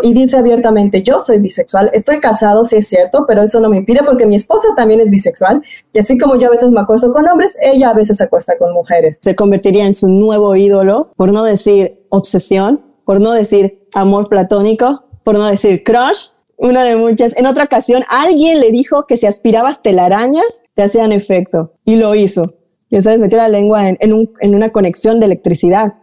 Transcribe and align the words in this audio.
y 0.00 0.14
dice 0.14 0.36
abiertamente, 0.36 1.02
yo 1.02 1.18
soy 1.18 1.40
bisexual, 1.40 1.90
estoy 1.92 2.20
casado, 2.20 2.64
sí 2.64 2.76
es 2.76 2.86
cierto, 2.86 3.24
pero 3.26 3.42
eso 3.42 3.58
no 3.58 3.68
me 3.68 3.78
impide 3.78 4.00
porque 4.04 4.26
mi 4.26 4.36
esposa 4.36 4.68
también 4.76 5.00
es 5.00 5.10
bisexual 5.10 5.62
y 5.92 5.98
así 5.98 6.16
como 6.16 6.36
yo 6.36 6.48
a 6.48 6.50
veces 6.50 6.70
me 6.70 6.80
acuesto 6.80 7.12
con 7.12 7.28
hombres, 7.28 7.56
ella 7.60 7.90
a 7.90 7.94
veces 7.94 8.18
se 8.18 8.24
acuesta 8.24 8.56
con 8.58 8.72
mujeres. 8.72 9.18
Se 9.20 9.34
convertiría 9.34 9.86
en 9.86 9.94
su 9.94 10.08
nuevo 10.08 10.54
ídolo, 10.54 11.10
por 11.16 11.32
no 11.32 11.42
decir 11.42 12.04
obsesión, 12.10 12.80
por 13.04 13.20
no 13.20 13.32
decir 13.32 13.86
amor 13.94 14.28
platónico, 14.28 15.04
por 15.24 15.36
no 15.36 15.46
decir 15.46 15.82
crush, 15.82 16.28
una 16.56 16.84
de 16.84 16.96
muchas. 16.96 17.36
En 17.36 17.46
otra 17.46 17.64
ocasión, 17.64 18.04
alguien 18.08 18.60
le 18.60 18.70
dijo 18.70 19.06
que 19.06 19.16
si 19.16 19.26
aspirabas 19.26 19.82
telarañas, 19.82 20.62
te 20.74 20.82
hacían 20.82 21.12
efecto. 21.12 21.72
Y 21.84 21.96
lo 21.96 22.14
hizo. 22.14 22.42
Ya 22.90 23.00
sabes, 23.00 23.20
metió 23.20 23.38
la 23.38 23.48
lengua 23.48 23.88
en, 23.88 24.12
un, 24.12 24.32
en 24.40 24.54
una 24.54 24.70
conexión 24.70 25.20
de 25.20 25.26
electricidad 25.26 25.94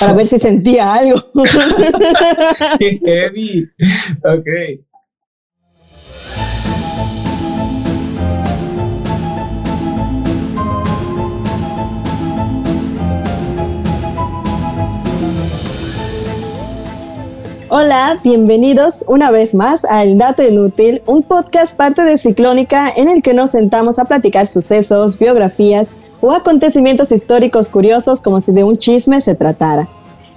para 0.00 0.14
ver 0.14 0.26
si 0.26 0.38
sentía 0.38 0.94
algo. 0.94 1.22
Qué 2.78 2.98
heavy. 3.04 3.68
Ok. 4.24 4.80
Hola, 17.72 18.18
bienvenidos 18.24 19.04
una 19.06 19.30
vez 19.30 19.54
más 19.54 19.84
a 19.84 20.02
El 20.02 20.18
Dato 20.18 20.42
Inútil, 20.42 21.02
un 21.06 21.22
podcast 21.22 21.76
parte 21.76 22.02
de 22.02 22.18
Ciclónica 22.18 22.90
en 22.90 23.08
el 23.08 23.22
que 23.22 23.32
nos 23.32 23.52
sentamos 23.52 24.00
a 24.00 24.06
platicar 24.06 24.48
sucesos, 24.48 25.20
biografías 25.20 25.86
o 26.20 26.32
acontecimientos 26.32 27.12
históricos 27.12 27.68
curiosos 27.68 28.20
como 28.20 28.40
si 28.40 28.52
de 28.52 28.64
un 28.64 28.76
chisme 28.76 29.20
se 29.20 29.34
tratara. 29.34 29.88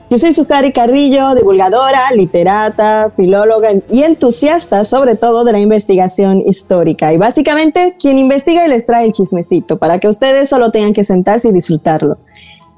Yo 0.09 0.17
soy 0.17 0.31
Sujari 0.31 0.71
Carrillo, 0.71 1.33
divulgadora, 1.33 2.11
literata, 2.11 3.11
filóloga 3.15 3.69
y 3.89 4.03
entusiasta 4.03 4.85
sobre 4.85 5.15
todo 5.15 5.43
de 5.43 5.53
la 5.53 5.59
investigación 5.59 6.41
histórica 6.45 7.11
y 7.11 7.17
básicamente 7.17 7.95
quien 7.99 8.19
investiga 8.19 8.65
y 8.65 8.69
les 8.69 8.85
trae 8.85 9.05
el 9.05 9.11
chismecito 9.11 9.79
para 9.79 9.99
que 9.99 10.07
ustedes 10.07 10.49
solo 10.49 10.71
tengan 10.71 10.93
que 10.93 11.03
sentarse 11.03 11.47
y 11.47 11.51
disfrutarlo. 11.51 12.17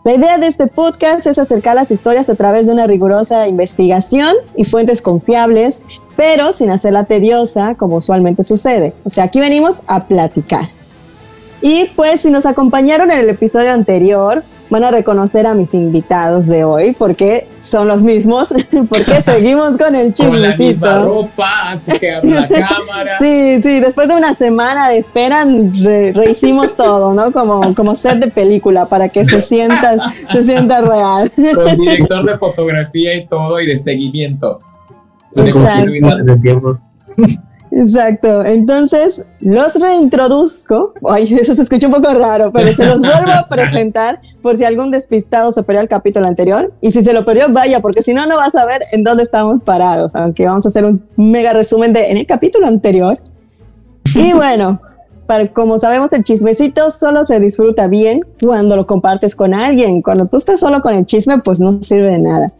La 0.05 0.13
idea 0.13 0.37
de 0.37 0.45
este 0.45 0.67
podcast 0.67 1.25
es 1.25 1.39
acercar 1.39 1.75
las 1.75 1.89
historias 1.89 2.29
a 2.29 2.35
través 2.35 2.67
de 2.67 2.71
una 2.71 2.85
rigurosa 2.85 3.47
investigación 3.47 4.35
y 4.55 4.63
fuentes 4.63 5.01
confiables, 5.01 5.81
pero 6.15 6.53
sin 6.53 6.69
hacerla 6.69 7.05
tediosa 7.05 7.73
como 7.73 7.95
usualmente 7.97 8.43
sucede. 8.43 8.93
O 9.03 9.09
sea, 9.09 9.23
aquí 9.23 9.39
venimos 9.39 9.81
a 9.87 10.05
platicar. 10.05 10.74
Y 11.61 11.85
pues 11.95 12.21
si 12.21 12.31
nos 12.31 12.45
acompañaron 12.45 13.11
en 13.11 13.19
el 13.19 13.29
episodio 13.29 13.71
anterior, 13.71 14.43
van 14.69 14.83
a 14.83 14.91
reconocer 14.91 15.45
a 15.45 15.53
mis 15.53 15.73
invitados 15.73 16.47
de 16.47 16.63
hoy 16.63 16.93
porque 16.97 17.45
son 17.57 17.87
los 17.87 18.03
mismos, 18.03 18.53
porque 18.89 19.21
seguimos 19.21 19.77
con 19.77 19.95
el 19.95 20.13
chismecito. 20.13 20.31
Con 20.31 20.41
la 20.41 20.57
misma 20.57 20.95
ropa 20.99 21.71
antes 21.71 21.99
que 21.99 22.11
la 22.23 22.47
cámara. 22.47 23.17
Sí, 23.17 23.61
sí, 23.61 23.79
después 23.79 24.07
de 24.07 24.15
una 24.15 24.33
semana 24.33 24.89
de 24.89 24.97
espera 24.97 25.45
rehicimos 26.13 26.75
todo, 26.75 27.13
¿no? 27.13 27.31
Como, 27.31 27.75
como 27.75 27.95
set 27.95 28.19
de 28.19 28.31
película 28.31 28.85
para 28.87 29.09
que 29.09 29.25
se 29.25 29.41
sienta, 29.41 29.97
se 30.31 30.43
sienta 30.43 30.81
real. 30.81 31.31
Con 31.31 31.77
director 31.77 32.25
de 32.25 32.37
fotografía 32.37 33.15
y 33.15 33.27
todo 33.27 33.59
y 33.59 33.67
de 33.67 33.77
seguimiento. 33.77 34.59
Exacto. 35.35 36.79
Exacto. 37.75 38.45
Entonces, 38.45 39.25
los 39.41 39.75
reintroduzco. 39.75 40.93
Ay, 41.09 41.33
eso 41.41 41.53
se 41.55 41.61
escucha 41.61 41.87
un 41.87 41.93
poco 41.93 42.13
raro, 42.13 42.51
pero 42.53 42.71
se 42.71 42.85
los 42.85 43.01
vuelvo 43.01 43.31
a 43.31 43.47
presentar 43.49 44.21
por 44.41 44.55
si 44.55 44.63
algún 44.63 44.91
despistado 44.91 45.51
se 45.51 45.61
perdió 45.61 45.81
el 45.81 45.89
capítulo 45.89 46.25
anterior. 46.25 46.73
Y 46.79 46.91
si 46.91 47.03
te 47.03 47.11
lo 47.11 47.25
perdió, 47.25 47.47
vaya, 47.51 47.81
porque 47.81 48.01
si 48.01 48.13
no, 48.13 48.25
no 48.25 48.37
vas 48.37 48.55
a 48.55 48.65
ver 48.65 48.81
en 48.93 49.03
dónde 49.03 49.23
estamos 49.23 49.61
parados. 49.61 50.15
Aunque 50.15 50.45
vamos 50.45 50.65
a 50.65 50.69
hacer 50.69 50.85
un 50.85 51.03
mega 51.17 51.51
resumen 51.51 51.91
de 51.91 52.11
en 52.11 52.17
el 52.17 52.25
capítulo 52.25 52.65
anterior. 52.65 53.19
Y 54.15 54.31
bueno, 54.33 54.79
para, 55.27 55.51
como 55.51 55.77
sabemos, 55.77 56.13
el 56.13 56.23
chismecito 56.23 56.89
solo 56.91 57.25
se 57.25 57.41
disfruta 57.41 57.87
bien 57.87 58.21
cuando 58.41 58.77
lo 58.77 58.87
compartes 58.87 59.35
con 59.35 59.53
alguien. 59.53 60.01
Cuando 60.01 60.27
tú 60.27 60.37
estás 60.37 60.61
solo 60.61 60.81
con 60.81 60.93
el 60.93 61.05
chisme, 61.05 61.39
pues 61.39 61.59
no 61.59 61.81
sirve 61.81 62.13
de 62.13 62.19
nada. 62.19 62.53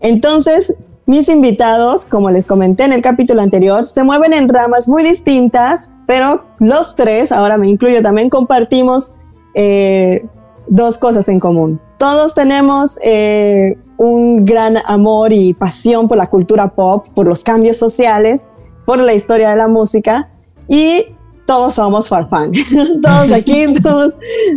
Entonces, 0.00 0.74
mis 1.06 1.28
invitados, 1.28 2.04
como 2.04 2.30
les 2.30 2.46
comenté 2.46 2.84
en 2.84 2.92
el 2.92 3.02
capítulo 3.02 3.42
anterior, 3.42 3.84
se 3.84 4.04
mueven 4.04 4.32
en 4.32 4.48
ramas 4.48 4.88
muy 4.88 5.02
distintas, 5.02 5.92
pero 6.06 6.44
los 6.60 6.94
tres, 6.94 7.32
ahora 7.32 7.56
me 7.56 7.68
incluyo 7.68 8.02
también, 8.02 8.30
compartimos 8.30 9.16
eh, 9.54 10.24
dos 10.68 10.98
cosas 10.98 11.28
en 11.28 11.40
común. 11.40 11.80
Todos 11.98 12.34
tenemos 12.34 12.98
eh, 13.02 13.76
un 13.96 14.44
gran 14.44 14.78
amor 14.86 15.32
y 15.32 15.54
pasión 15.54 16.08
por 16.08 16.18
la 16.18 16.26
cultura 16.26 16.68
pop, 16.74 17.06
por 17.14 17.26
los 17.26 17.42
cambios 17.42 17.76
sociales, 17.76 18.48
por 18.86 19.02
la 19.02 19.14
historia 19.14 19.50
de 19.50 19.56
la 19.56 19.68
música 19.68 20.30
y 20.68 21.06
todos 21.46 21.74
somos 21.74 22.08
farfán. 22.08 22.52
todos 23.02 23.30
aquí 23.32 23.72
somos, 23.82 24.12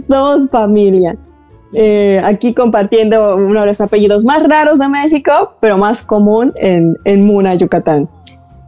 somos 0.07 0.49
familia. 0.49 1.17
Eh, 1.73 2.21
aquí 2.23 2.53
compartiendo 2.53 3.35
uno 3.35 3.61
de 3.61 3.65
los 3.67 3.81
apellidos 3.81 4.23
más 4.23 4.43
raros 4.43 4.79
de 4.79 4.87
México, 4.87 5.47
pero 5.59 5.77
más 5.77 6.03
común 6.03 6.53
en, 6.57 6.97
Muna, 7.25 7.55
Yucatán. 7.55 8.09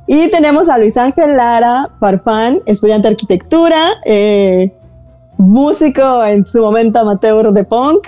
Y 0.08 0.28
tenemos 0.28 0.70
a 0.70 0.78
Luis 0.78 0.98
Ángel 0.98 1.36
Lara 1.36 1.90
Farfán, 2.00 2.62
estudiante 2.66 3.08
de 3.08 3.14
arquitectura, 3.14 3.96
eh, 4.06 4.74
músico 5.38 6.24
en 6.24 6.44
su 6.44 6.62
momento 6.62 7.00
amateur 7.00 7.52
de 7.52 7.64
punk, 7.64 8.08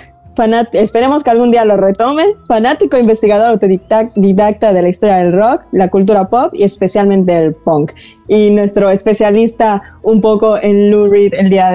esperemos 0.72 1.24
que 1.24 1.30
algún 1.30 1.50
día 1.50 1.64
lo 1.64 1.76
retome, 1.76 2.24
fanático 2.46 2.96
investigador 2.96 3.50
autodidacta 3.50 4.72
de 4.72 4.82
la 4.82 4.88
historia 4.88 5.16
del 5.16 5.32
rock, 5.32 5.62
la 5.72 5.88
cultura 5.88 6.28
pop 6.28 6.52
y 6.54 6.62
especialmente 6.62 7.36
el 7.36 7.54
punk. 7.54 7.92
Y 8.28 8.50
nuestro 8.50 8.90
especialista 8.90 9.82
un 10.02 10.20
poco 10.20 10.56
en 10.56 10.90
Lou 10.90 11.08
Reed 11.08 11.34
el 11.34 11.50
día 11.50 11.72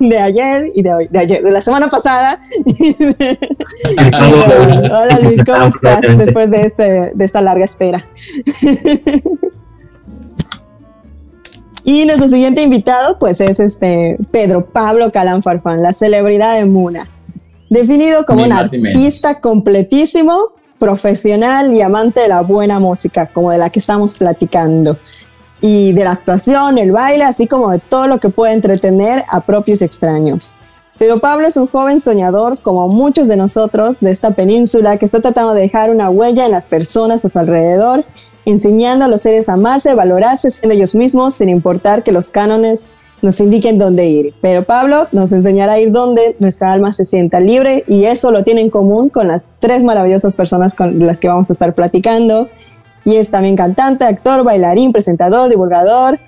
de, 0.00 0.18
ayer 0.20 0.70
y 0.74 0.82
de 0.82 0.94
hoy, 0.94 1.08
de 1.08 1.18
ayer, 1.18 1.42
de 1.42 1.50
la 1.50 1.60
semana 1.60 1.88
pasada. 1.88 2.40
Hola 4.90 5.18
Luis, 5.22 5.44
¿cómo 5.44 5.66
estás 5.66 6.00
después 6.16 6.50
de, 6.50 6.62
este, 6.62 7.12
de 7.14 7.24
esta 7.24 7.40
larga 7.40 7.64
espera? 7.64 8.06
Y 11.84 12.04
nuestro 12.04 12.28
siguiente 12.28 12.60
invitado, 12.60 13.18
pues 13.18 13.40
es 13.40 13.60
este 13.60 14.18
Pedro 14.30 14.66
Pablo 14.66 15.10
Calán 15.10 15.42
Farfán, 15.42 15.82
la 15.82 15.94
celebridad 15.94 16.58
de 16.58 16.66
Muna 16.66 17.08
definido 17.68 18.24
como 18.24 18.44
un 18.44 18.52
artista 18.52 19.40
completísimo, 19.40 20.52
profesional 20.78 21.72
y 21.72 21.82
amante 21.82 22.20
de 22.20 22.28
la 22.28 22.42
buena 22.42 22.78
música, 22.78 23.26
como 23.26 23.50
de 23.50 23.58
la 23.58 23.70
que 23.70 23.78
estamos 23.78 24.16
platicando, 24.16 24.96
y 25.60 25.92
de 25.92 26.04
la 26.04 26.12
actuación, 26.12 26.78
el 26.78 26.92
baile, 26.92 27.24
así 27.24 27.46
como 27.46 27.70
de 27.70 27.80
todo 27.80 28.06
lo 28.06 28.18
que 28.18 28.28
puede 28.28 28.52
entretener 28.52 29.24
a 29.28 29.40
propios 29.40 29.82
extraños. 29.82 30.58
Pero 30.98 31.20
Pablo 31.20 31.46
es 31.46 31.56
un 31.56 31.68
joven 31.68 32.00
soñador, 32.00 32.60
como 32.60 32.88
muchos 32.88 33.28
de 33.28 33.36
nosotros 33.36 34.00
de 34.00 34.10
esta 34.10 34.32
península, 34.32 34.96
que 34.96 35.04
está 35.04 35.20
tratando 35.20 35.54
de 35.54 35.62
dejar 35.62 35.90
una 35.90 36.10
huella 36.10 36.46
en 36.46 36.52
las 36.52 36.66
personas 36.66 37.24
a 37.24 37.28
su 37.28 37.38
alrededor, 37.38 38.04
enseñando 38.44 39.04
a 39.04 39.08
los 39.08 39.20
seres 39.20 39.48
a 39.48 39.52
amarse, 39.54 39.94
valorarse 39.94 40.50
siendo 40.50 40.74
ellos 40.74 40.94
mismos, 40.94 41.34
sin 41.34 41.48
importar 41.48 42.02
que 42.02 42.12
los 42.12 42.28
cánones 42.28 42.90
nos 43.22 43.40
indiquen 43.40 43.78
dónde 43.78 44.06
ir. 44.06 44.34
Pero 44.40 44.64
Pablo 44.64 45.08
nos 45.12 45.32
enseñará 45.32 45.74
a 45.74 45.80
ir 45.80 45.90
donde 45.90 46.36
nuestra 46.38 46.72
alma 46.72 46.92
se 46.92 47.04
sienta 47.04 47.40
libre 47.40 47.84
y 47.86 48.04
eso 48.04 48.30
lo 48.30 48.44
tiene 48.44 48.60
en 48.60 48.70
común 48.70 49.08
con 49.08 49.28
las 49.28 49.50
tres 49.60 49.84
maravillosas 49.84 50.34
personas 50.34 50.74
con 50.74 51.04
las 51.06 51.20
que 51.20 51.28
vamos 51.28 51.50
a 51.50 51.52
estar 51.52 51.74
platicando. 51.74 52.48
Y 53.04 53.16
es 53.16 53.30
también 53.30 53.56
cantante, 53.56 54.04
actor, 54.04 54.44
bailarín, 54.44 54.92
presentador, 54.92 55.48
divulgador 55.48 56.18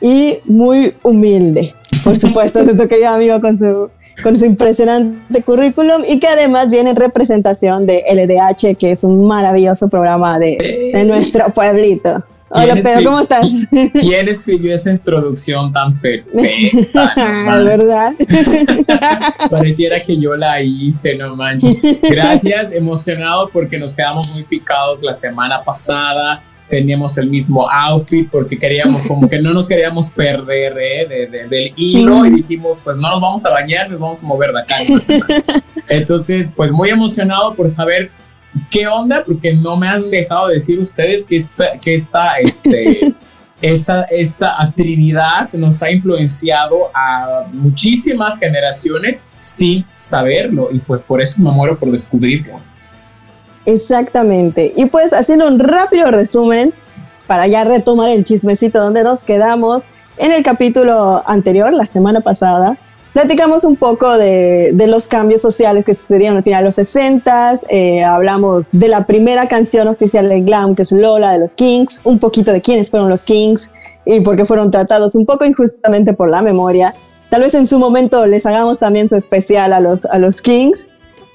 y 0.00 0.38
muy 0.44 0.94
humilde. 1.02 1.74
Por 2.04 2.16
supuesto, 2.16 2.62
nuestro 2.62 2.88
querido 2.88 3.08
amigo 3.08 3.40
con 3.40 3.56
su, 3.56 3.88
con 4.22 4.36
su 4.36 4.44
impresionante 4.44 5.42
currículum 5.42 6.02
y 6.06 6.18
que 6.20 6.28
además 6.28 6.70
viene 6.70 6.90
en 6.90 6.96
representación 6.96 7.86
de 7.86 8.04
LDH, 8.12 8.76
que 8.76 8.92
es 8.92 9.04
un 9.04 9.26
maravilloso 9.26 9.88
programa 9.88 10.38
de, 10.38 10.90
de 10.92 11.04
nuestro 11.04 11.52
pueblito. 11.54 12.22
Hola 12.48 12.74
Pedro, 12.76 13.04
¿cómo 13.04 13.20
estás? 13.20 13.50
¿Quién 14.00 14.28
escribió 14.28 14.72
esa 14.72 14.92
introducción 14.92 15.72
tan 15.72 16.00
perfecta? 16.00 17.12
No 17.46 17.64
¿verdad? 17.64 18.14
Pareciera 19.50 19.98
que 20.00 20.16
yo 20.18 20.36
la 20.36 20.60
hice, 20.62 21.16
no 21.16 21.34
manches. 21.34 21.76
Gracias, 22.02 22.70
emocionado 22.72 23.48
porque 23.48 23.78
nos 23.78 23.94
quedamos 23.94 24.32
muy 24.32 24.44
picados 24.44 25.02
la 25.02 25.12
semana 25.12 25.62
pasada. 25.62 26.42
Teníamos 26.68 27.16
el 27.18 27.28
mismo 27.28 27.68
outfit 27.68 28.28
porque 28.30 28.58
queríamos, 28.58 29.06
como 29.06 29.28
que 29.28 29.40
no 29.40 29.52
nos 29.52 29.68
queríamos 29.68 30.10
perder 30.10 30.76
¿eh? 30.78 31.28
del 31.48 31.72
hilo 31.76 32.26
y 32.26 32.30
dijimos, 32.30 32.80
pues 32.82 32.96
no 32.96 33.10
nos 33.10 33.20
vamos 33.20 33.44
a 33.44 33.50
bañar, 33.50 33.90
nos 33.90 34.00
vamos 34.00 34.22
a 34.22 34.26
mover 34.26 34.52
de 34.52 34.60
acá. 34.60 34.76
Entonces, 35.88 36.52
pues 36.54 36.72
muy 36.72 36.90
emocionado 36.90 37.54
por 37.54 37.68
saber 37.68 38.10
¿qué 38.70 38.86
onda? 38.86 39.24
Porque 39.24 39.52
no 39.54 39.76
me 39.76 39.88
han 39.88 40.10
dejado 40.10 40.48
decir 40.48 40.78
ustedes 40.78 41.24
que 41.24 41.36
esta, 41.36 41.78
que 41.78 41.94
esta, 41.94 42.36
este, 42.38 43.14
esta, 43.62 44.02
esta 44.04 44.72
Trinidad 44.74 45.52
nos 45.52 45.82
ha 45.82 45.90
influenciado 45.90 46.90
a 46.94 47.46
muchísimas 47.52 48.38
generaciones 48.38 49.24
sin 49.38 49.84
saberlo 49.92 50.68
y 50.70 50.78
pues 50.78 51.02
por 51.04 51.20
eso 51.20 51.42
me 51.42 51.50
muero 51.50 51.78
por 51.78 51.90
descubrirlo. 51.90 52.60
Exactamente. 53.64 54.72
Y 54.76 54.86
pues 54.86 55.12
haciendo 55.12 55.48
un 55.48 55.58
rápido 55.58 56.10
resumen, 56.10 56.72
para 57.26 57.46
ya 57.46 57.64
retomar 57.64 58.10
el 58.10 58.24
chismecito 58.24 58.78
donde 58.78 59.02
nos 59.02 59.24
quedamos, 59.24 59.88
en 60.16 60.32
el 60.32 60.42
capítulo 60.42 61.22
anterior, 61.26 61.72
la 61.72 61.86
semana 61.86 62.20
pasada, 62.20 62.78
platicamos 63.16 63.64
un 63.64 63.76
poco 63.76 64.18
de, 64.18 64.72
de 64.74 64.86
los 64.86 65.08
cambios 65.08 65.40
sociales 65.40 65.86
que 65.86 65.94
sucedieron 65.94 66.36
al 66.36 66.42
final 66.42 66.60
de 66.60 66.64
los 66.66 66.74
60 66.74 67.60
eh, 67.70 68.04
hablamos 68.04 68.68
de 68.72 68.88
la 68.88 69.06
primera 69.06 69.48
canción 69.48 69.88
oficial 69.88 70.28
de 70.28 70.42
Glam, 70.42 70.74
que 70.74 70.82
es 70.82 70.92
Lola 70.92 71.32
de 71.32 71.38
los 71.38 71.54
Kings, 71.54 72.02
un 72.04 72.18
poquito 72.18 72.52
de 72.52 72.60
quiénes 72.60 72.90
fueron 72.90 73.08
los 73.08 73.24
Kings 73.24 73.72
y 74.04 74.20
por 74.20 74.36
qué 74.36 74.44
fueron 74.44 74.70
tratados 74.70 75.14
un 75.14 75.24
poco 75.24 75.46
injustamente 75.46 76.12
por 76.12 76.28
la 76.28 76.42
memoria. 76.42 76.94
Tal 77.30 77.40
vez 77.40 77.54
en 77.54 77.66
su 77.66 77.78
momento 77.78 78.26
les 78.26 78.44
hagamos 78.44 78.80
también 78.80 79.08
su 79.08 79.16
especial 79.16 79.72
a 79.72 79.80
los, 79.80 80.04
a 80.04 80.18
los 80.18 80.42
Kings. 80.42 80.90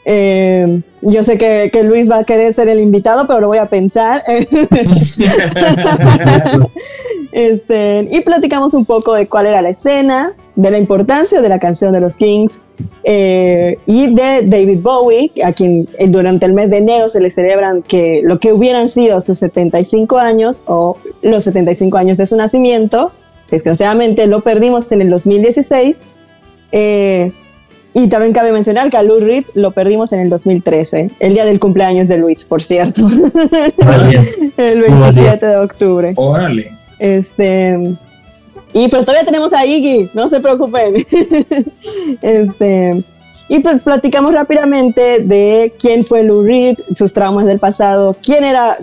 Eh, 0.05 0.83
yo 1.01 1.23
sé 1.23 1.39
que, 1.39 1.71
que, 1.73 1.81
Luis 1.81 2.11
va 2.11 2.19
a 2.19 2.23
querer 2.25 2.53
ser 2.53 2.69
el 2.69 2.79
invitado, 2.79 3.25
pero 3.25 3.39
lo 3.39 3.47
voy 3.47 3.57
a 3.57 3.65
pensar. 3.65 4.21
este, 7.31 8.07
y 8.11 8.21
platicamos 8.21 8.75
un 8.75 8.85
poco 8.85 9.15
de 9.15 9.27
cuál 9.27 9.47
era 9.47 9.63
la 9.63 9.69
escena, 9.69 10.35
de 10.61 10.69
la 10.69 10.77
importancia 10.77 11.41
de 11.41 11.49
la 11.49 11.57
canción 11.57 11.91
de 11.91 11.99
los 11.99 12.17
Kings 12.17 12.61
eh, 13.03 13.77
y 13.87 14.13
de 14.13 14.43
David 14.43 14.79
Bowie, 14.79 15.31
a 15.43 15.53
quien 15.53 15.87
durante 16.09 16.45
el 16.45 16.53
mes 16.53 16.69
de 16.69 16.77
enero 16.77 17.09
se 17.09 17.19
le 17.19 17.31
celebran 17.31 17.81
que 17.81 18.21
lo 18.23 18.37
que 18.37 18.53
hubieran 18.53 18.87
sido 18.87 19.19
sus 19.21 19.39
75 19.39 20.19
años 20.19 20.63
o 20.67 20.97
los 21.23 21.45
75 21.45 21.97
años 21.97 22.17
de 22.17 22.27
su 22.27 22.37
nacimiento. 22.37 23.11
Desgraciadamente 23.49 24.27
lo 24.27 24.41
perdimos 24.41 24.91
en 24.91 25.01
el 25.01 25.09
2016. 25.09 26.03
Eh, 26.71 27.31
y 27.93 28.07
también 28.07 28.31
cabe 28.31 28.51
mencionar 28.51 28.89
que 28.89 28.97
a 28.97 29.03
Lou 29.03 29.19
Reed 29.19 29.45
lo 29.53 29.71
perdimos 29.71 30.13
en 30.13 30.21
el 30.21 30.29
2013, 30.29 31.11
el 31.19 31.33
día 31.33 31.43
del 31.43 31.59
cumpleaños 31.59 32.07
de 32.07 32.17
Luis, 32.17 32.45
por 32.45 32.61
cierto. 32.61 33.01
el 34.57 34.81
27 34.81 35.45
de 35.45 35.57
octubre. 35.57 36.13
Órale. 36.15 36.71
Este, 36.99 37.77
y 38.73 38.87
pero 38.87 39.03
todavía 39.03 39.25
tenemos 39.25 39.53
a 39.53 39.65
Iggy, 39.65 40.09
no 40.13 40.29
se 40.29 40.39
preocupen. 40.39 41.05
este, 42.21 43.03
y 43.49 43.59
pues 43.59 43.81
platicamos 43.81 44.33
rápidamente 44.33 45.19
de 45.19 45.73
quién 45.77 46.05
fue 46.05 46.23
Lou 46.23 46.41
Reed, 46.43 46.77
sus 46.93 47.11
traumas 47.11 47.45
del 47.45 47.59
pasado, 47.59 48.15
quién 48.23 48.45
era 48.45 48.77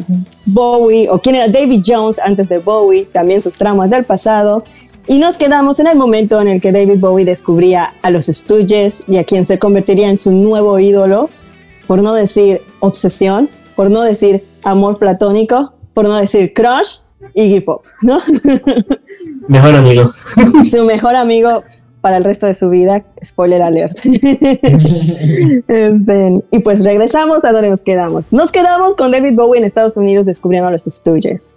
Bowie 0.44 1.08
o 1.08 1.18
quién 1.18 1.36
era 1.36 1.48
David 1.48 1.82
Jones 1.86 2.18
antes 2.18 2.50
de 2.50 2.58
Bowie, 2.58 3.06
también 3.06 3.40
sus 3.40 3.56
traumas 3.56 3.88
del 3.88 4.04
pasado. 4.04 4.64
Y 5.06 5.18
nos 5.20 5.38
quedamos 5.38 5.80
en 5.80 5.86
el 5.86 5.96
momento 5.96 6.38
en 6.38 6.48
el 6.48 6.60
que 6.60 6.70
David 6.70 6.98
Bowie 6.98 7.24
descubría 7.24 7.94
a 8.02 8.10
los 8.10 8.26
Stooges 8.26 9.04
y 9.08 9.16
a 9.16 9.24
quien 9.24 9.46
se 9.46 9.58
convertiría 9.58 10.10
en 10.10 10.18
su 10.18 10.32
nuevo 10.32 10.78
ídolo, 10.78 11.30
por 11.86 12.02
no 12.02 12.12
decir 12.12 12.60
obsesión, 12.80 13.48
por 13.74 13.90
no 13.90 14.02
decir 14.02 14.44
amor 14.64 14.98
platónico, 14.98 15.72
por 15.94 16.06
no 16.06 16.16
decir 16.16 16.52
crush, 16.52 16.98
Iggy 17.38 17.60
Pop, 17.60 17.84
¿no? 18.02 18.20
Mejor 19.48 19.76
amigo. 19.76 20.10
Su 20.64 20.84
mejor 20.84 21.14
amigo 21.14 21.62
para 22.00 22.16
el 22.16 22.24
resto 22.24 22.46
de 22.46 22.54
su 22.54 22.68
vida, 22.68 23.04
spoiler 23.24 23.62
alert. 23.62 23.98
Este, 25.68 26.42
y 26.50 26.58
pues 26.60 26.84
regresamos 26.84 27.44
a 27.44 27.52
donde 27.52 27.70
nos 27.70 27.82
quedamos. 27.82 28.32
Nos 28.32 28.50
quedamos 28.50 28.94
con 28.94 29.12
David 29.12 29.34
Bowie 29.34 29.58
en 29.58 29.64
Estados 29.64 29.96
Unidos 29.96 30.26
descubriendo 30.26 30.68
a 30.68 30.72
los 30.72 30.82
Stooges. 30.82 31.52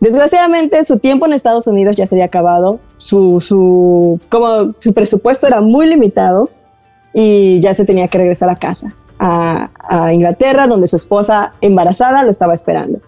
Desgraciadamente, 0.00 0.84
su 0.84 0.98
tiempo 0.98 1.24
en 1.26 1.32
Estados 1.32 1.66
Unidos 1.66 1.96
ya 1.96 2.06
se 2.06 2.16
había 2.16 2.26
acabado. 2.26 2.80
Su, 2.98 3.40
su, 3.40 4.20
como 4.28 4.74
su 4.78 4.92
presupuesto 4.92 5.46
era 5.46 5.60
muy 5.60 5.86
limitado 5.86 6.50
y 7.14 7.60
ya 7.60 7.74
se 7.74 7.84
tenía 7.84 8.08
que 8.08 8.18
regresar 8.18 8.50
a 8.50 8.56
casa, 8.56 8.94
a, 9.18 9.70
a 9.78 10.12
Inglaterra, 10.12 10.66
donde 10.66 10.86
su 10.86 10.96
esposa 10.96 11.52
embarazada 11.60 12.24
lo 12.24 12.30
estaba 12.30 12.52
esperando. 12.52 13.00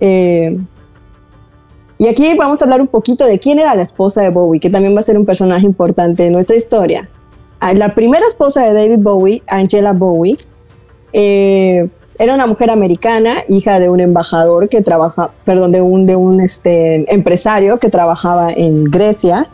Eh, 0.00 0.58
y 1.98 2.06
aquí 2.06 2.34
vamos 2.36 2.62
a 2.62 2.64
hablar 2.64 2.80
un 2.80 2.86
poquito 2.86 3.26
de 3.26 3.40
quién 3.40 3.58
era 3.58 3.74
la 3.74 3.82
esposa 3.82 4.22
de 4.22 4.30
Bowie, 4.30 4.60
que 4.60 4.70
también 4.70 4.94
va 4.94 5.00
a 5.00 5.02
ser 5.02 5.18
un 5.18 5.26
personaje 5.26 5.66
importante 5.66 6.26
en 6.26 6.32
nuestra 6.32 6.54
historia. 6.54 7.08
Ah, 7.58 7.74
la 7.74 7.94
primera 7.94 8.24
esposa 8.24 8.62
de 8.62 8.72
David 8.72 9.02
Bowie, 9.02 9.42
Angela 9.48 9.92
Bowie, 9.92 10.36
eh, 11.12 11.88
era 12.16 12.34
una 12.34 12.46
mujer 12.46 12.70
americana, 12.70 13.42
hija 13.48 13.80
de 13.80 13.88
un 13.88 13.98
embajador 13.98 14.68
que 14.68 14.80
trabaja, 14.80 15.32
perdón, 15.44 15.72
de 15.72 15.80
un, 15.80 16.06
de 16.06 16.14
un 16.14 16.40
este, 16.40 17.12
empresario 17.12 17.78
que 17.78 17.90
trabajaba 17.90 18.48
en 18.50 18.84
Grecia 18.84 19.48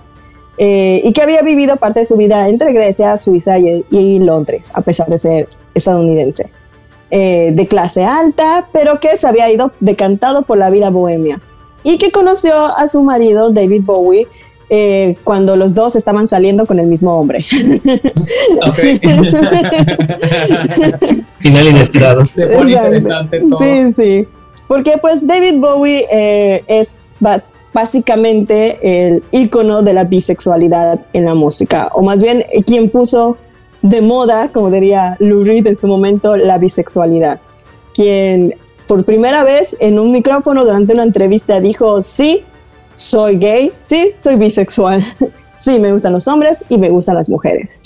eh, 0.58 1.00
y 1.02 1.12
que 1.14 1.22
había 1.22 1.40
vivido 1.40 1.76
parte 1.76 2.00
de 2.00 2.06
su 2.06 2.16
vida 2.16 2.46
entre 2.48 2.74
Grecia, 2.74 3.16
Suiza 3.16 3.58
y, 3.58 4.18
Londres, 4.18 4.70
a 4.74 4.82
pesar 4.82 5.08
de 5.08 5.18
ser 5.18 5.48
estadounidense. 5.74 6.50
Eh, 7.10 7.52
de 7.54 7.68
clase 7.68 8.04
alta, 8.04 8.68
pero 8.72 8.98
que 8.98 9.16
se 9.16 9.26
había 9.26 9.50
ido 9.50 9.72
decantado 9.78 10.42
por 10.42 10.58
la 10.58 10.68
vida 10.70 10.90
bohemia 10.90 11.40
y 11.84 11.98
que 11.98 12.10
conoció 12.10 12.76
a 12.76 12.88
su 12.88 13.04
marido 13.04 13.50
David 13.50 13.82
Bowie 13.84 14.26
eh, 14.70 15.16
cuando 15.22 15.56
los 15.56 15.74
dos 15.74 15.94
estaban 15.94 16.26
saliendo 16.26 16.66
con 16.66 16.80
el 16.80 16.86
mismo 16.86 17.16
hombre. 17.16 17.44
Final 21.38 21.66
inesperado. 21.68 22.24
Se 22.24 22.46
pone 22.46 22.72
interesante 22.72 23.40
todo. 23.40 23.58
Sí, 23.58 23.92
sí. 23.92 24.26
Porque 24.66 24.96
pues 25.00 25.26
David 25.26 25.58
Bowie 25.58 26.06
eh, 26.10 26.64
es 26.66 27.12
básicamente 27.72 28.78
el 28.82 29.22
icono 29.30 29.82
de 29.82 29.92
la 29.92 30.04
bisexualidad 30.04 31.00
en 31.12 31.26
la 31.26 31.34
música, 31.34 31.90
o 31.92 32.02
más 32.02 32.22
bien 32.22 32.44
eh, 32.50 32.62
quien 32.64 32.88
puso 32.88 33.36
de 33.82 34.00
moda, 34.00 34.48
como 34.48 34.70
diría 34.70 35.16
Lou 35.20 35.44
Reed 35.44 35.66
en 35.66 35.76
su 35.76 35.86
momento, 35.86 36.36
la 36.36 36.56
bisexualidad. 36.56 37.40
Quien 37.92 38.56
por 38.86 39.04
primera 39.04 39.44
vez 39.44 39.76
en 39.80 39.98
un 39.98 40.12
micrófono 40.12 40.64
durante 40.64 40.92
una 40.92 41.04
entrevista 41.04 41.60
dijo, 41.60 42.02
sí, 42.02 42.44
soy 42.94 43.38
gay, 43.38 43.72
sí, 43.80 44.12
soy 44.16 44.36
bisexual, 44.36 45.04
sí, 45.54 45.78
me 45.80 45.92
gustan 45.92 46.12
los 46.12 46.28
hombres 46.28 46.64
y 46.68 46.78
me 46.78 46.90
gustan 46.90 47.16
las 47.16 47.28
mujeres. 47.28 47.80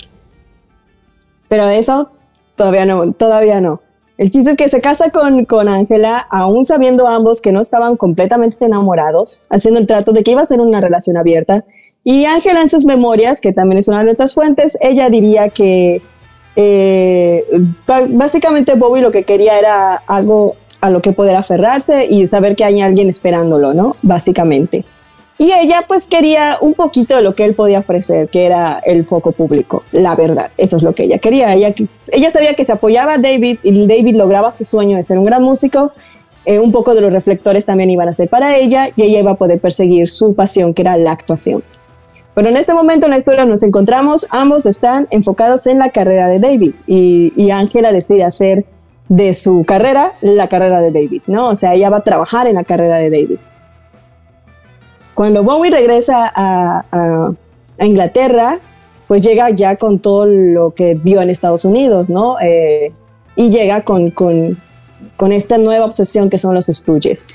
Pero 1.47 1.67
eso 1.67 2.11
todavía 2.55 2.85
no, 2.85 3.11
todavía 3.13 3.61
no. 3.61 3.81
El 4.17 4.29
chiste 4.31 4.51
es 4.51 4.57
que 4.57 4.67
se 4.67 4.81
casa 4.81 5.11
con, 5.11 5.45
con 5.45 5.69
Ángela, 5.69 6.17
aún 6.29 6.65
sabiendo 6.65 7.07
ambos 7.07 7.41
que 7.41 7.53
no 7.53 7.61
estaban 7.61 7.95
completamente 7.95 8.65
enamorados, 8.65 9.45
haciendo 9.49 9.79
el 9.79 9.87
trato 9.87 10.11
de 10.11 10.23
que 10.23 10.31
iba 10.31 10.41
a 10.41 10.45
ser 10.45 10.59
una 10.59 10.81
relación 10.81 11.15
abierta. 11.15 11.63
Y 12.03 12.25
Ángela 12.25 12.61
en 12.61 12.67
sus 12.67 12.85
memorias, 12.85 13.39
que 13.39 13.53
también 13.53 13.79
es 13.79 13.87
una 13.87 13.99
de 13.99 14.03
nuestras 14.03 14.33
fuentes, 14.33 14.77
ella 14.81 15.09
diría 15.09 15.49
que 15.49 16.01
eh, 16.57 17.45
básicamente 18.09 18.75
Bobby 18.75 18.99
lo 18.99 19.11
que 19.11 19.23
quería 19.23 19.57
era 19.57 20.03
algo 20.05 20.57
a 20.81 20.89
lo 20.89 21.01
que 21.01 21.11
poder 21.11 21.35
aferrarse 21.35 22.05
y 22.09 22.27
saber 22.27 22.55
que 22.55 22.63
hay 22.63 22.81
alguien 22.81 23.09
esperándolo, 23.09 23.73
¿no? 23.73 23.91
Básicamente. 24.03 24.85
Y 25.41 25.53
ella 25.53 25.85
pues 25.87 26.07
quería 26.07 26.57
un 26.59 26.73
poquito 26.73 27.15
de 27.15 27.21
lo 27.21 27.33
que 27.33 27.45
él 27.45 27.53
podía 27.53 27.79
ofrecer, 27.79 28.27
que 28.27 28.45
era 28.45 28.81
el 28.85 29.05
foco 29.05 29.31
público, 29.31 29.83
la 29.93 30.13
verdad, 30.13 30.51
eso 30.57 30.75
es 30.75 30.83
lo 30.83 30.93
que 30.93 31.03
ella 31.03 31.17
quería. 31.17 31.53
Ella, 31.53 31.73
ella 32.11 32.29
sabía 32.29 32.55
que 32.55 32.65
se 32.65 32.73
apoyaba 32.73 33.13
a 33.13 33.17
David 33.17 33.59
y 33.63 33.87
David 33.87 34.17
lograba 34.17 34.51
su 34.51 34.65
sueño 34.65 34.97
de 34.97 35.03
ser 35.03 35.17
un 35.17 35.23
gran 35.23 35.41
músico, 35.41 35.93
eh, 36.43 36.59
un 36.59 36.73
poco 36.73 36.93
de 36.93 36.99
los 36.99 37.13
reflectores 37.13 37.65
también 37.65 37.89
iban 37.89 38.09
a 38.09 38.11
ser 38.11 38.27
para 38.27 38.57
ella 38.57 38.89
y 38.93 39.03
ella 39.03 39.19
iba 39.19 39.31
a 39.31 39.35
poder 39.35 39.61
perseguir 39.61 40.09
su 40.09 40.35
pasión, 40.35 40.73
que 40.73 40.81
era 40.81 40.97
la 40.97 41.11
actuación. 41.11 41.63
Pero 42.35 42.49
en 42.49 42.57
este 42.57 42.73
momento 42.73 43.05
en 43.05 43.11
la 43.11 43.17
historia 43.17 43.45
nos 43.45 43.63
encontramos, 43.63 44.27
ambos 44.31 44.65
están 44.65 45.07
enfocados 45.09 45.67
en 45.67 45.79
la 45.79 45.89
carrera 45.91 46.27
de 46.27 46.39
David 46.39 46.73
y 46.85 47.49
Ángela 47.49 47.93
decide 47.93 48.25
hacer 48.25 48.65
de 49.09 49.33
su 49.33 49.65
carrera, 49.65 50.13
la 50.21 50.47
carrera 50.47 50.81
de 50.81 50.91
David, 50.91 51.23
¿no? 51.27 51.49
O 51.49 51.55
sea, 51.55 51.73
ella 51.73 51.89
va 51.89 51.97
a 51.97 52.03
trabajar 52.03 52.47
en 52.47 52.55
la 52.55 52.63
carrera 52.63 52.99
de 52.99 53.09
David. 53.09 53.39
Cuando 55.15 55.43
Bowie 55.43 55.71
regresa 55.71 56.31
a, 56.33 57.31
Inglaterra, 57.81 58.55
pues 59.07 59.21
llega 59.21 59.49
ya 59.51 59.77
con 59.77 59.99
todo 59.99 60.25
lo 60.25 60.71
que 60.71 60.95
vio 60.95 61.21
en 61.21 61.29
Estados 61.29 61.63
Unidos, 61.63 62.09
¿no? 62.09 62.37
Eh, 62.41 62.91
y 63.37 63.49
llega 63.49 63.83
con, 63.83 64.11
con, 64.11 64.61
con, 65.15 65.31
esta 65.31 65.57
nueva 65.57 65.85
obsesión 65.85 66.29
que 66.29 66.37
son 66.37 66.53
los 66.53 66.67
estudios. 66.67 67.25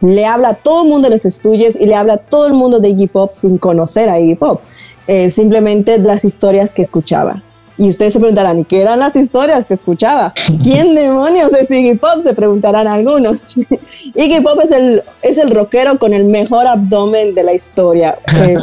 Le 0.00 0.24
habla 0.24 0.50
a 0.50 0.54
todo 0.54 0.84
el 0.84 0.88
mundo 0.88 1.06
de 1.06 1.10
los 1.10 1.24
estudios 1.24 1.74
y 1.74 1.86
le 1.86 1.96
habla 1.96 2.14
a 2.14 2.18
todo 2.18 2.46
el 2.46 2.52
mundo 2.52 2.78
de 2.78 2.90
Iggy 2.90 3.08
Pop 3.08 3.32
sin 3.32 3.58
conocer 3.58 4.08
a 4.08 4.20
Iggy 4.20 4.36
Pop, 4.36 4.60
eh, 5.08 5.30
simplemente 5.30 5.98
las 5.98 6.24
historias 6.24 6.72
que 6.72 6.82
escuchaba. 6.82 7.42
Y 7.78 7.88
ustedes 7.88 8.12
se 8.12 8.18
preguntarán, 8.18 8.64
¿qué 8.64 8.82
eran 8.82 8.98
las 8.98 9.14
historias 9.14 9.64
que 9.64 9.74
escuchaba? 9.74 10.34
¿Quién 10.64 10.94
demonios 10.96 11.52
es 11.52 11.70
Iggy 11.70 11.94
Pop? 11.94 12.18
Se 12.20 12.34
preguntarán 12.34 12.88
algunos. 12.88 13.56
Iggy 14.14 14.40
Pop 14.40 14.58
es 14.64 14.70
el, 14.72 15.02
es 15.22 15.38
el 15.38 15.50
rockero 15.52 15.96
con 15.98 16.12
el 16.12 16.24
mejor 16.24 16.66
abdomen 16.66 17.32
de 17.34 17.44
la 17.44 17.54
historia. 17.54 18.18
Eh, 18.38 18.56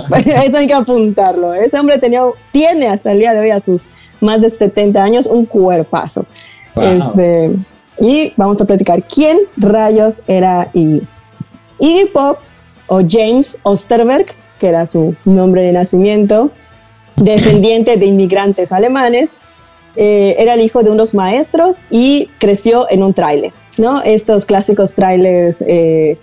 eso 0.45 0.57
hay 0.57 0.67
que 0.67 0.73
apuntarlo. 0.73 1.53
Este 1.53 1.77
hombre 1.77 1.97
tenía, 1.97 2.21
tiene 2.51 2.87
hasta 2.87 3.11
el 3.11 3.19
día 3.19 3.33
de 3.33 3.41
hoy, 3.41 3.51
a 3.51 3.59
sus 3.59 3.89
más 4.21 4.41
de 4.41 4.49
70 4.49 5.03
años, 5.03 5.25
un 5.25 5.45
cuerpazo. 5.45 6.25
Este, 6.75 7.51
y 7.99 8.33
vamos 8.37 8.61
a 8.61 8.65
platicar 8.65 9.03
quién 9.03 9.39
rayos 9.57 10.21
era 10.27 10.69
Iggy. 10.73 11.05
Iggy 11.79 12.05
Pop 12.05 12.39
o 12.87 13.01
James 13.07 13.59
Osterberg, 13.63 14.25
que 14.59 14.67
era 14.67 14.85
su 14.85 15.15
nombre 15.25 15.63
de 15.63 15.73
nacimiento, 15.73 16.51
descendiente 17.15 17.97
de 17.97 18.05
inmigrantes 18.05 18.71
alemanes, 18.71 19.37
eh, 19.95 20.35
era 20.39 20.55
el 20.55 20.61
hijo 20.61 20.83
de 20.83 20.91
unos 20.91 21.13
maestros 21.13 21.85
y 21.89 22.29
creció 22.39 22.89
en 22.89 23.01
un 23.03 23.13
tráiler, 23.13 23.53
¿no? 23.77 24.01
Estos 24.01 24.45
clásicos 24.45 24.93
trailers 24.93 25.63
eh, 25.65 26.17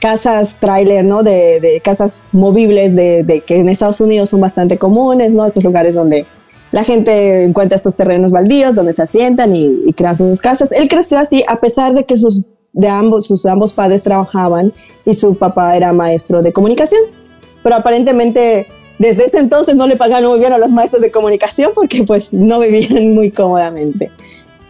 casas 0.00 0.56
trailer, 0.60 1.04
¿no? 1.04 1.24
De, 1.24 1.80
casas 1.82 2.22
movibles 2.30 2.94
de, 2.94 3.24
de, 3.24 3.40
que 3.40 3.56
en 3.56 3.68
Estados 3.68 4.00
Unidos 4.00 4.30
son 4.30 4.40
bastante 4.40 4.78
comunes, 4.78 5.34
¿no? 5.34 5.44
Estos 5.44 5.64
lugares 5.64 5.96
donde 5.96 6.24
la 6.70 6.84
gente 6.84 7.44
encuentra 7.44 7.76
estos 7.76 7.96
terrenos 7.96 8.30
baldíos 8.30 8.74
donde 8.74 8.92
se 8.92 9.02
asientan 9.02 9.56
y, 9.56 9.72
y 9.86 9.92
crean 9.92 10.16
sus 10.16 10.40
casas. 10.40 10.70
Él 10.70 10.88
creció 10.88 11.18
así 11.18 11.44
a 11.48 11.56
pesar 11.56 11.94
de 11.94 12.04
que 12.04 12.16
sus, 12.16 12.44
de 12.72 12.88
ambos, 12.88 13.26
sus 13.26 13.44
ambos 13.46 13.72
padres 13.72 14.02
trabajaban 14.02 14.72
y 15.04 15.14
su 15.14 15.36
papá 15.36 15.76
era 15.76 15.92
maestro 15.92 16.42
de 16.42 16.52
comunicación. 16.52 17.00
Pero 17.62 17.74
aparentemente 17.74 18.68
desde 18.98 19.26
ese 19.26 19.38
entonces 19.38 19.74
no 19.74 19.86
le 19.86 19.96
pagaban 19.96 20.24
muy 20.24 20.38
bien 20.38 20.52
a 20.52 20.58
los 20.58 20.70
maestros 20.70 21.02
de 21.02 21.10
comunicación 21.10 21.72
porque 21.74 22.02
pues 22.04 22.32
no 22.32 22.58
vivían 22.60 23.14
muy 23.14 23.30
cómodamente. 23.30 24.10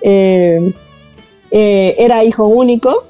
Eh, 0.01 0.73
eh, 1.51 1.95
era 1.99 2.25
hijo 2.25 2.47
único 2.47 3.05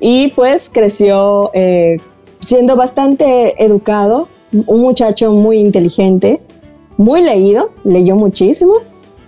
y 0.00 0.28
pues 0.28 0.70
creció 0.72 1.50
eh, 1.52 1.98
siendo 2.40 2.76
bastante 2.76 3.62
educado, 3.62 4.28
un 4.52 4.80
muchacho 4.80 5.30
muy 5.32 5.58
inteligente, 5.58 6.40
muy 6.96 7.22
leído, 7.22 7.70
leyó 7.84 8.16
muchísimo. 8.16 8.74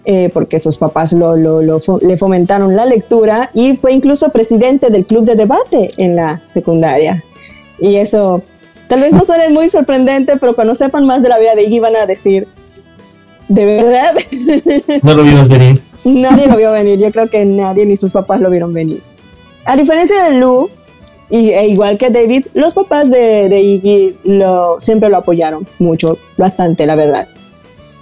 Eh, 0.05 0.31
porque 0.35 0.59
sus 0.59 0.79
papás 0.79 1.13
lo, 1.13 1.37
lo, 1.37 1.63
lo, 1.63 1.79
le 2.01 2.17
fomentaron 2.17 2.75
la 2.75 2.87
lectura 2.87 3.53
y 3.55 3.77
fue 3.77 3.93
incluso 3.93 4.31
presidente 4.31 4.91
del 4.91 5.07
club 5.07 5.25
de 5.25 5.37
debate 5.37 5.87
en 5.97 6.17
la 6.17 6.45
secundaria. 6.45 7.23
Y 7.79 7.95
eso 7.95 8.43
tal 8.93 9.01
vez 9.01 9.15
no 9.15 9.25
suene 9.25 9.49
muy 9.49 9.71
sorprendente, 9.71 10.37
pero 10.37 10.55
cuando 10.55 10.75
sepan 10.75 11.07
más 11.07 11.23
de 11.23 11.31
la 11.31 11.39
vida 11.39 11.55
de 11.55 11.63
Iggy 11.63 11.81
van 11.81 11.97
a 11.97 12.05
decir, 12.05 12.47
¿de 13.49 13.65
verdad? 13.65 14.15
No 15.03 15.15
lo 15.15 15.23
vimos 15.23 15.49
venir. 15.49 15.81
Nadie 16.05 16.47
lo 16.47 16.59
vio 16.59 16.71
venir, 16.73 16.99
yo 16.99 17.11
creo 17.11 17.31
que 17.31 17.43
nadie 17.47 17.87
ni 17.87 17.97
sus 17.97 18.13
papás 18.13 18.43
lo 18.43 18.51
vieron 18.51 18.75
venir. 18.75 19.01
A 19.65 19.77
diferencia 19.77 20.25
de 20.25 20.33
Lou, 20.33 20.69
y, 21.31 21.53
e 21.53 21.69
igual 21.69 21.97
que 21.97 22.11
David, 22.11 22.49
los 22.53 22.75
papás 22.75 23.09
de, 23.09 23.49
de 23.49 23.61
Iggy 23.63 24.15
lo, 24.25 24.79
siempre 24.79 25.09
lo 25.09 25.17
apoyaron 25.17 25.67
mucho, 25.79 26.19
bastante, 26.37 26.85
la 26.85 26.95
verdad. 26.95 27.29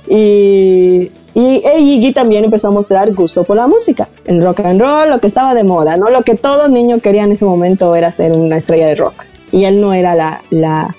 Y, 0.08 1.08
y 1.34 1.62
e 1.64 1.78
Iggy 1.78 2.12
también 2.12 2.42
empezó 2.42 2.66
a 2.66 2.70
mostrar 2.72 3.14
gusto 3.14 3.44
por 3.44 3.56
la 3.56 3.68
música, 3.68 4.08
el 4.24 4.42
rock 4.42 4.58
and 4.64 4.80
roll, 4.80 5.08
lo 5.08 5.20
que 5.20 5.28
estaba 5.28 5.54
de 5.54 5.62
moda, 5.62 5.96
¿no? 5.96 6.10
Lo 6.10 6.22
que 6.22 6.34
todo 6.34 6.66
niño 6.66 6.98
quería 6.98 7.22
en 7.22 7.30
ese 7.30 7.44
momento 7.44 7.94
era 7.94 8.10
ser 8.10 8.36
una 8.36 8.56
estrella 8.56 8.88
de 8.88 8.96
rock. 8.96 9.24
Y 9.52 9.64
él 9.64 9.80
no 9.80 9.92
era 9.92 10.14
la, 10.14 10.42
la, 10.50 10.96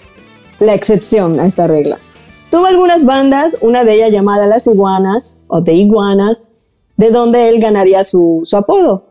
la 0.59 0.73
excepción 0.73 1.39
a 1.39 1.45
esta 1.45 1.67
regla. 1.67 1.97
Tuvo 2.49 2.65
algunas 2.65 3.05
bandas, 3.05 3.57
una 3.61 3.83
de 3.83 3.93
ellas 3.95 4.11
llamada 4.11 4.45
Las 4.45 4.67
Iguanas 4.67 5.39
o 5.47 5.63
The 5.63 5.73
Iguanas, 5.73 6.51
de 6.97 7.09
donde 7.09 7.49
él 7.49 7.59
ganaría 7.59 8.03
su, 8.03 8.41
su 8.43 8.57
apodo, 8.57 9.05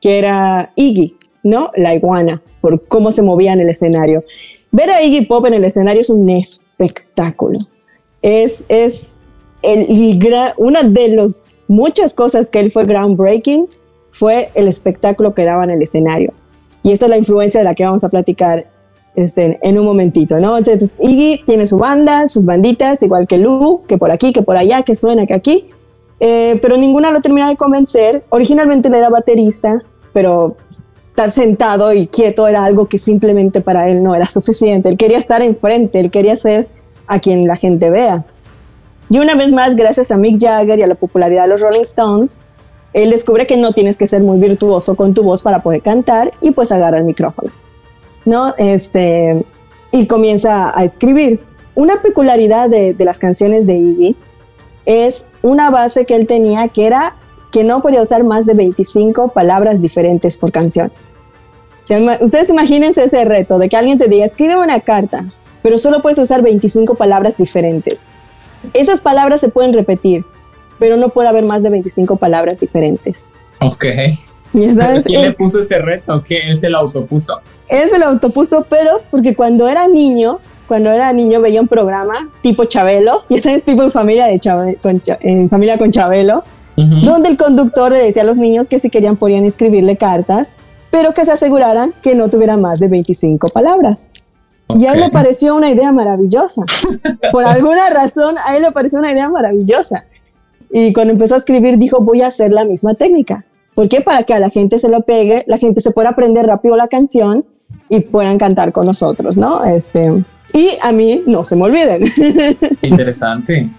que 0.00 0.18
era 0.18 0.72
Iggy, 0.76 1.16
¿no? 1.42 1.70
La 1.76 1.94
iguana, 1.94 2.42
por 2.60 2.84
cómo 2.86 3.10
se 3.10 3.22
movía 3.22 3.54
en 3.54 3.60
el 3.60 3.70
escenario. 3.70 4.22
Ver 4.70 4.90
a 4.90 5.02
Iggy 5.02 5.26
Pop 5.26 5.46
en 5.46 5.54
el 5.54 5.64
escenario 5.64 6.02
es 6.02 6.10
un 6.10 6.28
espectáculo. 6.28 7.58
Es, 8.20 8.66
es 8.68 9.24
el, 9.62 10.18
una 10.56 10.82
de 10.82 11.08
las 11.08 11.46
muchas 11.68 12.12
cosas 12.12 12.50
que 12.50 12.60
él 12.60 12.70
fue 12.70 12.84
groundbreaking 12.84 13.66
fue 14.10 14.50
el 14.54 14.68
espectáculo 14.68 15.34
que 15.34 15.44
daba 15.44 15.64
en 15.64 15.70
el 15.70 15.82
escenario. 15.82 16.32
Y 16.82 16.92
esta 16.92 17.06
es 17.06 17.10
la 17.10 17.16
influencia 17.16 17.60
de 17.60 17.64
la 17.64 17.74
que 17.74 17.84
vamos 17.84 18.04
a 18.04 18.08
platicar 18.08 18.66
este, 19.14 19.58
en 19.62 19.78
un 19.78 19.84
momentito, 19.84 20.40
¿no? 20.40 20.56
Entonces, 20.56 20.98
Iggy 21.00 21.42
tiene 21.46 21.66
su 21.66 21.78
banda, 21.78 22.28
sus 22.28 22.44
banditas, 22.44 23.02
igual 23.02 23.26
que 23.26 23.38
Lu, 23.38 23.82
que 23.86 23.98
por 23.98 24.10
aquí, 24.10 24.32
que 24.32 24.42
por 24.42 24.56
allá, 24.56 24.82
que 24.82 24.96
suena, 24.96 25.26
que 25.26 25.34
aquí, 25.34 25.66
eh, 26.20 26.58
pero 26.62 26.76
ninguna 26.76 27.10
lo 27.10 27.20
termina 27.20 27.48
de 27.48 27.56
convencer. 27.56 28.24
Originalmente 28.30 28.88
él 28.88 28.94
era 28.94 29.08
baterista, 29.08 29.82
pero 30.12 30.56
estar 31.04 31.30
sentado 31.30 31.92
y 31.92 32.06
quieto 32.06 32.48
era 32.48 32.64
algo 32.64 32.88
que 32.88 32.98
simplemente 32.98 33.60
para 33.60 33.88
él 33.88 34.02
no 34.02 34.14
era 34.14 34.26
suficiente. 34.26 34.88
Él 34.88 34.96
quería 34.96 35.18
estar 35.18 35.42
enfrente, 35.42 36.00
él 36.00 36.10
quería 36.10 36.36
ser 36.36 36.68
a 37.06 37.18
quien 37.20 37.46
la 37.46 37.56
gente 37.56 37.90
vea. 37.90 38.24
Y 39.10 39.18
una 39.18 39.34
vez 39.34 39.52
más, 39.52 39.76
gracias 39.76 40.10
a 40.10 40.16
Mick 40.16 40.40
Jagger 40.40 40.78
y 40.78 40.82
a 40.82 40.86
la 40.86 40.94
popularidad 40.94 41.42
de 41.42 41.48
los 41.50 41.60
Rolling 41.60 41.82
Stones, 41.82 42.40
él 42.94 43.10
descubre 43.10 43.46
que 43.46 43.56
no 43.56 43.72
tienes 43.72 43.98
que 43.98 44.06
ser 44.06 44.22
muy 44.22 44.38
virtuoso 44.38 44.96
con 44.96 45.14
tu 45.14 45.22
voz 45.22 45.42
para 45.42 45.62
poder 45.62 45.82
cantar 45.82 46.30
y 46.40 46.52
pues 46.52 46.72
agarra 46.72 46.98
el 46.98 47.04
micrófono. 47.04 47.50
¿No? 48.24 48.54
Este, 48.58 49.44
y 49.92 50.06
comienza 50.06 50.76
a 50.76 50.84
escribir. 50.84 51.40
Una 51.74 52.02
peculiaridad 52.02 52.70
de, 52.70 52.94
de 52.94 53.04
las 53.04 53.18
canciones 53.18 53.66
de 53.66 53.74
Iggy 53.74 54.16
es 54.86 55.26
una 55.42 55.70
base 55.70 56.04
que 56.04 56.14
él 56.14 56.26
tenía 56.26 56.68
que 56.68 56.86
era 56.86 57.14
que 57.50 57.62
no 57.62 57.80
podía 57.82 58.02
usar 58.02 58.24
más 58.24 58.46
de 58.46 58.54
25 58.54 59.28
palabras 59.28 59.80
diferentes 59.80 60.36
por 60.36 60.50
canción. 60.50 60.90
O 61.84 61.86
sea, 61.86 62.18
ustedes 62.20 62.48
imagínense 62.48 63.04
ese 63.04 63.24
reto 63.24 63.58
de 63.58 63.68
que 63.68 63.76
alguien 63.76 63.98
te 63.98 64.08
diga, 64.08 64.24
escribe 64.24 64.56
una 64.56 64.80
carta, 64.80 65.26
pero 65.62 65.78
solo 65.78 66.02
puedes 66.02 66.18
usar 66.18 66.42
25 66.42 66.94
palabras 66.94 67.36
diferentes. 67.36 68.08
Esas 68.72 69.00
palabras 69.00 69.40
se 69.40 69.50
pueden 69.50 69.72
repetir, 69.72 70.24
pero 70.78 70.96
no 70.96 71.10
puede 71.10 71.28
haber 71.28 71.44
más 71.44 71.62
de 71.62 71.70
25 71.70 72.16
palabras 72.16 72.58
diferentes. 72.58 73.28
Ok. 73.60 73.84
sabes? 74.74 75.04
¿Quién 75.04 75.22
le 75.22 75.32
puso 75.32 75.60
ese 75.60 75.78
reto? 75.78 76.24
¿Qué? 76.24 76.38
¿Él 76.38 76.60
se 76.60 76.70
lo 76.70 76.78
autopuso? 76.78 77.40
Él 77.68 77.88
se 77.88 77.98
lo 77.98 78.06
autopuso, 78.06 78.66
pero 78.68 79.00
porque 79.10 79.34
cuando 79.34 79.68
era 79.68 79.86
niño, 79.88 80.38
cuando 80.68 80.90
era 80.90 81.12
niño 81.12 81.40
veía 81.40 81.60
un 81.60 81.68
programa 81.68 82.28
tipo 82.42 82.64
Chabelo, 82.64 83.22
y 83.28 83.36
este 83.36 83.54
es 83.54 83.64
tipo 83.64 83.82
en 83.82 83.92
familia, 83.92 84.26
de 84.26 84.38
Chabelo, 84.38 84.78
con, 84.82 85.02
en 85.20 85.48
familia 85.48 85.78
con 85.78 85.90
Chabelo, 85.90 86.44
uh 86.76 86.80
-huh. 86.80 87.04
donde 87.04 87.30
el 87.30 87.36
conductor 87.36 87.92
le 87.92 87.98
decía 87.98 88.22
a 88.22 88.26
los 88.26 88.38
niños 88.38 88.68
que 88.68 88.78
si 88.78 88.90
querían 88.90 89.16
podían 89.16 89.44
escribirle 89.44 89.96
cartas, 89.96 90.56
pero 90.90 91.12
que 91.12 91.24
se 91.24 91.32
aseguraran 91.32 91.92
que 92.02 92.14
no 92.14 92.28
tuviera 92.28 92.56
más 92.56 92.78
de 92.78 92.88
25 92.88 93.48
palabras. 93.52 94.10
Okay. 94.66 94.82
Y 94.82 94.86
a 94.86 94.92
él 94.92 95.00
le 95.00 95.10
pareció 95.10 95.54
una 95.54 95.70
idea 95.70 95.92
maravillosa. 95.92 96.64
Por 97.32 97.44
alguna 97.44 97.90
razón, 97.90 98.36
a 98.44 98.56
él 98.56 98.62
le 98.62 98.72
pareció 98.72 98.98
una 98.98 99.12
idea 99.12 99.28
maravillosa. 99.28 100.04
Y 100.70 100.92
cuando 100.92 101.12
empezó 101.12 101.34
a 101.34 101.38
escribir, 101.38 101.78
dijo, 101.78 102.00
voy 102.00 102.22
a 102.22 102.28
hacer 102.28 102.52
la 102.52 102.64
misma 102.64 102.94
técnica. 102.94 103.44
¿Por 103.74 103.88
qué? 103.88 104.00
Para 104.00 104.22
que 104.22 104.34
a 104.34 104.38
la 104.38 104.50
gente 104.50 104.78
se 104.78 104.88
lo 104.88 105.02
pegue, 105.02 105.44
la 105.46 105.58
gente 105.58 105.80
se 105.80 105.90
pueda 105.90 106.10
aprender 106.10 106.46
rápido 106.46 106.76
la 106.76 106.88
canción 106.88 107.44
y 107.88 108.00
puedan 108.00 108.38
cantar 108.38 108.72
con 108.72 108.86
nosotros, 108.86 109.36
¿no? 109.36 109.64
Este, 109.64 110.12
y 110.52 110.70
a 110.82 110.92
mí 110.92 111.22
no 111.26 111.44
se 111.44 111.56
me 111.56 111.64
olviden. 111.64 112.04
Interesante. 112.82 113.70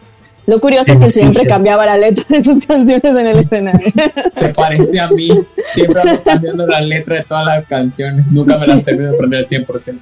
Lo 0.47 0.61
curioso 0.61 0.91
es 0.91 0.99
que 0.99 1.07
siempre 1.07 1.47
cambiaba 1.47 1.85
la 1.87 1.97
letra 1.97 2.23
de 2.29 2.43
sus 2.43 2.63
canciones 2.63 3.03
en 3.03 3.27
el 3.27 3.39
escenario. 3.39 3.91
Se 4.31 4.49
parece 4.49 4.99
a 4.99 5.09
mí. 5.09 5.29
Siempre 5.65 6.01
ando 6.01 6.23
cambiando 6.23 6.67
la 6.67 6.81
letra 6.81 7.17
de 7.17 7.23
todas 7.23 7.45
las 7.45 7.65
canciones. 7.65 8.27
Nunca 8.31 8.57
me 8.59 8.67
las 8.67 8.85
termino 8.85 9.09
de 9.09 9.15
aprender 9.15 9.39
al 9.39 9.45
100%. 9.45 9.99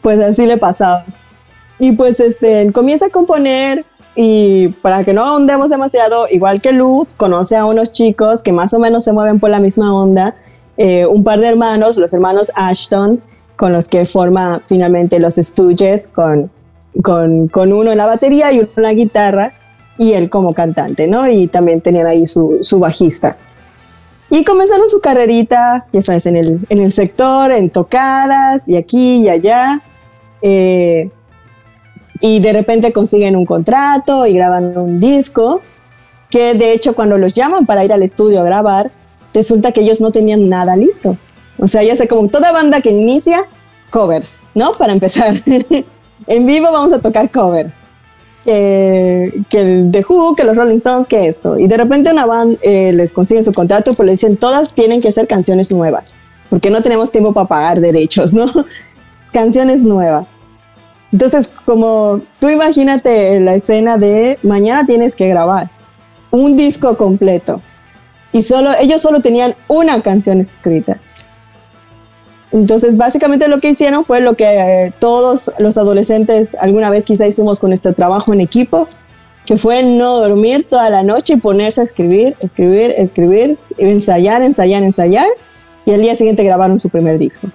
Pues 0.00 0.20
así 0.20 0.46
le 0.46 0.56
pasaba. 0.56 1.04
Y 1.78 1.92
pues 1.92 2.20
este, 2.20 2.70
comienza 2.72 3.06
a 3.06 3.10
componer 3.10 3.84
y 4.14 4.68
para 4.82 5.02
que 5.02 5.12
no 5.12 5.24
ahondemos 5.24 5.70
demasiado, 5.70 6.26
igual 6.28 6.60
que 6.60 6.72
Luz, 6.72 7.14
conoce 7.14 7.56
a 7.56 7.64
unos 7.64 7.92
chicos 7.92 8.42
que 8.42 8.52
más 8.52 8.72
o 8.74 8.78
menos 8.78 9.04
se 9.04 9.12
mueven 9.12 9.40
por 9.40 9.50
la 9.50 9.58
misma 9.58 9.94
onda. 9.94 10.34
Eh, 10.84 11.06
un 11.06 11.22
par 11.22 11.38
de 11.38 11.46
hermanos, 11.46 11.96
los 11.96 12.12
hermanos 12.12 12.50
Ashton, 12.56 13.20
con 13.56 13.72
los 13.72 13.88
que 13.88 14.04
forma 14.04 14.62
finalmente 14.66 15.20
los 15.20 15.36
Stooges, 15.36 16.08
con 16.08 16.50
con, 17.00 17.48
con, 17.48 17.72
uno 17.72 17.92
en 17.92 17.98
la 17.98 18.06
batería 18.06 18.52
y 18.52 18.58
uno 18.58 18.68
en 18.76 18.82
la 18.82 18.92
guitarra 18.92 19.52
y 19.96 20.12
él 20.12 20.28
como 20.28 20.52
cantante, 20.52 21.06
¿no? 21.06 21.28
Y 21.28 21.46
también 21.46 21.80
tenían 21.80 22.06
ahí 22.06 22.26
su, 22.26 22.58
su 22.60 22.78
bajista. 22.80 23.36
Y 24.30 24.44
comenzaron 24.44 24.88
su 24.88 25.00
carrerita, 25.00 25.86
ya 25.92 26.02
sabes, 26.02 26.26
en 26.26 26.36
el, 26.36 26.60
en 26.68 26.78
el 26.78 26.92
sector, 26.92 27.52
en 27.52 27.70
tocadas 27.70 28.66
y 28.68 28.76
aquí 28.76 29.22
y 29.22 29.28
allá. 29.28 29.82
Eh, 30.40 31.10
y 32.20 32.40
de 32.40 32.52
repente 32.52 32.92
consiguen 32.92 33.36
un 33.36 33.44
contrato 33.44 34.26
y 34.26 34.32
graban 34.32 34.76
un 34.76 35.00
disco, 35.00 35.60
que 36.30 36.54
de 36.54 36.72
hecho 36.72 36.94
cuando 36.94 37.18
los 37.18 37.34
llaman 37.34 37.66
para 37.66 37.84
ir 37.84 37.92
al 37.92 38.02
estudio 38.02 38.40
a 38.40 38.44
grabar, 38.44 38.90
resulta 39.32 39.72
que 39.72 39.80
ellos 39.80 40.00
no 40.00 40.10
tenían 40.10 40.48
nada 40.48 40.76
listo. 40.76 41.16
O 41.58 41.68
sea, 41.68 41.82
ya 41.82 41.96
sé, 41.96 42.08
como 42.08 42.28
toda 42.28 42.52
banda 42.52 42.80
que 42.80 42.90
inicia, 42.90 43.44
covers, 43.90 44.40
¿no? 44.54 44.72
Para 44.72 44.92
empezar. 44.92 45.42
en 46.26 46.46
vivo 46.46 46.72
vamos 46.72 46.92
a 46.92 47.00
tocar 47.00 47.30
covers. 47.30 47.84
Que, 48.44 49.44
que 49.48 49.60
el 49.60 49.92
The 49.92 50.04
Who, 50.08 50.34
que 50.34 50.42
los 50.42 50.56
Rolling 50.56 50.76
Stones, 50.76 51.06
que 51.06 51.28
esto. 51.28 51.58
Y 51.58 51.68
de 51.68 51.76
repente 51.76 52.10
una 52.10 52.26
banda 52.26 52.58
eh, 52.62 52.92
les 52.92 53.12
consigue 53.12 53.42
su 53.44 53.52
contrato, 53.52 53.92
pero 53.92 54.06
le 54.06 54.12
dicen 54.12 54.36
todas 54.36 54.74
tienen 54.74 55.00
que 55.00 55.12
ser 55.12 55.28
canciones 55.28 55.72
nuevas, 55.72 56.16
porque 56.50 56.68
no 56.68 56.82
tenemos 56.82 57.12
tiempo 57.12 57.32
para 57.32 57.46
pagar 57.46 57.80
derechos, 57.80 58.34
¿no? 58.34 58.46
canciones 59.32 59.84
nuevas. 59.84 60.34
Entonces, 61.12 61.54
como 61.64 62.20
tú 62.40 62.48
imagínate 62.48 63.38
la 63.38 63.54
escena 63.54 63.96
de 63.96 64.38
mañana 64.42 64.86
tienes 64.86 65.14
que 65.14 65.28
grabar 65.28 65.70
un 66.32 66.56
disco 66.56 66.96
completo 66.96 67.60
y 68.32 68.42
solo 68.42 68.70
ellos 68.80 69.00
solo 69.00 69.20
tenían 69.20 69.54
una 69.68 70.00
canción 70.00 70.40
escrita. 70.40 70.98
Entonces, 72.52 72.98
básicamente 72.98 73.48
lo 73.48 73.60
que 73.60 73.70
hicieron 73.70 74.04
fue 74.04 74.20
lo 74.20 74.34
que 74.34 74.44
eh, 74.44 74.92
todos 74.98 75.50
los 75.58 75.78
adolescentes 75.78 76.54
alguna 76.60 76.90
vez 76.90 77.06
quizá 77.06 77.26
hicimos 77.26 77.60
con 77.60 77.70
nuestro 77.70 77.94
trabajo 77.94 78.32
en 78.34 78.40
equipo, 78.40 78.88
que 79.46 79.56
fue 79.56 79.82
no 79.82 80.20
dormir 80.20 80.68
toda 80.68 80.90
la 80.90 81.02
noche 81.02 81.34
y 81.34 81.36
ponerse 81.38 81.80
a 81.80 81.84
escribir, 81.84 82.36
escribir, 82.40 82.92
escribir, 82.96 83.56
ensayar, 83.78 84.42
ensayar, 84.42 84.82
ensayar, 84.82 85.26
y 85.86 85.92
al 85.92 86.02
día 86.02 86.14
siguiente 86.14 86.44
grabaron 86.44 86.78
su 86.78 86.88
primer 86.90 87.18
disco. 87.18 87.48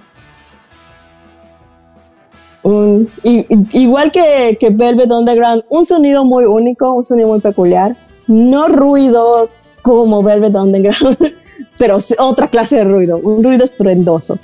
igual 3.22 4.10
que, 4.12 4.58
que 4.60 4.68
Velvet 4.68 5.10
Underground, 5.10 5.64
un 5.70 5.84
sonido 5.84 6.24
muy 6.24 6.44
único, 6.44 6.92
un 6.92 7.04
sonido 7.04 7.28
muy 7.28 7.40
peculiar, 7.40 7.96
no 8.26 8.68
ruido 8.68 9.48
como 9.88 10.22
Velvet 10.22 10.54
Underground, 10.54 11.16
pero 11.78 11.98
otra 12.18 12.48
clase 12.48 12.76
de 12.76 12.84
ruido, 12.84 13.18
un 13.18 13.42
ruido 13.42 13.64
estruendoso. 13.64 14.38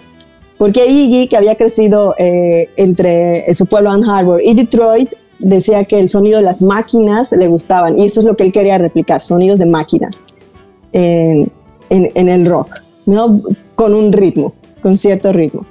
Porque 0.57 0.87
Iggy, 0.87 1.29
que 1.29 1.37
había 1.37 1.57
crecido 1.57 2.15
eh, 2.17 2.71
entre 2.77 3.53
su 3.53 3.67
pueblo 3.67 3.91
Ann 3.91 4.05
Harbor 4.09 4.41
y 4.43 4.55
Detroit, 4.55 5.13
decía 5.41 5.85
que 5.85 5.99
el 5.99 6.09
sonido 6.09 6.39
de 6.39 6.45
las 6.45 6.63
máquinas 6.63 7.33
le 7.33 7.49
gustaban 7.49 7.99
y 7.99 8.07
eso 8.07 8.21
es 8.21 8.27
lo 8.27 8.37
que 8.37 8.45
él 8.45 8.53
quería 8.53 8.79
replicar, 8.79 9.21
sonidos 9.21 9.59
de 9.59 9.67
máquinas 9.67 10.25
en, 10.93 11.51
en, 11.91 12.29
el 12.29 12.47
rock, 12.47 12.71
¿no? 13.05 13.43
con 13.75 13.95
un 13.95 14.13
ritmo, 14.13 14.55
con 14.81 14.97
cierto 14.97 15.33
ritmo. 15.33 15.67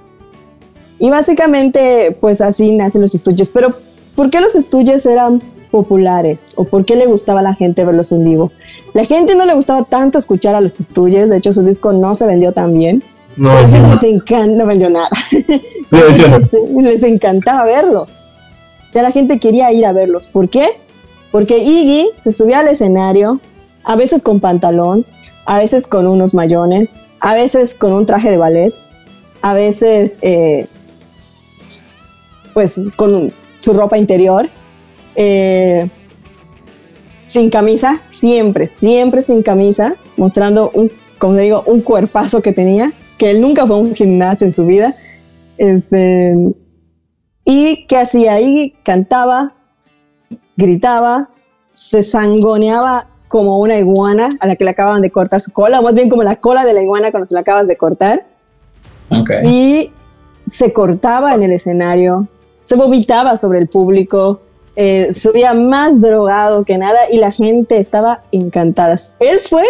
Y 1.00 1.10
básicamente, 1.10 2.13
pues 2.20 2.42
así 2.42 2.74
nacen 2.74 3.01
los 3.01 3.15
estudios. 3.15 3.50
Pero, 3.50 3.74
¿por 4.15 4.30
qué 4.30 4.39
los 4.39 4.56
estudios 4.56 5.06
eran 5.06 5.42
populares? 5.74 6.38
¿O 6.56 6.65
por 6.65 6.86
qué 6.86 6.96
le 6.96 7.08
gustaba 7.08 7.39
a 7.39 7.44
la 7.44 7.56
gente 7.56 7.84
verlos 7.84 8.12
en 8.12 8.24
vivo? 8.24 8.51
La 8.94 9.06
gente 9.06 9.34
no 9.34 9.44
le 9.44 9.56
gustaba 9.56 9.84
tanto 9.86 10.20
escuchar 10.20 10.53
a 10.53 10.62
los 10.62 10.80
estudios, 10.80 11.32
de 11.32 11.38
hecho 11.38 11.51
su 11.51 11.63
disco 11.63 11.92
no 11.92 12.13
se 12.13 12.27
vendió 12.27 12.51
tan 12.53 12.77
bien. 12.77 13.03
No, 13.36 13.50
a 13.50 13.63
la 13.63 13.68
gente 13.68 13.89
les 13.89 14.03
encanta, 14.03 14.56
no 14.56 14.68
vendió 14.68 14.92
nada. 14.92 15.08
les 16.80 17.01
encantaba 17.01 17.63
verlos. 17.63 18.22
O 18.88 18.94
sea, 18.94 19.01
la 19.01 19.10
gente 19.10 19.39
quería 19.39 19.72
ir 19.72 19.88
a 19.88 19.94
verlos. 19.94 20.27
¿Por 20.27 20.48
qué? 20.48 20.77
Porque 21.32 21.58
Iggy 21.58 22.12
se 22.18 22.32
subía 22.32 22.60
al 22.60 22.68
escenario, 22.68 23.39
a 23.84 23.96
veces 23.96 24.22
con 24.22 24.39
pantalón, 24.39 25.08
a 25.46 25.58
veces 25.58 25.88
con 25.88 26.06
unos 26.06 26.36
mayones, 26.36 27.01
a 27.20 27.34
veces 27.34 27.74
con 27.74 27.94
un 27.94 28.06
traje 28.06 28.30
de 28.30 28.38
ballet, 28.38 28.74
a 29.42 29.56
veces 29.56 30.20
eh, 30.22 30.68
pues 32.53 32.80
con 32.96 33.34
su 33.60 33.74
ropa 33.74 33.98
interior, 33.98 34.48
eh, 35.15 35.89
sin 37.25 37.50
camisa, 37.50 37.98
siempre, 38.00 38.67
siempre 38.67 39.22
sin 39.22 39.41
camisa, 39.43 39.96
mostrando 40.17 40.72
un, 40.74 40.91
como 41.17 41.36
digo, 41.36 41.63
un 41.65 41.82
cuerpazo 41.82 42.41
que 42.41 42.53
tenía, 42.53 42.93
que 43.17 43.32
él 43.32 43.41
nunca 43.41 43.65
fue 43.65 43.75
a 43.75 43.79
un 43.79 43.96
gimnasio 43.96 44.46
en 44.46 44.51
su 44.51 44.65
vida. 44.65 44.96
Este, 45.58 46.36
¿Y 47.46 47.86
qué 47.88 47.98
hacía 47.98 48.34
ahí? 48.34 48.75
Cantaba, 48.84 49.51
gritaba, 50.55 51.29
se 51.65 52.03
sangoneaba 52.03 53.08
como 53.27 53.60
una 53.60 53.77
iguana 53.79 54.29
a 54.39 54.48
la 54.48 54.55
que 54.55 54.63
le 54.63 54.70
acaban 54.70 55.01
de 55.01 55.10
cortar 55.10 55.41
su 55.41 55.51
cola, 55.51 55.82
más 55.82 55.96
bien 55.96 56.10
como 56.10 56.22
la 56.22 56.36
cola 56.36 56.65
de 56.65 56.74
la 56.74 56.82
iguana 56.82 57.10
cuando 57.12 57.25
se 57.25 57.34
la 57.34 57.39
acabas 57.39 57.67
de 57.67 57.75
cortar. 57.75 58.25
Y 59.43 59.91
se 60.48 60.72
cortaba 60.72 61.34
en 61.34 61.43
el 61.43 61.51
escenario, 61.51 62.27
se 62.62 62.75
vomitaba 62.75 63.38
sobre 63.38 63.60
el 63.60 63.67
público, 63.67 64.41
eh, 64.75 65.13
subía 65.13 65.53
más 65.53 66.00
drogado 66.00 66.63
que 66.63 66.77
nada 66.77 67.00
y 67.12 67.18
la 67.18 67.32
gente 67.32 67.77
estaba 67.77 68.22
encantada. 68.32 68.96
Él 69.20 69.39
fue, 69.39 69.63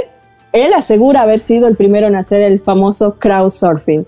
él 0.52 0.74
asegura 0.74 1.22
haber 1.22 1.40
sido 1.40 1.68
el 1.68 1.76
primero 1.76 2.08
en 2.08 2.16
hacer 2.16 2.42
el 2.42 2.60
famoso 2.60 3.14
crowd 3.16 3.50
surfing 3.50 4.06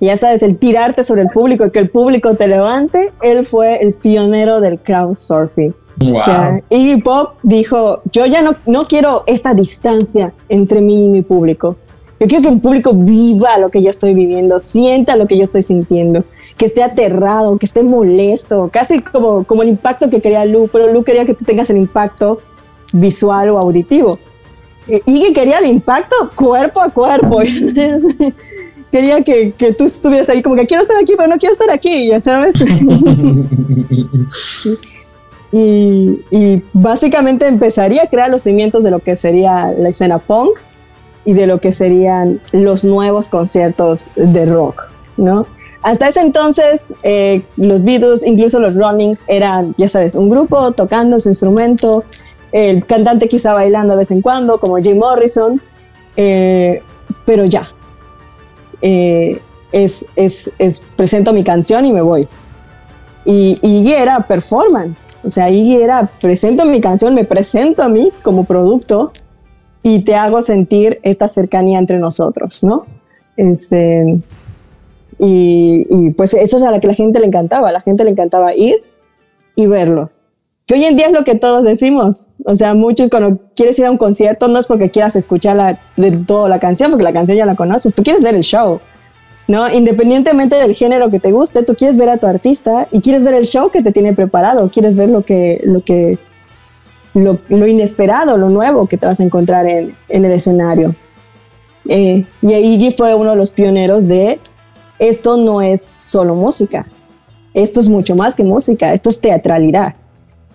ya 0.00 0.16
sabes, 0.16 0.42
el 0.42 0.56
tirarte 0.56 1.04
sobre 1.04 1.22
el 1.22 1.28
público, 1.28 1.68
que 1.68 1.78
el 1.78 1.90
público 1.90 2.34
te 2.34 2.46
levante, 2.46 3.12
él 3.22 3.44
fue 3.44 3.78
el 3.82 3.94
pionero 3.94 4.60
del 4.60 4.78
crowdsurfing. 4.78 5.74
Wow. 5.98 6.62
Y 6.70 7.02
Pop 7.02 7.34
dijo, 7.42 8.00
yo 8.10 8.24
ya 8.24 8.40
no, 8.42 8.56
no 8.66 8.80
quiero 8.82 9.24
esta 9.26 9.52
distancia 9.52 10.32
entre 10.48 10.80
mí 10.80 11.04
y 11.04 11.08
mi 11.08 11.22
público. 11.22 11.76
Yo 12.20 12.26
quiero 12.26 12.42
que 12.42 12.48
el 12.50 12.60
público 12.60 12.92
viva 12.92 13.56
lo 13.56 13.68
que 13.68 13.82
yo 13.82 13.88
estoy 13.88 14.12
viviendo, 14.12 14.60
sienta 14.60 15.16
lo 15.16 15.26
que 15.26 15.38
yo 15.38 15.42
estoy 15.42 15.62
sintiendo, 15.62 16.22
que 16.58 16.66
esté 16.66 16.82
aterrado, 16.82 17.56
que 17.56 17.64
esté 17.64 17.82
molesto, 17.82 18.68
casi 18.70 18.98
como, 19.00 19.44
como 19.44 19.62
el 19.62 19.70
impacto 19.70 20.10
que 20.10 20.20
quería 20.20 20.44
Lu, 20.44 20.68
pero 20.70 20.92
Lu 20.92 21.02
quería 21.02 21.24
que 21.24 21.32
tú 21.32 21.46
tengas 21.46 21.70
el 21.70 21.78
impacto 21.78 22.42
visual 22.92 23.48
o 23.48 23.58
auditivo. 23.58 24.18
Y 24.86 25.22
que 25.22 25.32
quería 25.32 25.60
el 25.60 25.66
impacto 25.66 26.14
cuerpo 26.36 26.82
a 26.82 26.90
cuerpo. 26.90 27.38
quería 28.92 29.22
que, 29.22 29.52
que, 29.56 29.72
tú 29.72 29.84
estuvieras 29.84 30.28
ahí, 30.28 30.42
como 30.42 30.56
que 30.56 30.66
quiero 30.66 30.82
estar 30.82 30.98
aquí, 30.98 31.14
pero 31.16 31.26
no 31.26 31.38
quiero 31.38 31.54
estar 31.54 31.70
aquí, 31.70 32.08
ya 32.08 32.20
sabes. 32.20 32.56
y, 35.52 36.20
y, 36.30 36.62
básicamente 36.74 37.46
empezaría 37.46 38.02
a 38.02 38.08
crear 38.08 38.28
los 38.28 38.42
cimientos 38.42 38.84
de 38.84 38.90
lo 38.90 38.98
que 38.98 39.16
sería 39.16 39.72
la 39.78 39.88
escena 39.88 40.18
punk 40.18 40.58
y 41.24 41.34
de 41.34 41.46
lo 41.46 41.60
que 41.60 41.72
serían 41.72 42.40
los 42.52 42.84
nuevos 42.84 43.28
conciertos 43.28 44.08
de 44.16 44.46
rock, 44.46 44.90
¿no? 45.16 45.46
Hasta 45.82 46.08
ese 46.08 46.20
entonces, 46.20 46.94
eh, 47.02 47.42
los 47.56 47.84
Beatles, 47.84 48.24
incluso 48.26 48.60
los 48.60 48.74
Runnings, 48.74 49.24
eran, 49.28 49.74
ya 49.78 49.88
sabes, 49.88 50.14
un 50.14 50.28
grupo 50.28 50.72
tocando 50.72 51.18
su 51.20 51.30
instrumento, 51.30 52.04
el 52.52 52.84
cantante 52.84 53.28
quizá 53.28 53.54
bailando 53.54 53.94
de 53.94 53.98
vez 53.98 54.10
en 54.10 54.20
cuando, 54.20 54.60
como 54.60 54.76
Jim 54.76 54.98
Morrison, 54.98 55.60
eh, 56.16 56.82
pero 57.24 57.46
ya, 57.46 57.70
eh, 58.82 59.40
es, 59.72 60.04
es, 60.16 60.52
es, 60.58 60.84
presento 60.96 61.32
mi 61.32 61.44
canción 61.44 61.84
y 61.86 61.92
me 61.92 62.02
voy. 62.02 62.26
Y, 63.24 63.58
y 63.62 63.90
era 63.92 64.20
performance, 64.20 64.96
o 65.22 65.30
sea, 65.30 65.44
ahí 65.44 65.76
era 65.76 66.10
presento 66.20 66.66
mi 66.66 66.80
canción, 66.80 67.14
me 67.14 67.24
presento 67.24 67.82
a 67.82 67.88
mí 67.88 68.10
como 68.22 68.44
producto 68.44 69.12
y 69.82 70.04
te 70.04 70.14
hago 70.14 70.42
sentir 70.42 70.98
esta 71.02 71.28
cercanía 71.28 71.78
entre 71.78 71.98
nosotros, 71.98 72.62
¿no? 72.62 72.84
Este, 73.36 74.20
y, 75.18 75.86
y, 75.90 76.10
pues 76.10 76.34
eso 76.34 76.56
es 76.56 76.62
a 76.62 76.70
la 76.70 76.80
que 76.80 76.86
la 76.86 76.94
gente 76.94 77.20
le 77.20 77.26
encantaba, 77.26 77.72
la 77.72 77.80
gente 77.80 78.04
le 78.04 78.10
encantaba 78.10 78.54
ir 78.54 78.82
y 79.54 79.66
verlos. 79.66 80.22
Que 80.66 80.74
hoy 80.74 80.84
en 80.84 80.96
día 80.96 81.06
es 81.06 81.12
lo 81.12 81.24
que 81.24 81.34
todos 81.34 81.64
decimos, 81.64 82.26
o 82.44 82.54
sea, 82.54 82.74
muchos 82.74 83.10
cuando 83.10 83.38
quieres 83.56 83.78
ir 83.78 83.86
a 83.86 83.90
un 83.90 83.96
concierto 83.96 84.46
no 84.48 84.58
es 84.58 84.66
porque 84.66 84.90
quieras 84.90 85.16
escuchar 85.16 85.56
la, 85.56 85.80
de 85.96 86.12
toda 86.12 86.48
la 86.48 86.60
canción, 86.60 86.90
porque 86.90 87.02
la 87.02 87.12
canción 87.12 87.36
ya 87.36 87.46
la 87.46 87.56
conoces, 87.56 87.94
tú 87.94 88.02
quieres 88.02 88.22
ver 88.22 88.34
el 88.34 88.44
show, 88.44 88.80
¿no? 89.48 89.68
Independientemente 89.68 90.56
del 90.56 90.74
género 90.74 91.10
que 91.10 91.18
te 91.18 91.32
guste, 91.32 91.64
tú 91.64 91.74
quieres 91.74 91.96
ver 91.96 92.08
a 92.08 92.18
tu 92.18 92.28
artista 92.28 92.86
y 92.92 93.00
quieres 93.00 93.24
ver 93.24 93.34
el 93.34 93.46
show 93.46 93.70
que 93.70 93.82
te 93.82 93.90
tiene 93.90 94.12
preparado, 94.12 94.70
quieres 94.70 94.96
ver 94.96 95.08
lo 95.08 95.22
que, 95.22 95.60
lo 95.64 95.82
que, 95.82 96.18
lo, 97.14 97.66
inesperado, 97.66 98.36
lo 98.36 98.48
nuevo 98.50 98.86
que 98.86 98.96
te 98.96 99.06
vas 99.06 99.20
a 99.20 99.24
encontrar 99.24 99.66
en, 99.66 99.94
el 100.08 100.32
escenario. 100.32 100.94
Eh, 101.88 102.24
y 102.42 102.52
Iggy 102.52 102.92
fue 102.92 103.14
uno 103.14 103.30
de 103.30 103.36
los 103.36 103.50
pioneros 103.50 104.06
de 104.06 104.38
esto 104.98 105.38
no 105.38 105.62
es 105.62 105.96
solo 106.02 106.34
música, 106.34 106.86
esto 107.54 107.80
es 107.80 107.88
mucho 107.88 108.14
más 108.14 108.36
que 108.36 108.44
música, 108.44 108.92
esto 108.92 109.08
es 109.08 109.20
teatralidad. 109.20 109.94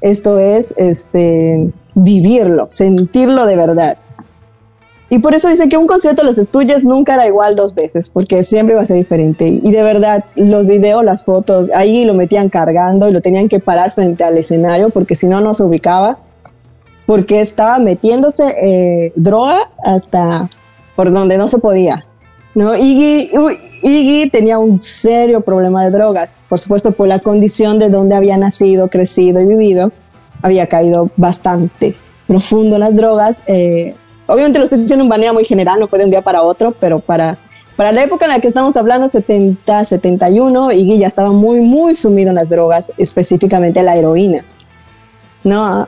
Esto 0.02 0.40
es 0.40 0.74
este, 0.78 1.72
vivirlo, 1.96 2.68
sentirlo 2.70 3.46
de 3.48 3.56
verdad. 3.56 3.98
Y 5.10 5.20
por 5.20 5.34
eso 5.34 5.50
dice 5.50 5.68
que 5.68 5.78
un 5.78 5.88
concierto 5.88 6.22
de 6.22 6.28
los 6.28 6.38
estudios 6.38 6.84
nunca 6.84 7.16
era 7.16 7.28
igual 7.28 7.56
dos 7.56 7.74
veces, 7.74 8.10
porque 8.10 8.44
siempre 8.44 8.76
va 8.76 8.82
a 8.82 8.86
ser 8.86 8.98
diferente. 8.98 9.48
Y 9.48 9.72
de 9.72 9.82
verdad, 9.82 10.26
los 10.36 10.68
videos, 10.68 11.04
las 11.04 11.26
fotos, 11.26 11.72
ahí 11.74 12.06
lo 12.06 12.14
metían 12.14 12.50
cargando 12.50 13.08
y 13.08 13.12
lo 13.12 13.22
tenían 13.22 13.48
que 13.48 13.60
parar 13.60 13.94
frente 13.94 14.24
al 14.24 14.38
escenario, 14.38 14.90
porque 14.90 15.16
si 15.16 15.28
no, 15.28 15.42
no 15.42 15.54
se 15.54 15.64
ubicaba, 15.64 16.20
porque 17.06 17.42
estaba 17.42 17.80
metiéndose 17.80 18.56
eh, 18.62 19.14
droga 19.16 19.70
hasta 19.84 20.50
por 20.96 21.12
donde 21.12 21.38
no 21.38 21.48
se 21.48 21.60
podía. 21.60 22.06
¿no? 22.56 22.76
Iggy, 22.76 24.30
tenía 24.32 24.58
un 24.58 24.82
serio 24.82 25.42
problema 25.42 25.84
de 25.84 25.92
drogas, 25.92 26.42
por 26.50 26.58
supuesto 26.58 26.92
por 26.92 27.08
la 27.08 27.20
condición 27.20 27.78
de 27.78 27.90
donde 27.90 28.16
había 28.16 28.38
nacido, 28.38 28.88
crecido 28.88 29.42
y 29.42 29.46
vivido, 29.46 29.92
había 30.42 30.68
caído 30.68 31.10
bastante 31.18 31.96
profundo 32.28 32.76
en 32.76 32.82
las 32.82 32.96
drogas. 32.96 33.44
Eh, 33.46 33.94
obviamente 34.26 34.58
lo 34.58 34.64
estoy 34.64 34.80
diciendo 34.80 35.04
en 35.04 35.10
manera 35.10 35.34
muy 35.34 35.44
general, 35.44 35.80
no 35.80 35.88
fue 35.88 36.00
de 36.00 36.06
un 36.06 36.12
día 36.12 36.22
para 36.22 36.42
otro, 36.44 36.74
pero 36.80 37.00
para, 37.00 37.38
para 37.76 37.92
la 37.92 38.04
época 38.04 38.26
en 38.26 38.32
la 38.32 38.40
que 38.40 38.48
estamos 38.48 38.76
hablando, 38.78 39.08
70, 39.08 39.84
71, 39.84 40.72
Iggy 40.72 40.98
ya 41.00 41.08
estaba 41.08 41.32
muy, 41.32 41.60
muy 41.60 41.94
sumido 41.94 42.30
en 42.30 42.36
las 42.36 42.50
drogas, 42.50 42.94
específicamente 42.98 43.84
la 43.84 43.96
heroína. 43.96 44.44
¿no? 45.44 45.88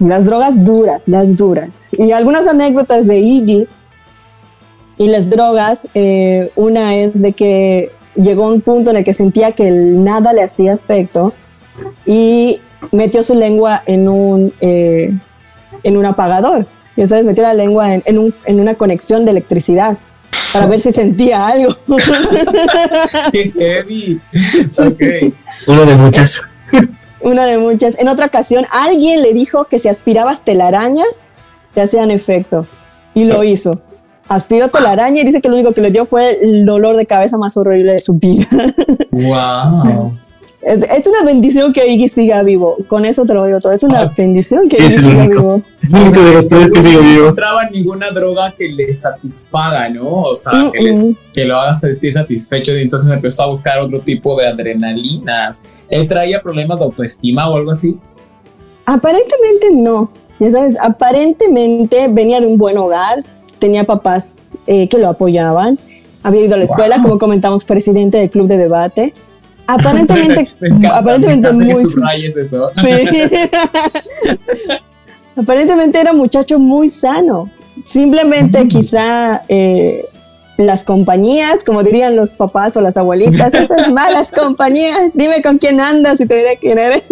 Las 0.00 0.24
drogas 0.24 0.64
duras, 0.64 1.08
las 1.08 1.36
duras. 1.36 1.90
Y 1.96 2.12
algunas 2.12 2.46
anécdotas 2.46 3.06
de 3.06 3.18
Iggy 3.18 3.68
y 4.98 5.06
las 5.06 5.30
drogas, 5.30 5.88
eh, 5.94 6.50
una 6.56 6.96
es 6.96 7.20
de 7.20 7.32
que 7.32 7.92
llegó 8.16 8.44
a 8.44 8.52
un 8.52 8.60
punto 8.60 8.90
en 8.90 8.96
el 8.96 9.04
que 9.04 9.12
sentía 9.12 9.52
que 9.52 9.70
nada 9.70 10.32
le 10.32 10.42
hacía 10.42 10.72
efecto 10.72 11.32
y 12.06 12.60
metió 12.92 13.22
su 13.22 13.34
lengua 13.34 13.82
en 13.86 14.08
un, 14.08 14.52
eh, 14.60 15.12
en 15.82 15.96
un 15.96 16.06
apagador. 16.06 16.66
Y 16.96 17.06
sabes, 17.06 17.24
metió 17.24 17.42
la 17.42 17.54
lengua 17.54 17.94
en, 17.94 18.18
un, 18.18 18.34
en 18.44 18.60
una 18.60 18.74
conexión 18.74 19.24
de 19.24 19.30
electricidad 19.30 19.96
para 20.52 20.66
ver 20.66 20.80
si 20.80 20.92
sentía 20.92 21.46
algo. 21.46 21.74
Qué 23.32 23.52
heavy. 23.52 24.20
Una 25.66 25.84
de 25.84 25.96
muchas. 25.96 26.50
Una 27.20 27.46
de 27.46 27.58
muchas. 27.58 27.98
En 27.98 28.08
otra 28.08 28.26
ocasión, 28.26 28.66
alguien 28.70 29.22
le 29.22 29.34
dijo 29.34 29.64
que 29.64 29.78
si 29.78 29.88
aspirabas 29.88 30.42
telarañas, 30.42 31.24
te 31.74 31.82
hacían 31.82 32.10
efecto. 32.10 32.66
Y 33.14 33.24
lo 33.24 33.44
hizo. 33.44 33.72
aspiró 34.28 34.68
telaraña 34.68 35.22
y 35.22 35.24
dice 35.24 35.40
que 35.40 35.48
lo 35.48 35.56
único 35.56 35.72
que 35.72 35.80
le 35.80 35.90
dio 35.90 36.06
fue 36.06 36.38
el 36.42 36.64
dolor 36.64 36.96
de 36.96 37.06
cabeza 37.06 37.36
más 37.36 37.56
horrible 37.56 37.92
de 37.92 37.98
su 37.98 38.18
vida. 38.18 38.46
Wow. 39.12 40.16
Es, 40.62 40.76
es 40.82 41.06
una 41.06 41.24
bendición 41.24 41.72
que 41.72 41.86
Iggy 41.86 42.08
siga 42.08 42.42
vivo. 42.42 42.72
Con 42.86 43.06
eso 43.06 43.24
te 43.24 43.32
lo 43.32 43.46
digo 43.46 43.58
todo. 43.60 43.72
Es 43.72 43.82
una 43.82 44.00
Ah. 44.02 44.12
bendición 44.14 44.68
que 44.68 44.76
Iggy 44.76 45.00
siga 45.00 45.24
único. 45.24 45.40
vivo. 45.42 45.62
Es 46.04 46.12
de 46.12 46.34
los 46.34 46.48
tres 46.48 46.70
que 46.72 46.82
No 46.82 47.00
vivo. 47.00 47.22
encontraba 47.22 47.70
ninguna 47.70 48.10
droga 48.10 48.52
que 48.56 48.68
le 48.68 48.94
satisfaga, 48.94 49.88
¿no? 49.88 50.06
O 50.22 50.34
sea, 50.34 50.70
que, 50.72 50.80
les- 50.82 51.08
que 51.32 51.44
lo 51.46 51.56
haga 51.56 51.72
sentir 51.72 52.12
satisfecho 52.12 52.72
y 52.76 52.82
entonces 52.82 53.10
empezó 53.10 53.44
a 53.44 53.46
buscar 53.46 53.78
otro 53.80 54.00
tipo 54.00 54.38
de 54.38 54.48
adrenalinas. 54.48 55.64
¿Él 55.88 56.06
traía 56.06 56.42
problemas 56.42 56.78
de 56.80 56.84
autoestima 56.84 57.48
o 57.48 57.56
algo 57.56 57.70
así? 57.70 57.98
Aparentemente 58.84 59.68
no. 59.72 60.10
Ya 60.38 60.50
sabes, 60.52 60.78
aparentemente 60.80 62.08
venía 62.08 62.40
de 62.40 62.46
un 62.46 62.56
buen 62.58 62.76
hogar, 62.78 63.18
tenía 63.58 63.84
papás 63.84 64.42
eh, 64.66 64.88
que 64.88 64.98
lo 64.98 65.08
apoyaban, 65.08 65.78
había 66.22 66.42
ido 66.42 66.54
a 66.54 66.58
la 66.58 66.64
escuela, 66.64 66.96
Wow. 66.96 67.02
como 67.04 67.18
comentamos, 67.18 67.64
presidente 67.64 68.18
del 68.18 68.30
club 68.30 68.46
de 68.46 68.56
debate. 68.56 69.14
Aparentemente, 69.74 70.50
Me 70.60 70.68
encanta, 70.68 70.96
aparentemente 70.96 71.52
me 71.52 71.64
muy 71.74 71.82
eso. 71.82 72.70
Sí. 72.74 73.10
Aparentemente 75.36 76.00
era 76.00 76.12
un 76.12 76.18
muchacho 76.18 76.58
muy 76.58 76.88
sano. 76.88 77.50
Simplemente 77.84 78.66
quizá 78.68 79.42
eh, 79.48 80.04
las 80.56 80.84
compañías, 80.84 81.64
como 81.64 81.82
dirían 81.82 82.16
los 82.16 82.34
papás 82.34 82.76
o 82.76 82.80
las 82.80 82.96
abuelitas, 82.96 83.54
esas 83.54 83.90
malas 83.92 84.32
compañías, 84.32 85.12
dime 85.14 85.40
con 85.42 85.58
quién 85.58 85.80
andas 85.80 86.20
y 86.20 86.26
te 86.26 86.36
diré 86.36 86.58
quién 86.58 86.78
eres. 86.78 87.04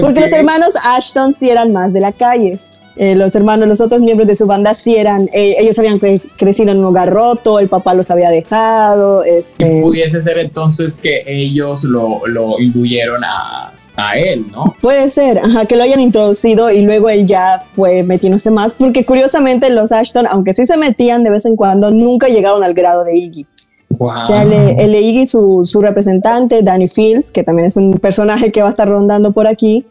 Porque 0.00 0.20
los 0.20 0.32
hermanos 0.32 0.70
Ashton 0.82 1.32
sí 1.32 1.48
eran 1.50 1.72
más 1.72 1.92
de 1.92 2.00
la 2.00 2.12
calle. 2.12 2.58
Eh, 2.96 3.16
los 3.16 3.34
hermanos, 3.34 3.68
los 3.68 3.80
otros 3.80 4.02
miembros 4.02 4.28
de 4.28 4.36
su 4.36 4.46
banda 4.46 4.72
sí 4.72 4.96
eran, 4.96 5.28
eh, 5.32 5.56
ellos 5.58 5.76
habían 5.80 5.98
cre- 5.98 6.30
crecido 6.36 6.70
en 6.70 6.78
un 6.78 6.84
hogar 6.84 7.10
roto, 7.10 7.58
el 7.58 7.68
papá 7.68 7.92
los 7.94 8.08
había 8.10 8.30
dejado. 8.30 9.24
Este, 9.24 9.80
pudiese 9.82 10.22
ser 10.22 10.38
entonces 10.38 11.00
que 11.00 11.24
ellos 11.26 11.82
lo, 11.84 12.24
lo 12.28 12.60
induyeron 12.60 13.24
a, 13.24 13.72
a 13.96 14.14
él, 14.16 14.46
¿no? 14.52 14.76
Puede 14.80 15.08
ser, 15.08 15.40
ajá, 15.40 15.66
que 15.66 15.74
lo 15.76 15.82
hayan 15.82 16.00
introducido 16.00 16.70
y 16.70 16.82
luego 16.82 17.08
él 17.08 17.26
ya 17.26 17.64
fue 17.68 18.04
metiéndose 18.04 18.52
más, 18.52 18.74
porque 18.74 19.04
curiosamente 19.04 19.70
los 19.70 19.90
Ashton, 19.90 20.26
aunque 20.28 20.52
sí 20.52 20.64
se 20.64 20.76
metían 20.76 21.24
de 21.24 21.30
vez 21.30 21.46
en 21.46 21.56
cuando, 21.56 21.90
nunca 21.90 22.28
llegaron 22.28 22.62
al 22.62 22.74
grado 22.74 23.02
de 23.02 23.16
Iggy. 23.16 23.46
Wow. 23.90 24.18
O 24.18 24.20
sea, 24.20 24.42
el, 24.42 24.52
el 24.52 24.94
Iggy, 24.94 25.26
su, 25.26 25.60
su 25.64 25.80
representante, 25.80 26.62
Danny 26.62 26.88
Fields, 26.88 27.30
que 27.30 27.44
también 27.44 27.66
es 27.66 27.76
un 27.76 27.98
personaje 27.98 28.50
que 28.50 28.60
va 28.60 28.68
a 28.68 28.70
estar 28.70 28.88
rondando 28.88 29.30
por 29.32 29.46
aquí, 29.46 29.84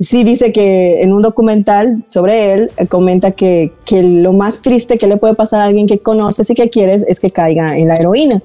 sí 0.00 0.24
dice 0.24 0.52
que 0.52 1.02
en 1.02 1.12
un 1.12 1.22
documental 1.22 2.02
sobre 2.06 2.52
él, 2.52 2.70
eh, 2.76 2.86
comenta 2.86 3.32
que, 3.32 3.72
que 3.84 4.02
lo 4.02 4.32
más 4.32 4.60
triste 4.60 4.98
que 4.98 5.06
le 5.06 5.16
puede 5.16 5.34
pasar 5.34 5.60
a 5.60 5.64
alguien 5.64 5.86
que 5.86 5.98
conoces 5.98 6.48
y 6.50 6.54
que 6.54 6.68
quieres 6.70 7.04
es 7.08 7.20
que 7.20 7.30
caiga 7.30 7.76
en 7.76 7.88
la 7.88 7.94
heroína. 7.94 8.40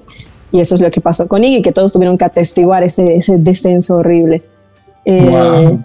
Y 0.52 0.60
eso 0.60 0.74
es 0.76 0.80
lo 0.80 0.90
que 0.90 1.00
pasó 1.00 1.26
con 1.26 1.42
Iggy, 1.42 1.62
que 1.62 1.72
todos 1.72 1.92
tuvieron 1.92 2.16
que 2.16 2.24
atestiguar 2.24 2.84
ese, 2.84 3.16
ese 3.16 3.38
descenso 3.38 3.96
horrible. 3.96 4.42
Eh, 5.04 5.78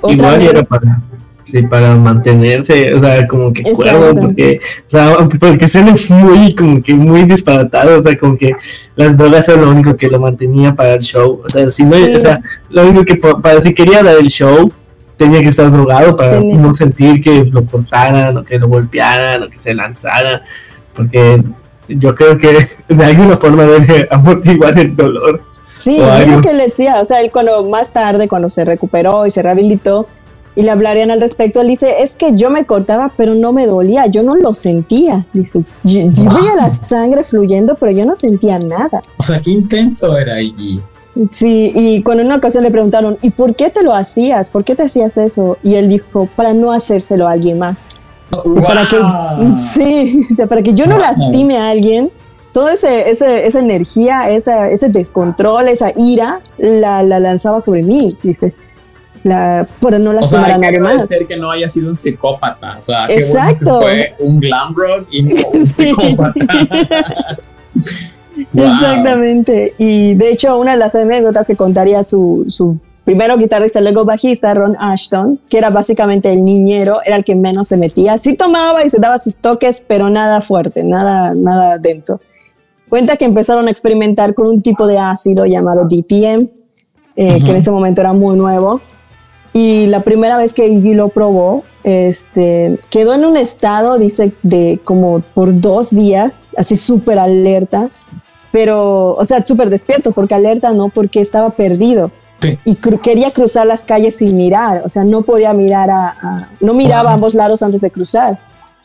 Wow. 0.00 0.12
Igual 0.12 0.42
era 0.42 0.62
para, 0.62 1.02
sí, 1.42 1.60
para 1.62 1.96
mantenerse, 1.96 2.94
o 2.94 3.00
sea, 3.00 3.26
como 3.26 3.52
que 3.52 3.64
cuerdo, 3.72 4.14
porque, 4.14 4.60
o 4.86 4.90
sea, 4.90 5.16
porque 5.40 5.66
suena 5.66 5.94
muy, 6.10 6.54
como 6.54 6.80
que 6.80 6.94
muy 6.94 7.24
disparatado, 7.24 7.98
o 7.98 8.02
sea, 8.04 8.16
como 8.16 8.38
que 8.38 8.52
las 8.94 9.16
drogas 9.16 9.48
eran 9.48 9.62
lo 9.62 9.70
único 9.72 9.96
que 9.96 10.08
lo 10.08 10.20
mantenía 10.20 10.72
para 10.72 10.94
el 10.94 11.00
show, 11.00 11.42
o 11.44 11.48
sea, 11.48 11.68
si 11.72 11.82
no, 11.82 11.90
Sí. 11.90 12.14
o 12.14 12.20
sea, 12.20 12.38
lo 12.70 12.82
único 12.88 13.04
que, 13.04 13.16
para 13.16 13.60
si 13.60 13.74
quería 13.74 14.04
dar 14.04 14.16
el 14.18 14.28
show, 14.28 14.70
tenía 15.18 15.40
que 15.42 15.48
estar 15.48 15.70
drogado 15.70 16.16
para 16.16 16.38
Tenía- 16.38 16.58
no 16.60 16.72
sentir 16.72 17.20
que 17.20 17.44
lo 17.44 17.66
cortaran, 17.66 18.38
o 18.38 18.44
que 18.44 18.58
lo 18.58 18.68
golpearan, 18.68 19.42
o 19.42 19.50
que 19.50 19.58
se 19.58 19.74
lanzaran, 19.74 20.40
porque 20.94 21.42
yo 21.88 22.14
creo 22.14 22.38
que 22.38 22.66
de 22.88 23.04
alguna 23.04 23.36
forma 23.36 23.64
debe 23.64 24.08
amortiguar 24.10 24.78
el 24.78 24.96
dolor. 24.96 25.42
Sí, 25.76 25.98
es 25.98 26.04
algo. 26.04 26.36
lo 26.36 26.40
que 26.40 26.50
él 26.50 26.58
decía, 26.58 27.00
o 27.00 27.04
sea, 27.04 27.20
él 27.20 27.30
cuando 27.30 27.64
más 27.64 27.92
tarde, 27.92 28.26
cuando 28.28 28.48
se 28.48 28.64
recuperó 28.64 29.26
y 29.26 29.30
se 29.30 29.42
rehabilitó 29.42 30.06
y 30.56 30.62
le 30.62 30.70
hablarían 30.72 31.12
al 31.12 31.20
respecto, 31.20 31.60
él 31.60 31.68
dice, 31.68 32.02
es 32.02 32.16
que 32.16 32.32
yo 32.34 32.50
me 32.50 32.64
cortaba, 32.64 33.12
pero 33.16 33.34
no 33.34 33.52
me 33.52 33.66
dolía, 33.66 34.06
yo 34.06 34.24
no 34.24 34.34
lo 34.34 34.54
sentía. 34.54 35.24
Dice, 35.32 35.60
yo, 35.84 36.00
yo 36.10 36.24
veía 36.24 36.56
la 36.56 36.68
sangre 36.70 37.22
fluyendo, 37.22 37.76
pero 37.76 37.92
yo 37.92 38.04
no 38.04 38.16
sentía 38.16 38.58
nada. 38.58 39.00
O 39.18 39.22
sea, 39.22 39.40
qué 39.40 39.50
intenso 39.50 40.16
era 40.16 40.40
Iggy. 40.42 40.80
Sí, 41.30 41.72
y 41.74 42.02
cuando 42.02 42.20
en 42.22 42.26
una 42.28 42.36
ocasión 42.36 42.62
le 42.64 42.70
preguntaron, 42.70 43.18
¿y 43.22 43.30
por 43.30 43.56
qué 43.56 43.70
te 43.70 43.82
lo 43.82 43.94
hacías? 43.94 44.50
¿Por 44.50 44.62
qué 44.64 44.76
te 44.76 44.84
hacías 44.84 45.16
eso? 45.18 45.58
Y 45.64 45.74
él 45.74 45.88
dijo, 45.88 46.28
para 46.36 46.54
no 46.54 46.72
hacérselo 46.72 47.26
a 47.26 47.32
alguien 47.32 47.58
más. 47.58 47.88
O 48.30 48.52
sea, 48.52 48.62
para 48.62 48.86
que, 48.86 48.98
Wow. 48.98 49.56
sí, 49.56 50.20
o 50.30 50.34
sea, 50.34 50.46
para 50.46 50.62
que 50.62 50.74
yo 50.74 50.86
no 50.86 50.94
Wow. 50.96 51.02
lastime 51.04 51.56
a 51.58 51.70
alguien, 51.70 52.10
toda 52.52 52.72
ese, 52.74 53.10
ese, 53.10 53.46
esa 53.46 53.58
energía, 53.58 54.30
esa, 54.30 54.70
ese 54.70 54.88
descontrol, 54.90 55.66
esa 55.68 55.92
ira, 55.96 56.38
la, 56.58 57.02
la 57.02 57.18
lanzaba 57.20 57.60
sobre 57.60 57.82
mí, 57.82 58.16
dice, 58.22 58.52
la, 59.24 59.66
para 59.80 59.98
no 59.98 60.10
O 60.10 60.12
lastimar 60.12 60.46
sea, 60.46 60.54
a 60.54 60.58
nadie 60.58 60.78
más. 60.78 60.92
agradecer 60.92 61.26
que 61.26 61.36
no 61.36 61.50
haya 61.50 61.68
sido 61.68 61.88
un 61.88 61.96
psicópata. 61.96 62.76
O 62.78 62.82
sea, 62.82 63.06
qué 63.08 63.14
Exacto. 63.14 63.80
bueno 63.80 63.88
que 63.96 64.14
fue 64.16 64.26
un 64.26 64.38
glam 64.38 64.74
rock 64.76 65.08
y 65.10 65.22
no 65.22 65.48
un 65.52 65.66
psicópata. 65.74 66.66
Wow. 68.52 68.64
Exactamente. 68.64 69.74
Y 69.78 70.14
de 70.14 70.30
hecho, 70.30 70.58
una 70.58 70.72
de 70.72 70.78
las 70.78 70.94
anécdotas 70.94 71.46
que 71.46 71.56
contaría 71.56 72.04
su, 72.04 72.44
su 72.48 72.78
primero 73.04 73.36
guitarrista, 73.38 73.80
luego 73.80 74.04
bajista, 74.04 74.52
Ron 74.54 74.76
Ashton, 74.78 75.40
que 75.48 75.58
era 75.58 75.70
básicamente 75.70 76.32
el 76.32 76.44
niñero, 76.44 77.00
era 77.04 77.16
el 77.16 77.24
que 77.24 77.34
menos 77.34 77.68
se 77.68 77.76
metía. 77.76 78.18
Sí 78.18 78.34
tomaba 78.34 78.84
y 78.84 78.90
se 78.90 78.98
daba 79.00 79.18
sus 79.18 79.38
toques, 79.38 79.82
pero 79.86 80.10
nada 80.10 80.40
fuerte, 80.42 80.84
nada, 80.84 81.32
nada 81.34 81.78
denso. 81.78 82.20
Cuenta 82.88 83.16
que 83.16 83.24
empezaron 83.24 83.66
a 83.68 83.70
experimentar 83.70 84.34
con 84.34 84.46
un 84.46 84.62
tipo 84.62 84.86
de 84.86 84.98
ácido 84.98 85.44
llamado 85.46 85.84
DTM, 85.88 86.46
eh, 87.16 87.36
Ujú. 87.36 87.44
que 87.44 87.50
en 87.50 87.56
ese 87.56 87.70
momento 87.70 88.00
era 88.00 88.12
muy 88.12 88.36
nuevo. 88.36 88.80
Y 89.54 89.86
la 89.86 90.00
primera 90.00 90.36
vez 90.36 90.52
que 90.52 90.68
Iggy 90.68 90.94
lo 90.94 91.08
probó, 91.08 91.64
este, 91.82 92.78
quedó 92.90 93.14
en 93.14 93.24
un 93.24 93.36
estado, 93.36 93.98
dice, 93.98 94.32
de 94.42 94.78
como 94.84 95.20
por 95.34 95.58
dos 95.58 95.90
días, 95.90 96.46
así 96.56 96.76
súper 96.76 97.18
alerta, 97.18 97.90
pero, 98.52 99.14
o 99.14 99.24
sea, 99.24 99.44
súper 99.44 99.70
despierto, 99.70 100.12
porque 100.12 100.34
alerta 100.34 100.72
no, 100.72 100.88
porque 100.88 101.20
estaba 101.20 101.50
perdido. 101.50 102.10
Sí. 102.40 102.56
Y 102.64 102.76
cru- 102.76 103.00
quería 103.00 103.32
cruzar 103.32 103.66
las 103.66 103.82
calles 103.84 104.16
sin 104.16 104.36
mirar, 104.36 104.82
o 104.84 104.88
sea, 104.88 105.02
no 105.04 105.22
podía 105.22 105.52
mirar 105.54 105.90
a, 105.90 106.08
a- 106.10 106.48
no 106.60 106.72
miraba 106.74 107.10
a 107.10 107.14
ambos 107.14 107.34
lados 107.34 107.62
antes 107.62 107.80
de 107.80 107.90
cruzar. 107.90 108.38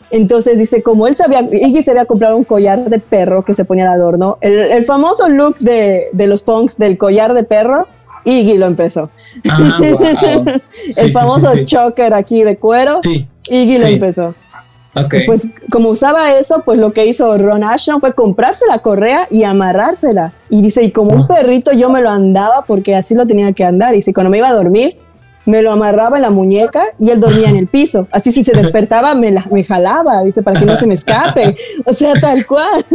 Entonces 0.10 0.58
dice, 0.60 0.84
como 0.84 1.08
él 1.08 1.15
sabía, 1.15 1.41
Iggy 1.52 1.82
se 1.82 1.91
había 1.91 2.06
comprado 2.06 2.36
un 2.38 2.43
collar 2.43 2.88
de 2.89 2.99
perro 2.99 3.43
que 3.45 3.54
se 3.56 3.65
ponía 3.65 3.86
al 3.91 3.99
adorno, 3.99 4.38
el, 4.41 4.54
el 4.54 4.86
famoso 4.86 5.28
look 5.30 5.58
de, 5.60 6.10
de 6.13 6.28
los 6.28 6.43
punks 6.43 6.78
del 6.78 6.97
collar 6.97 7.34
de 7.34 7.43
perro, 7.43 7.88
Iggy 8.26 8.58
lo 8.58 8.67
empezó. 8.67 9.10
Ah, 9.49 9.80
wow. 9.82 10.45
Sí, 10.91 11.06
el 11.06 11.12
famoso 11.12 11.52
sí, 11.54 11.65
choker 11.65 12.13
aquí 12.13 12.43
de 12.43 12.58
cuero, 12.58 13.02
Iggy 13.49 13.78
lo 13.78 13.88
empezó. 13.88 14.36
Pues 15.26 15.48
como 15.72 15.90
usaba 15.90 16.38
eso, 16.38 16.62
pues 16.64 16.78
lo 16.78 16.94
que 16.94 17.06
hizo 17.06 17.36
Ron 17.38 17.64
Ashton 17.64 18.00
fue 18.00 18.14
comprarse 18.14 18.66
la 18.70 18.80
correa 18.80 19.28
y 19.32 19.44
amarrársela. 19.44 20.34
Y 20.50 20.62
dice, 20.62 20.84
y 20.84 20.92
como 20.92 21.16
un 21.16 21.22
Ah. 21.24 21.28
perrito 21.28 21.72
yo 21.72 21.90
me 21.90 22.02
lo 22.02 22.10
andaba 22.10 22.64
porque 22.68 22.96
así 22.96 23.16
lo 23.16 23.26
tenía 23.26 23.52
que 23.54 23.64
andar. 23.64 23.94
Y 23.94 23.98
dice, 23.98 24.14
cuando 24.14 24.30
me 24.30 24.38
iba 24.38 24.50
a 24.50 24.54
dormir, 24.54 24.98
me 25.46 25.62
lo 25.62 25.72
amarraba 25.74 26.16
en 26.18 26.22
la 26.22 26.30
muñeca 26.30 26.84
y 26.98 27.10
él 27.10 27.20
dormía 27.20 27.50
en 27.50 27.58
el 27.58 27.68
piso. 27.68 28.08
Así 28.12 28.32
si 28.32 28.44
se 28.44 28.54
despertaba, 28.54 29.14
me, 29.14 29.30
la- 29.32 29.46
me 29.52 29.64
jalaba, 29.66 30.24
dice, 30.24 30.42
para 30.42 30.58
que 30.60 30.66
no 30.66 30.76
se 30.78 30.88
me 30.88 30.94
escape. 30.94 31.56
O 31.86 31.92
sea, 31.94 32.14
tal 32.14 32.46
cual. 32.46 32.86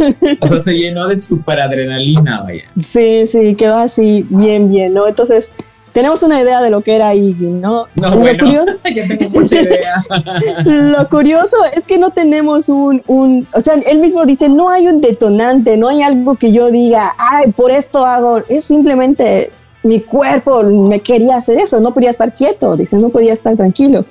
o 0.41 0.47
sea, 0.47 0.59
se 0.63 0.71
llenó 0.71 1.07
de 1.07 1.21
super 1.21 1.59
adrenalina, 1.59 2.41
vaya. 2.43 2.63
Sí, 2.77 3.27
sí, 3.27 3.53
quedó 3.55 3.75
así 3.77 4.25
bien, 4.29 4.71
bien, 4.71 4.93
¿no? 4.95 5.07
Entonces, 5.07 5.51
tenemos 5.93 6.21
una 6.23 6.41
idea 6.41 6.61
de 6.61 6.69
lo 6.69 6.81
que 6.81 6.95
era 6.95 7.13
Iggy, 7.15 7.49
¿no? 7.51 7.85
No, 7.95 8.09
Lo 8.11 8.17
bueno, 8.17 8.45
curioso- 8.45 8.77
yo 8.95 9.17
tengo 9.17 9.39
mucha 9.39 9.61
idea. 9.61 9.93
Lo 10.65 11.09
curioso 11.09 11.57
es 11.75 11.87
que 11.87 11.97
no 11.97 12.11
tenemos 12.11 12.69
un, 12.69 13.01
un, 13.07 13.47
o 13.53 13.61
sea, 13.61 13.73
él 13.75 13.99
mismo 13.99 14.25
dice, 14.25 14.49
no 14.49 14.69
hay 14.69 14.87
un 14.87 15.01
detonante, 15.01 15.77
no 15.77 15.87
hay 15.89 16.01
algo 16.01 16.35
que 16.35 16.51
yo 16.51 16.71
diga, 16.71 17.13
ay, 17.17 17.51
por 17.51 17.71
esto 17.71 18.05
hago, 18.05 18.39
es 18.49 18.63
simplemente 18.65 19.51
mi 19.83 20.01
cuerpo 20.01 20.61
me 20.63 20.99
quería 20.99 21.37
hacer 21.37 21.57
eso, 21.57 21.79
no 21.79 21.93
podía 21.93 22.09
estar 22.09 22.33
quieto, 22.33 22.75
dice, 22.75 22.97
no 22.97 23.09
podía 23.09 23.33
estar 23.33 23.55
tranquilo. 23.55 24.05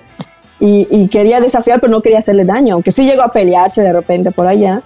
Y, 0.60 0.88
y 0.90 1.06
quería 1.08 1.40
desafiar, 1.40 1.78
pero 1.80 1.92
no 1.92 2.02
quería 2.02 2.18
hacerle 2.18 2.44
daño, 2.44 2.74
aunque 2.74 2.90
sí 2.90 3.04
llegó 3.04 3.22
a 3.22 3.30
pelearse 3.30 3.82
de 3.82 3.92
repente 3.92 4.32
por 4.32 4.46
allá, 4.48 4.82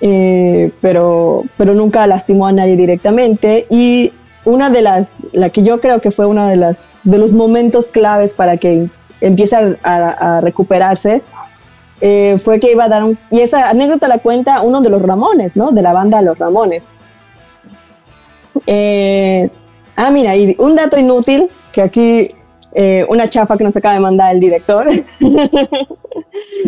eh, 0.00 0.70
pero, 0.80 1.42
pero 1.56 1.74
nunca 1.74 2.06
lastimó 2.06 2.46
a 2.46 2.52
nadie 2.52 2.76
directamente. 2.76 3.66
Y 3.70 4.12
una 4.46 4.70
de 4.70 4.80
las, 4.80 5.16
la 5.32 5.50
que 5.50 5.62
yo 5.62 5.80
creo 5.80 6.00
que 6.00 6.10
fue 6.10 6.24
uno 6.24 6.46
de, 6.46 6.56
las, 6.56 6.94
de 7.04 7.18
los 7.18 7.32
momentos 7.34 7.88
claves 7.88 8.32
para 8.32 8.56
que 8.56 8.88
empiece 9.20 9.56
a, 9.56 9.66
a- 9.82 10.40
recuperarse, 10.40 11.22
eh, 12.00 12.38
fue 12.42 12.58
que 12.60 12.70
iba 12.72 12.84
a 12.84 12.88
dar 12.88 13.04
un... 13.04 13.18
Y 13.30 13.40
esa 13.40 13.68
anécdota 13.68 14.06
la 14.08 14.18
cuenta 14.18 14.62
uno 14.62 14.80
de 14.82 14.88
los 14.90 15.02
Ramones, 15.02 15.56
¿no? 15.56 15.72
De 15.72 15.82
la 15.82 15.92
banda 15.92 16.22
Los 16.22 16.38
Ramones. 16.38 16.94
Eh, 18.66 19.50
ah, 19.96 20.10
mira, 20.10 20.36
y 20.36 20.54
un 20.58 20.74
dato 20.74 20.98
inútil, 20.98 21.48
que 21.72 21.82
aquí 21.82 22.28
eh, 22.74 23.04
una 23.08 23.28
chapa 23.28 23.56
que 23.56 23.64
nos 23.64 23.76
acaba 23.76 23.94
de 23.94 24.00
mandar 24.00 24.32
el 24.34 24.40
director. 24.40 24.88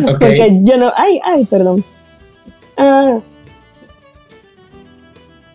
Porque 0.03 0.59
yo 0.63 0.77
no... 0.77 0.91
Ay, 0.95 1.19
ay, 1.23 1.45
perdón. 1.45 1.83
Ah. 2.77 3.19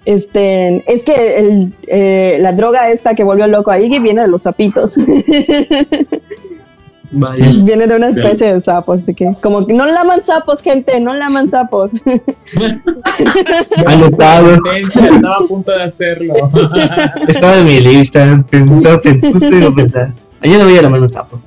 Este, 0.04 0.84
es 0.92 1.02
que 1.04 1.38
el, 1.38 1.72
eh, 1.86 2.38
la 2.40 2.52
droga 2.52 2.90
esta 2.90 3.14
que 3.14 3.24
volvió 3.24 3.46
loco 3.46 3.70
a 3.70 3.78
Iggy 3.78 3.98
viene 4.00 4.22
de 4.22 4.28
los 4.28 4.42
sapitos. 4.42 4.98
Vaya. 7.16 7.48
viene 7.62 7.86
de 7.86 7.94
una 7.94 8.08
especie 8.08 8.54
de 8.54 8.60
sapos. 8.60 9.06
De 9.06 9.14
que, 9.14 9.34
como 9.40 9.64
que 9.66 9.72
no 9.72 9.86
laman 9.86 10.24
sapos, 10.26 10.60
gente, 10.62 11.00
no 11.00 11.14
laman 11.14 11.48
sapos. 11.48 11.92
Anotado. 13.86 14.54
Competencia, 14.60 15.06
Estaba 15.06 15.36
a 15.36 15.46
punto 15.46 15.70
de 15.70 15.82
hacerlo. 15.82 16.34
Estaba 17.28 17.58
en 17.58 17.66
mi 17.66 17.80
lista. 17.80 18.44
Justo 18.50 19.54
iba 19.54 19.68
a 19.68 19.74
pensar. 19.74 20.12
Ayer 20.40 20.58
no 20.58 20.64
voy 20.64 20.76
a 20.76 20.82
la 20.82 20.88
mano 20.88 21.08
tapos. 21.08 21.40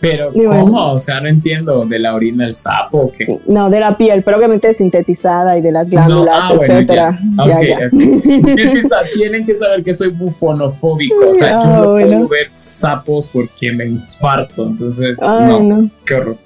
Pero, 0.00 0.32
bueno. 0.32 0.60
¿cómo? 0.64 0.92
O 0.92 0.98
sea, 0.98 1.20
no 1.20 1.28
entiendo. 1.28 1.84
¿De 1.84 1.98
la 1.98 2.14
orina 2.14 2.44
del 2.44 2.54
sapo 2.54 2.98
o 2.98 3.12
qué? 3.12 3.26
no, 3.46 3.68
de 3.68 3.80
la 3.80 3.96
piel, 3.98 4.22
pero 4.22 4.38
obviamente 4.38 4.72
sintetizada 4.72 5.58
y 5.58 5.60
de 5.60 5.72
las 5.72 5.90
glándulas, 5.90 6.34
No, 6.36 6.40
ah, 6.42 6.56
bueno, 6.56 6.62
etcétera. 6.74 7.20
ya. 7.36 7.46
Ya, 7.46 7.54
Ok, 7.54 7.62
ya. 7.62 7.76
ok. 7.86 8.58
Es 8.58 8.70
que 8.70 8.80
sa- 8.82 9.02
tienen 9.14 9.44
que 9.44 9.52
saber 9.54 9.84
que 9.84 9.92
soy 9.92 10.08
bufonofóbico. 10.10 11.28
O 11.28 11.34
sea, 11.34 11.50
yo 11.62 11.66
no 11.66 11.90
bueno. 11.92 12.08
puedo 12.08 12.28
ver 12.28 12.48
sapos 12.52 13.30
porque 13.30 13.72
me 13.72 13.84
infarto. 13.86 14.66
Entonces, 14.68 15.20
Ay, 15.22 15.46
no, 15.48 15.60
no. 15.60 15.90
qué 16.06 16.14
horror. 16.14 16.36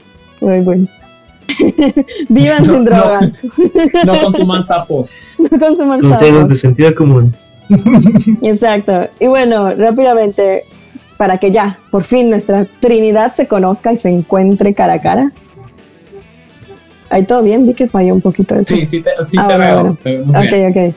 Muy 0.40 0.60
bueno. 0.60 0.88
Vivan 2.28 2.66
No, 2.66 2.72
sin 2.74 2.84
no. 2.84 2.90
droga. 2.90 3.32
No 4.04 4.20
consuman 4.20 4.62
sapos. 4.62 5.20
No 5.38 5.58
consuman 5.60 6.00
Consejos 6.00 6.28
sapos. 6.38 6.48
de 6.48 6.56
sentido 6.56 6.94
común. 6.94 7.34
Exacto. 8.42 9.08
Y 9.20 9.26
bueno, 9.28 9.70
rápidamente, 9.70 10.64
para 11.16 11.38
que 11.38 11.50
ya, 11.50 11.78
por 11.90 12.02
fin, 12.02 12.28
nuestra 12.30 12.66
Trinidad 12.80 13.32
se 13.34 13.46
conozca 13.46 13.92
y 13.92 13.96
se 13.96 14.08
encuentre 14.08 14.74
cara 14.74 14.94
a 14.94 15.00
cara. 15.00 15.32
Ahí 17.10 17.24
todo 17.24 17.42
bien, 17.42 17.66
vi 17.66 17.74
que 17.74 17.88
falló 17.88 18.14
un 18.14 18.20
poquito 18.20 18.54
eso. 18.56 18.74
Sí, 18.74 18.84
sí 18.86 19.00
te, 19.02 19.10
sí 19.22 19.36
Ah, 19.38 19.46
te 19.48 19.56
bueno, 19.56 19.72
veo. 19.72 19.80
bueno. 19.82 19.98
Te 20.02 20.18
vemos 20.18 20.36
bien. 20.40 20.70
Ok, 20.70 20.76
ok. 20.76 20.94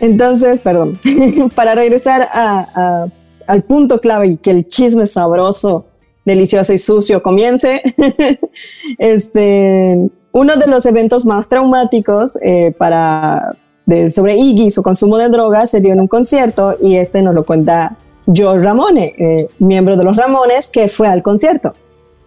Entonces, 0.00 0.60
perdón, 0.60 0.98
para 1.54 1.74
regresar 1.74 2.22
a- 2.32 2.66
a- 2.74 3.06
al 3.46 3.62
punto 3.64 4.00
clave 4.00 4.28
y 4.28 4.36
que 4.36 4.50
el 4.50 4.66
chisme 4.68 5.06
sabroso, 5.06 5.86
delicioso 6.24 6.72
y 6.72 6.78
sucio 6.78 7.22
comience, 7.22 7.82
este, 8.98 10.08
uno 10.32 10.56
de 10.56 10.66
los 10.70 10.86
eventos 10.86 11.24
más 11.26 11.48
traumáticos 11.48 12.38
eh, 12.42 12.74
para, 12.78 13.56
de- 13.86 14.10
sobre 14.10 14.36
Iggy 14.36 14.70
su 14.70 14.82
consumo 14.82 15.18
de 15.18 15.28
drogas 15.28 15.70
se 15.70 15.80
dio 15.80 15.92
en 15.92 16.00
un 16.00 16.08
concierto 16.08 16.74
y 16.80 16.96
este 16.96 17.22
nos 17.22 17.34
lo 17.34 17.44
cuenta 17.44 17.96
Joe 18.34 18.58
Ramone, 18.62 19.14
eh, 19.16 19.48
miembro 19.58 19.96
de 19.96 20.04
los 20.04 20.16
Ramones, 20.16 20.68
que 20.70 20.88
fue 20.88 21.08
al 21.08 21.22
concierto. 21.22 21.74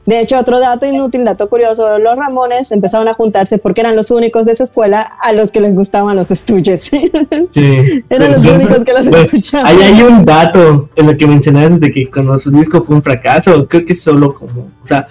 De 0.05 0.19
hecho, 0.19 0.39
otro 0.39 0.59
dato 0.59 0.87
inútil, 0.87 1.23
dato 1.23 1.47
curioso, 1.47 1.99
los 1.99 2.17
Ramones 2.17 2.71
empezaron 2.71 3.07
a 3.07 3.13
juntarse 3.13 3.59
porque 3.59 3.81
eran 3.81 3.95
los 3.95 4.09
únicos 4.09 4.47
de 4.47 4.55
su 4.55 4.63
escuela 4.63 5.01
a 5.21 5.31
los 5.31 5.51
que 5.51 5.61
les 5.61 5.75
gustaban 5.75 6.15
los 6.15 6.31
estudios. 6.31 6.89
Sí. 7.51 8.03
eran 8.09 8.31
los 8.31 8.45
únicos 8.45 8.83
que 8.83 8.93
los 8.93 9.05
Bueno, 9.05 9.25
escuchaban. 9.25 9.67
Ahí 9.67 9.81
hay 9.81 10.01
un 10.01 10.25
dato 10.25 10.89
en 10.95 11.07
lo 11.07 11.15
que 11.17 11.27
mencionaste 11.27 11.77
de 11.77 11.91
que 11.91 12.09
cuando 12.09 12.39
su 12.39 12.49
disco 12.49 12.83
fue 12.83 12.95
un 12.95 13.03
fracaso, 13.03 13.67
creo 13.67 13.85
que 13.85 13.93
solo 13.93 14.33
como, 14.33 14.61
o 14.83 14.87
sea, 14.87 15.07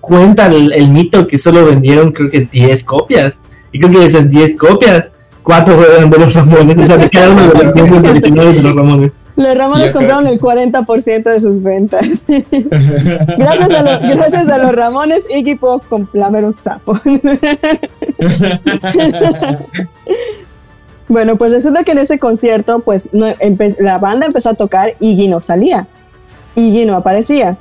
cuenta 0.00 0.46
el, 0.46 0.72
el 0.72 0.88
mito 0.88 1.26
que 1.26 1.38
solo 1.38 1.66
vendieron 1.66 2.12
creo 2.12 2.30
que 2.30 2.40
10 2.40 2.82
copias. 2.84 3.38
Y 3.72 3.78
creo 3.78 3.92
que 3.92 3.98
de 3.98 4.06
esas 4.06 4.28
10 4.28 4.56
copias, 4.56 5.10
4 5.42 5.94
eran 5.96 6.10
de 6.10 6.18
los 6.18 6.34
Ramones, 6.34 6.78
o 6.78 6.86
sea, 6.86 7.30
uno 7.30 7.42
de 7.46 7.88
los 7.88 8.04
originales 8.04 8.56
de 8.56 8.68
los 8.68 8.76
Ramones. 8.76 9.12
Los 9.40 9.56
Ramones 9.56 9.86
Yo 9.88 9.98
compraron 9.98 10.26
el 10.26 10.40
40% 10.40 11.22
de 11.22 11.40
sus 11.40 11.62
ventas. 11.62 12.02
gracias, 13.38 13.70
a 13.70 13.82
los, 13.82 14.00
gracias 14.16 14.48
a 14.48 14.58
los 14.58 14.74
Ramones, 14.74 15.24
Iggy 15.34 15.54
pudo 15.56 15.82
lamer 16.12 16.44
un 16.44 16.52
sapo. 16.52 16.94
Bueno, 21.08 21.34
pues 21.34 21.50
resulta 21.50 21.82
que 21.82 21.90
en 21.90 21.98
ese 21.98 22.20
concierto, 22.20 22.78
pues 22.78 23.08
no, 23.12 23.26
la 23.80 23.98
banda 23.98 24.26
empezó 24.26 24.50
a 24.50 24.54
tocar, 24.54 24.94
Iggy 25.00 25.26
no 25.26 25.40
salía, 25.40 25.88
Iggy 26.54 26.86
no 26.86 26.94
aparecía. 26.94 27.56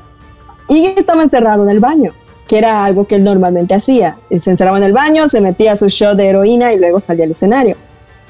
Iggy 0.68 0.94
estaba 0.96 1.24
encerrado 1.24 1.64
en 1.64 1.70
el 1.72 1.80
baño, 1.80 2.14
que 2.48 2.60
era 2.60 2.86
algo 2.86 3.08
que 3.08 3.16
él 3.16 3.24
normalmente 3.24 3.74
hacía. 3.74 4.18
Él 4.30 4.40
se 4.40 4.52
encerraba 4.52 4.78
en 4.78 4.84
el 4.84 4.94
baño, 4.94 5.28
se 5.28 5.42
metía 5.42 5.76
su 5.76 5.88
shot 5.88 6.16
de 6.16 6.28
heroína 6.28 6.74
y 6.74 6.78
luego 6.78 7.00
salía 7.00 7.26
al 7.26 7.32
escenario. 7.32 7.76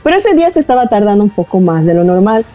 Pero 0.04 0.16
ese 0.16 0.34
día 0.36 0.50
se 0.52 0.62
estaba 0.62 0.88
tardando 0.88 1.26
un 1.26 1.30
poco 1.30 1.60
más 1.60 1.86
de 1.86 1.96
lo 1.96 2.06
normal. 2.06 2.46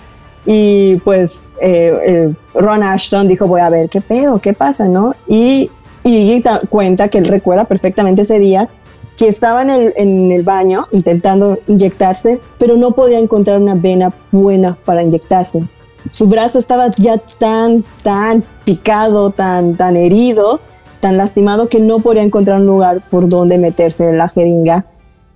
Y 0.47 0.97
pues 0.97 1.57
eh, 1.61 1.93
eh, 2.07 2.35
Ron 2.55 2.83
Ashton 2.83 3.29
dijo, 3.29 3.47
voy 3.47 3.61
a 3.61 3.71
ver 3.71 3.89
qué 3.89 4.01
pedo, 4.01 4.39
qué 4.39 4.53
pasa, 4.53 4.89
¿no? 4.89 5.15
Y, 5.27 5.71
y 6.03 6.43
cuenta 6.69 7.09
que 7.09 7.19
él 7.19 7.27
recuerda 7.27 7.65
perfectamente 7.65 8.23
ese 8.23 8.39
día 8.39 8.69
que 9.17 9.29
estaba 9.29 9.63
en 9.63 9.71
el, 9.71 9.95
en 9.97 10.33
el 10.33 10.43
baño 10.43 10.87
intentando 10.91 11.59
inyectarse, 11.67 12.41
pero 12.59 12.77
no 12.77 12.93
podía 12.93 13.19
encontrar 13.19 13.61
una 13.61 13.75
vena 13.75 14.13
buena 14.33 14.77
para 14.85 15.03
inyectarse. 15.03 15.65
Su 16.11 16.27
brazo 16.27 16.59
estaba 16.59 16.91
ya 16.99 17.17
tan, 17.17 17.85
tan 18.03 18.45
picado, 18.65 19.31
tan, 19.31 19.77
tan 19.77 19.97
herido, 19.97 20.61
tan 21.01 21.17
lastimado 21.17 21.69
que 21.69 21.81
no 21.81 22.01
podía 22.01 22.23
encontrar 22.23 22.61
un 22.61 22.67
lugar 22.67 23.03
por 23.11 23.29
donde 23.29 23.57
meterse 23.57 24.13
la 24.13 24.29
jeringa 24.29 24.87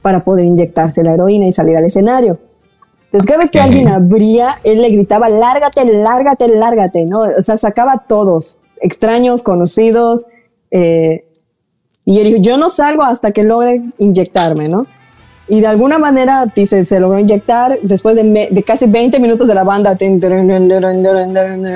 para 0.03 0.25
poder 0.25 0.45
inyectarse 0.45 1.03
la 1.03 1.15
heroína 1.15 1.47
y 1.47 1.53
salir 1.53 1.77
al 1.77 1.85
escenario. 1.85 2.39
Entonces, 3.09 3.27
cada 3.27 3.41
vez 3.41 3.51
que 3.51 3.61
alguien 3.61 3.89
abría, 3.89 4.61
él 4.65 4.83
le 4.83 4.91
gritaba, 4.91 5.29
lárgate, 5.29 5.85
lárgate, 5.85 6.49
lárgate, 6.49 7.07
¿no? 7.09 7.23
O 7.39 7.43
sea, 7.43 7.57
sacaba 7.57 7.93
a 7.95 7.99
todos, 8.07 8.61
extraños, 8.83 9.43
conocidos, 9.43 10.27
eh, 10.71 11.25
y 12.05 12.19
él 12.21 12.27
dijo, 12.29 12.39
yo 12.41 12.57
no 12.59 12.69
salgo 12.69 13.03
hasta 13.03 13.33
que 13.33 13.45
logre 13.45 13.83
inyectarme, 13.99 14.69
¿no? 14.69 14.87
Y 15.51 15.63
de 15.63 15.67
alguna 15.67 15.99
manera, 15.99 16.45
dice, 16.55 16.85
se 16.85 17.01
logró 17.01 17.19
inyectar 17.19 17.79
después 17.83 18.15
de, 18.17 18.25
me- 18.25 18.49
de 18.51 18.63
casi 18.63 18.87
20 18.87 19.19
minutos 19.21 19.49
de 19.49 19.55
la 19.55 19.65
banda, 19.65 19.97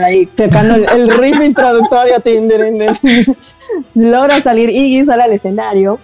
ahí 0.05 0.27
tocando 0.27 0.75
el, 0.75 0.87
el 0.91 1.19
riff 1.19 1.43
introductorio, 1.43 2.17
logra 3.95 4.41
salir 4.43 4.69
Iggy, 4.69 5.05
sale 5.07 5.23
al 5.23 5.33
escenario. 5.33 5.99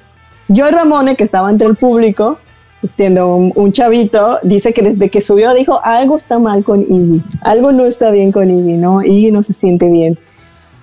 Joe 0.55 0.71
Ramone, 0.71 1.15
que 1.17 1.25
estaba 1.25 1.51
entre 1.51 1.69
el 1.69 1.77
público, 1.77 2.39
siendo 2.85 3.35
un, 3.35 3.53
un 3.55 3.73
chavito, 3.73 4.39
dice 4.43 4.73
que 4.73 4.83
desde 4.83 5.11
que 5.11 5.21
subió 5.21 5.53
dijo, 5.55 5.81
algo 5.83 6.17
está 6.17 6.39
mal 6.39 6.63
con 6.63 6.83
Iggy, 6.83 7.23
algo 7.43 7.73
no 7.73 7.85
está 7.85 8.11
bien 8.11 8.33
con 8.33 8.51
Iggy, 8.51 8.75
¿no? 8.75 9.03
Iggy 9.03 9.31
no 9.31 9.43
se 9.43 9.53
siente 9.53 9.89
bien. 9.89 10.19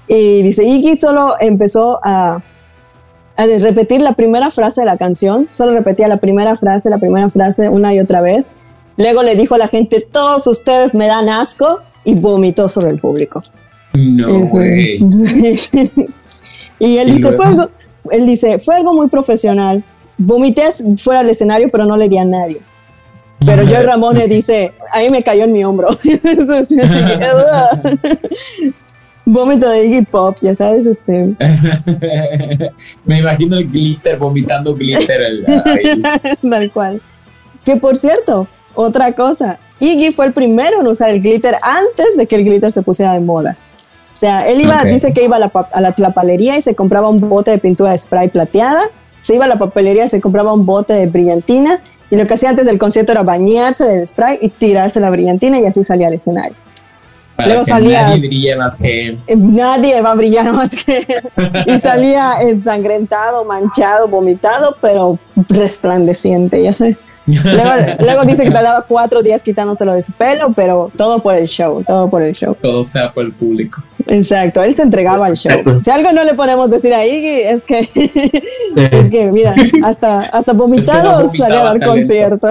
Y 0.08 0.43
dice, 0.43 0.63
Iggy 0.63 0.97
solo 0.97 1.36
empezó 1.39 1.99
a, 2.03 2.43
repetir 3.38 4.01
la 4.01 4.13
primera 4.13 4.51
frase 4.51 4.81
de 4.81 4.86
la 4.86 4.97
canción, 4.97 5.47
solo 5.49 5.73
repetía 5.73 6.08
la 6.08 6.17
primera 6.17 6.55
frase, 6.58 6.89
la 6.89 6.97
primera 6.97 7.29
frase 7.29 7.69
una 7.69 7.93
y 7.93 7.99
otra 7.99 8.21
vez. 8.21 8.49
Luego 8.97 9.23
le 9.23 9.36
dijo 9.36 9.55
a 9.55 9.58
la 9.58 9.67
gente, 9.67 10.05
todos 10.10 10.47
ustedes 10.47 10.95
me 10.95 11.08
dan 11.08 11.27
asco 11.29 11.81
y 12.05 12.15
vomitó 12.15 12.69
sobre 12.69 12.91
el 12.91 12.99
público. 12.99 13.41
No, 13.93 14.45
güey. 14.47 14.95
y 16.79 16.97
él 16.97 17.10
¿Y 17.10 17.12
dice, 17.12 17.31
luego? 17.31 17.38
fue 17.38 17.45
algo, 17.45 17.69
él 18.12 18.25
dice, 18.25 18.60
fue 18.60 18.75
algo 18.75 18.93
muy 18.93 19.08
profesional. 19.08 19.84
Vomité 20.17 20.63
fuera 20.97 21.21
del 21.21 21.32
escenario, 21.32 21.67
pero 21.71 21.86
no 21.86 21.97
le 21.97 22.10
di 22.10 22.17
a 22.17 22.25
nadie. 22.25 22.62
Pero 23.45 23.63
Joey 23.67 23.84
Ramone 23.84 24.28
dice, 24.28 24.73
a 24.91 24.99
mí 24.99 25.10
me 25.10 25.21
cayó 25.21 25.43
en 25.43 25.54
mi 25.54 25.63
hombro. 25.63 25.89
Vómito 29.25 29.69
de 29.69 29.86
Iggy 29.86 30.04
Pop, 30.04 30.38
ya 30.41 30.56
sabes, 30.56 30.86
este. 30.86 31.36
Me 33.06 33.19
imagino 33.19 33.58
el 33.58 33.69
glitter, 33.69 34.17
vomitando 34.17 34.75
glitter. 34.75 35.21
ahí. 35.21 35.43
Tal 36.49 36.71
cual. 36.71 37.01
Que 37.63 37.75
por 37.75 37.95
cierto, 37.95 38.47
otra 38.75 39.13
cosa, 39.13 39.58
Iggy 39.80 40.12
fue 40.12 40.28
el 40.28 40.34
primero 40.34 40.82
en 40.82 40.88
usar 40.88 41.10
el 41.10 41.21
glitter 41.21 41.56
antes 41.63 42.15
de 42.17 42.28
que 42.28 42.36
el 42.36 42.43
glitter 42.45 42.71
se 42.71 42.84
pusiera 42.84 43.13
de 43.13 43.19
moda. 43.19 43.58
O 44.13 44.17
sea, 44.17 44.47
él 44.47 44.62
iba, 44.62 44.84
dice 44.84 45.12
que 45.12 45.23
iba 45.23 45.36
a 45.38 45.39
la, 45.39 45.51
a 45.71 45.82
la 45.82 45.91
tlapalería 45.91 46.56
y 46.56 46.62
se 46.62 46.75
compraba 46.75 47.10
un 47.10 47.17
bote 47.17 47.51
de 47.51 47.58
pintura 47.58 47.91
de 47.91 47.97
spray 47.97 48.30
plateada, 48.30 48.84
se 49.19 49.36
iba 49.36 49.45
a 49.45 49.47
la 49.47 49.58
papelería 49.58 50.08
se 50.08 50.21
compraba 50.21 50.54
un 50.54 50.65
bote 50.65 50.93
de 50.93 51.06
brillantina 51.08 51.80
y 52.12 52.15
lo 52.15 52.25
que 52.25 52.34
hacía 52.36 52.49
antes 52.49 52.65
del 52.67 52.78
concierto 52.78 53.12
era 53.12 53.23
bañarse 53.23 53.86
del 53.86 54.08
spray 54.08 54.38
y 54.41 54.49
tirarse 54.49 54.99
la 54.99 55.10
brillantina 55.10 55.60
y 55.60 55.65
así 55.65 55.84
salía 55.84 56.08
al 56.08 56.13
escenario. 56.13 56.54
Para 57.36 57.49
Luego 57.49 57.63
que 57.65 57.71
salía- 57.71 58.04
nadie 58.04 58.28
brille 58.28 58.56
más 58.56 58.78
que 58.78 59.08
él. 59.08 59.19
Eh, 59.28 59.36
Nadie 59.36 59.99
va 60.01 60.12
a 60.12 60.15
brillar 60.15 60.54
más 60.54 60.69
que 60.69 60.99
él. 60.99 61.65
Y 61.65 61.78
salía 61.80 62.34
ensangrentado, 62.41 63.43
manchado, 63.43 64.08
vomitado, 64.08 64.78
pero 64.82 65.17
resplandeciente, 65.49 66.62
ya 66.63 66.73
sabes. 66.73 66.97
Luego, 67.26 67.72
luego 68.00 68.24
dice 68.24 68.44
que 68.44 68.52
tardaba 68.52 68.84
cuatro 68.84 69.22
días 69.24 69.42
quitándoselo 69.42 69.94
de 69.94 70.02
su 70.02 70.14
pelo, 70.14 70.54
pero 70.56 70.92
todo 70.96 71.22
por 71.22 71.36
el 71.36 71.46
show, 71.46 71.84
todo 71.84 72.10
por 72.10 72.22
el 72.22 72.34
show. 72.34 72.56
Todo 72.62 72.84
sea 72.84 73.08
por 73.08 73.26
el 73.26 73.34
público. 73.34 73.84
Exacto, 74.08 74.62
él 74.64 74.74
se 74.74 74.84
entregaba 74.84 75.26
al 75.26 75.36
show. 75.36 75.82
Si 75.82 75.90
algo 75.90 76.12
no 76.12 76.24
le 76.24 76.34
podemos 76.36 76.70
decir 76.70 76.94
a 76.94 77.06
Iggy 77.06 77.42
es 77.42 77.64
que, 77.64 77.90
es 78.92 79.10
que 79.10 79.32
mira, 79.32 79.56
hasta, 79.84 80.22
hasta 80.22 80.54
vomitado 80.54 81.26
Es 81.26 81.32
que 81.32 81.40
no 81.40 81.46
salía 81.46 81.62
a 81.62 81.64
dar 81.64 81.74
vomitaba 81.74 81.94
concierto. 81.94 82.48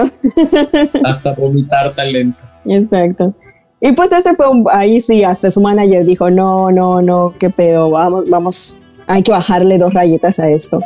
Hasta 1.03 1.33
vomitar 1.33 1.93
talento. 1.93 2.43
Exacto. 2.65 3.33
Y 3.79 3.91
pues 3.91 4.11
este 4.11 4.35
fue 4.35 4.49
un, 4.49 4.65
ahí 4.71 4.99
sí, 4.99 5.23
hasta 5.23 5.51
su 5.51 5.61
manager 5.61 6.05
dijo, 6.05 6.29
no, 6.31 6.71
no, 6.71 7.01
no, 7.01 7.35
qué 7.37 7.49
pedo, 7.49 7.91
vamos, 7.91 8.29
vamos, 8.29 8.81
hay 9.05 9.21
que 9.21 9.31
bajarle 9.31 9.77
dos 9.77 9.93
rayitas 9.93 10.39
a 10.39 10.49
esto. 10.49 10.79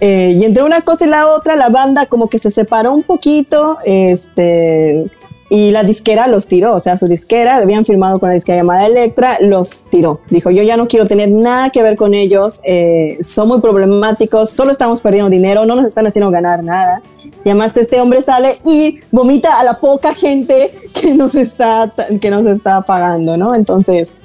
Eh, 0.00 0.36
y 0.38 0.44
entre 0.44 0.62
una 0.62 0.80
cosa 0.82 1.06
y 1.06 1.08
la 1.08 1.28
otra, 1.28 1.56
la 1.56 1.68
banda 1.68 2.06
como 2.06 2.28
que 2.28 2.38
se 2.38 2.50
separó 2.50 2.92
un 2.92 3.02
poquito, 3.02 3.78
este, 3.84 5.10
y 5.50 5.70
la 5.70 5.84
disquera 5.84 6.26
los 6.26 6.48
tiró, 6.48 6.74
o 6.74 6.80
sea, 6.80 6.96
su 6.96 7.06
disquera, 7.06 7.56
habían 7.56 7.84
firmado 7.84 8.16
con 8.18 8.28
la 8.28 8.34
disquera 8.34 8.58
llamada 8.58 8.86
Electra, 8.86 9.36
los 9.40 9.84
tiró. 9.84 10.20
Dijo, 10.30 10.50
yo 10.50 10.62
ya 10.62 10.76
no 10.76 10.88
quiero 10.88 11.06
tener 11.06 11.30
nada 11.30 11.70
que 11.70 11.82
ver 11.82 11.96
con 11.96 12.14
ellos, 12.14 12.60
eh, 12.64 13.18
son 13.20 13.48
muy 13.48 13.60
problemáticos, 13.60 14.50
solo 14.50 14.70
estamos 14.70 15.00
perdiendo 15.00 15.30
dinero, 15.30 15.64
no 15.66 15.76
nos 15.76 15.86
están 15.86 16.06
haciendo 16.06 16.30
ganar 16.30 16.64
nada. 16.64 17.02
Y 17.44 17.50
además 17.50 17.76
este 17.76 18.00
hombre 18.00 18.22
sale 18.22 18.58
y 18.64 19.00
vomita 19.10 19.60
a 19.60 19.64
la 19.64 19.78
poca 19.78 20.14
gente 20.14 20.72
que 20.92 21.14
nos 21.14 21.34
está, 21.34 21.92
que 22.20 22.30
nos 22.30 22.46
está 22.46 22.80
pagando, 22.80 23.36
¿no? 23.36 23.54
Entonces, 23.54 24.16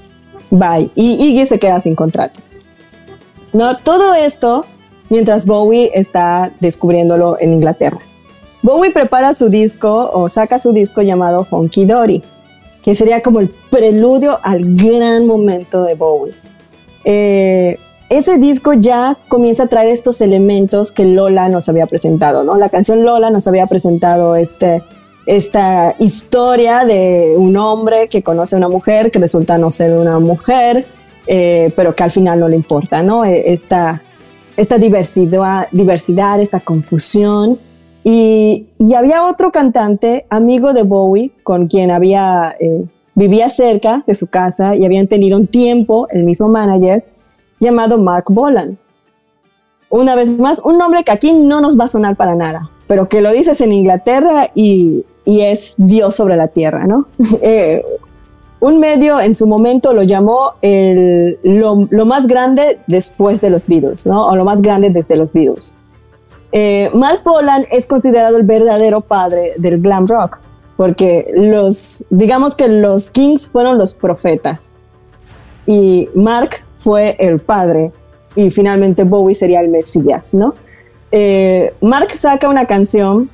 bye. 0.49 0.89
Y 0.95 1.13
Iggy 1.13 1.45
se 1.45 1.59
queda 1.59 1.79
sin 1.79 1.95
contrato. 1.95 2.39
No, 3.51 3.77
todo 3.77 4.13
esto 4.13 4.65
mientras 5.09 5.45
Bowie 5.45 5.91
está 5.93 6.51
descubriéndolo 6.59 7.37
en 7.39 7.53
Inglaterra. 7.53 7.99
Bowie 8.61 8.91
prepara 8.91 9.33
su 9.33 9.49
disco 9.49 10.09
o 10.13 10.27
saca 10.29 10.59
su 10.59 10.73
disco 10.73 11.01
llamado 11.01 11.47
Honky 11.49 11.85
Dory, 11.85 12.23
que 12.83 12.95
sería 12.95 13.21
como 13.21 13.39
el 13.39 13.49
preludio 13.69 14.39
al 14.43 14.59
gran 14.65 15.25
momento 15.25 15.83
de 15.83 15.95
Bowie. 15.95 16.33
Eh, 17.05 17.77
ese 18.09 18.39
disco 18.39 18.73
ya 18.73 19.17
comienza 19.27 19.63
a 19.63 19.67
traer 19.67 19.89
estos 19.89 20.19
elementos 20.21 20.91
que 20.91 21.05
Lola 21.05 21.47
nos 21.47 21.69
había 21.69 21.85
presentado, 21.85 22.43
¿no? 22.43 22.57
La 22.57 22.69
canción 22.69 23.03
Lola 23.03 23.29
nos 23.29 23.47
había 23.47 23.67
presentado 23.67 24.35
este, 24.35 24.81
esta 25.27 25.95
historia 25.99 26.85
de 26.85 27.35
un 27.37 27.55
hombre 27.55 28.09
que 28.09 28.23
conoce 28.23 28.55
a 28.55 28.57
una 28.57 28.67
mujer 28.67 29.11
que 29.11 29.19
resulta 29.19 29.59
no 29.59 29.69
ser 29.69 29.93
una 29.93 30.19
mujer, 30.19 30.87
eh, 31.27 31.71
pero 31.75 31.95
que 31.95 32.03
al 32.03 32.09
final 32.09 32.39
no 32.39 32.47
le 32.47 32.55
importa, 32.55 33.03
¿no? 33.03 33.23
Eh, 33.23 33.53
esta, 33.53 34.01
esta 34.59 34.77
diversidad, 34.77 35.67
diversidad, 35.71 36.41
esta 36.41 36.59
confusión. 36.59 37.57
Y, 38.03 38.67
había 38.95 39.25
otro 39.25 39.51
cantante, 39.51 40.25
amigo 40.29 40.73
de 40.73 40.83
Bowie, 40.83 41.31
con 41.43 41.67
quien 41.67 41.91
había, 41.91 42.55
eh, 42.59 42.83
vivía 43.15 43.47
cerca 43.49 44.03
de 44.05 44.15
su 44.15 44.27
casa 44.27 44.75
y 44.75 44.83
habían 44.83 45.07
tenido 45.07 45.37
un 45.37 45.47
tiempo, 45.47 46.07
el 46.09 46.23
mismo 46.23 46.49
manager, 46.49 47.05
llamado 47.59 47.97
Mark 47.97 48.25
Bolan. 48.27 48.77
Una 49.89 50.15
vez 50.15 50.39
más, 50.39 50.59
un 50.63 50.77
nombre 50.77 51.03
que 51.03 51.11
aquí 51.11 51.33
no 51.33 51.61
nos 51.61 51.79
va 51.79 51.85
a 51.85 51.87
sonar 51.87 52.17
para 52.17 52.35
nada, 52.35 52.69
pero 52.87 53.07
que 53.07 53.21
lo 53.21 53.31
dices 53.31 53.61
en 53.61 53.71
Inglaterra 53.71 54.47
y, 54.53 55.05
es 55.25 55.75
Dios 55.77 56.15
sobre 56.15 56.35
la 56.35 56.49
tierra, 56.49 56.85
¿no? 56.85 57.07
Eh, 57.41 57.85
un 58.59 58.79
medio 58.79 59.19
en 59.19 59.33
su 59.33 59.47
momento 59.47 59.93
lo 59.93 60.03
llamó 60.03 60.53
lo, 60.61 62.05
más 62.05 62.27
grande 62.27 62.79
después 62.87 63.41
de 63.41 63.49
los 63.49 63.67
Beatles, 63.67 64.05
¿no? 64.05 64.27
O 64.27 64.35
lo 64.35 64.43
más 64.43 64.61
grande 64.61 64.89
desde 64.89 65.15
los 65.15 65.31
Beatles. 65.31 65.77
Eh, 66.51 66.89
Mark 66.93 67.21
Bolan 67.23 67.65
es 67.71 67.85
considerado 67.85 68.37
el 68.37 68.43
verdadero 68.43 69.01
padre 69.01 69.53
del 69.57 69.79
glam 69.79 70.07
rock, 70.07 70.39
porque 70.75 71.31
los, 71.35 72.05
digamos 72.09 72.55
que 72.55 72.67
los 72.67 73.11
Kings 73.11 73.49
fueron 73.49 73.77
los 73.77 73.93
profetas 73.93 74.73
y 75.65 76.09
Mark 76.15 76.63
fue 76.75 77.15
el 77.19 77.39
padre 77.39 77.91
y 78.35 78.49
finalmente 78.49 79.03
Bowie 79.03 79.35
sería 79.35 79.61
el 79.61 79.69
Mesías, 79.69 80.33
¿no? 80.33 80.55
Eh, 81.11 81.73
Mark 81.81 82.11
saca 82.11 82.49
una 82.49 82.65
canción 82.65 83.29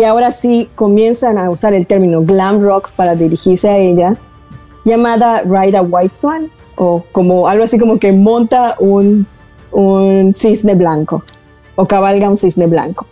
que 0.00 0.06
ahora 0.06 0.30
sí 0.30 0.70
comienzan 0.76 1.36
a 1.36 1.50
usar 1.50 1.74
el 1.74 1.86
término 1.86 2.22
glam 2.22 2.62
rock 2.62 2.90
para 2.92 3.14
dirigirse 3.14 3.68
a 3.68 3.76
ella, 3.76 4.16
llamada 4.82 5.42
Ride 5.42 5.76
a 5.76 5.82
White 5.82 6.14
Swan, 6.14 6.50
o 6.74 7.04
como 7.12 7.46
algo 7.46 7.64
así 7.64 7.78
como 7.78 7.98
que 7.98 8.10
monta 8.10 8.76
un, 8.78 9.26
un 9.72 10.32
cisne 10.32 10.74
blanco, 10.74 11.22
o 11.76 11.84
cabalga 11.84 12.30
un 12.30 12.38
cisne 12.38 12.66
blanco. 12.66 13.06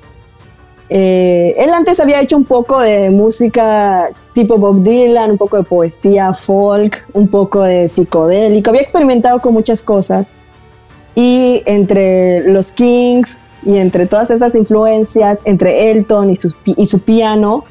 Eh, 0.88 1.56
él 1.58 1.68
antes 1.76 2.00
había 2.00 2.22
hecho 2.22 2.38
un 2.38 2.46
poco 2.46 2.80
de 2.80 3.10
música 3.10 4.08
tipo 4.32 4.56
Bob 4.56 4.82
Dylan, 4.82 5.32
un 5.32 5.36
poco 5.36 5.58
de 5.58 5.64
poesía 5.64 6.32
folk, 6.32 7.06
un 7.12 7.28
poco 7.28 7.64
de 7.64 7.86
psicodélico, 7.86 8.70
había 8.70 8.80
experimentado 8.80 9.38
con 9.40 9.52
muchas 9.52 9.82
cosas. 9.82 10.32
Y 11.14 11.62
entre 11.66 12.50
los 12.50 12.72
Kings, 12.72 13.42
y 13.64 13.76
entre 13.76 14.06
todas 14.06 14.30
estas 14.30 14.54
influencias, 14.54 15.42
entre 15.44 15.90
Elton 15.90 16.30
y, 16.30 16.34
y 16.76 16.86
su 16.86 17.00
piano, 17.00 17.62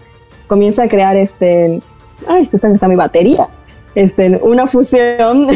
comienza 0.48 0.84
a 0.84 0.90
crear 0.90 1.16
este... 1.16 1.82
Ay, 2.28 2.44
esta 2.44 2.68
está 2.68 2.88
mi 2.88 2.96
batería. 2.96 3.48
Este, 3.96 4.40
una 4.44 4.68
fusión 4.68 5.48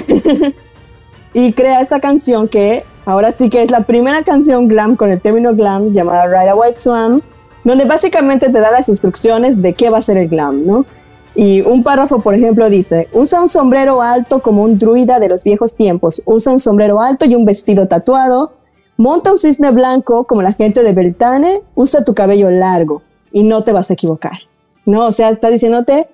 y 1.34 1.54
crea 1.54 1.82
esta 1.82 2.00
canción 2.00 2.48
que 2.48 2.84
ahora 3.06 3.32
sí 3.32 3.50
que 3.50 3.62
es 3.62 3.72
la 3.72 3.86
primera 3.86 4.24
canción 4.24 4.68
glam 4.68 4.96
con 4.96 5.12
el 5.12 5.22
término 5.22 5.54
glam 5.54 5.92
llamada 5.92 6.26
Ride 6.26 6.50
a 6.50 6.56
White 6.56 6.80
Swan, 6.80 7.22
donde 7.64 7.86
básicamente 7.86 8.50
te 8.50 8.60
da 8.60 8.72
las 8.72 8.90
instrucciones 8.90 9.62
de 9.62 9.74
qué 9.74 9.90
va 9.90 10.00
a 10.00 10.02
ser 10.02 10.18
el 10.18 10.28
glam, 10.28 10.66
¿no? 10.66 10.86
Y 11.34 11.62
un 11.62 11.82
párrafo, 11.82 12.20
por 12.20 12.36
ejemplo, 12.36 12.70
dice, 12.70 13.08
usa 13.14 13.42
un 13.42 13.48
sombrero 13.48 14.02
alto 14.02 14.42
como 14.42 14.64
un 14.64 14.78
druida 14.78 15.20
de 15.20 15.30
los 15.30 15.44
viejos 15.44 15.76
tiempos, 15.76 16.22
usa 16.26 16.52
un 16.52 16.60
sombrero 16.60 17.02
alto 17.02 17.26
y 17.26 17.36
un 17.36 17.46
vestido 17.46 17.88
tatuado, 17.88 18.54
Monta 18.98 19.32
un 19.32 19.38
cisne 19.38 19.72
blanco 19.72 20.26
como 20.26 20.42
la 20.42 20.54
gente 20.54 20.84
de 20.84 20.94
Beltane, 20.94 21.62
usa 21.76 22.04
tu 22.04 22.14
cabello 22.14 22.50
largo 22.50 23.02
y 23.32 23.44
no 23.44 23.64
te 23.64 23.74
vas 23.74 23.90
a 23.90 23.94
equivocar. 23.94 24.40
No, 24.86 25.06
o 25.06 25.12
sea, 25.12 25.30
está 25.30 25.50
diciéndote, 25.50 26.10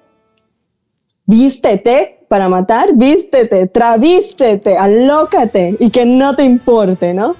vístete 1.25 2.25
para 2.27 2.49
matar, 2.49 2.89
vístete, 2.93 3.67
travístete, 3.67 4.77
alócate 4.77 5.77
y 5.79 5.89
que 5.89 6.05
no 6.05 6.35
te 6.35 6.43
importe, 6.43 7.13
¿no? 7.13 7.35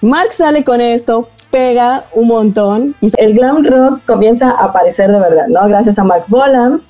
Mark 0.00 0.32
sale 0.32 0.64
con 0.64 0.80
esto, 0.80 1.28
pega 1.50 2.06
un 2.14 2.28
montón 2.28 2.94
y 3.00 3.10
el 3.18 3.34
glam 3.34 3.64
rock 3.64 4.00
comienza 4.06 4.50
a 4.50 4.64
aparecer 4.64 5.12
de 5.12 5.18
verdad, 5.18 5.46
¿no? 5.48 5.66
Gracias 5.68 5.98
a 5.98 6.04
Mark 6.04 6.24
Bolan, 6.28 6.80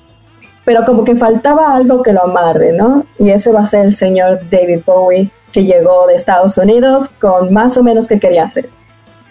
pero 0.65 0.85
como 0.85 1.03
que 1.03 1.15
faltaba 1.15 1.75
algo 1.75 2.01
que 2.01 2.13
lo 2.13 2.23
amarre, 2.23 2.71
¿no? 2.71 3.05
Y 3.19 3.31
ese 3.31 3.51
va 3.51 3.61
a 3.61 3.65
ser 3.65 3.85
el 3.85 3.95
señor 3.95 4.39
David 4.49 4.81
Bowie 4.85 5.31
que 5.51 5.63
llegó 5.63 6.07
de 6.07 6.15
Estados 6.15 6.57
Unidos 6.57 7.09
con 7.09 7.53
más 7.53 7.77
o 7.77 7.83
menos 7.83 8.07
qué 8.07 8.19
quería 8.19 8.45
hacer. 8.45 8.69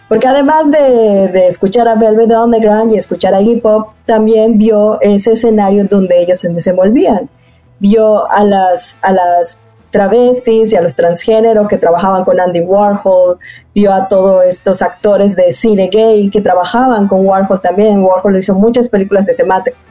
Porque 0.09 0.27
además 0.27 0.71
de, 0.71 1.29
de, 1.29 1.47
escuchar 1.47 1.87
a 1.87 1.95
Velvet 1.95 2.33
Underground 2.33 2.93
y 2.93 2.97
escuchar 2.97 3.33
a 3.33 3.41
hip 3.41 3.65
hop, 3.65 3.91
también 4.07 4.59
vio 4.59 5.01
ese 5.01 5.33
escenario 5.33 5.85
donde 5.85 6.21
ellos 6.21 6.41
se 6.41 6.53
desenvolvían. 6.53 7.31
Vio 7.79 8.29
a 8.31 8.43
las, 8.43 8.99
a 9.03 9.13
las 9.13 9.61
travestis 9.91 10.73
y 10.73 10.77
a 10.77 10.83
los 10.83 10.95
transgénero 10.95 11.67
que 11.69 11.77
trabajaban 11.77 12.25
con 12.25 12.41
Andy 12.41 12.61
Warhol, 12.61 13.39
vio 13.75 13.93
a 13.93 14.09
todos 14.09 14.45
estos 14.45 14.83
actores 14.83 15.37
de 15.37 15.53
cine 15.53 15.89
gay 15.89 16.31
que 16.31 16.41
trabajaban 16.41 17.09
con 17.09 17.27
Warhol 17.27 17.61
también. 17.61 18.03
Warhol 18.03 18.39
hizo 18.39 18.55
muchas 18.55 18.89
películas 18.89 19.27
de 19.27 19.37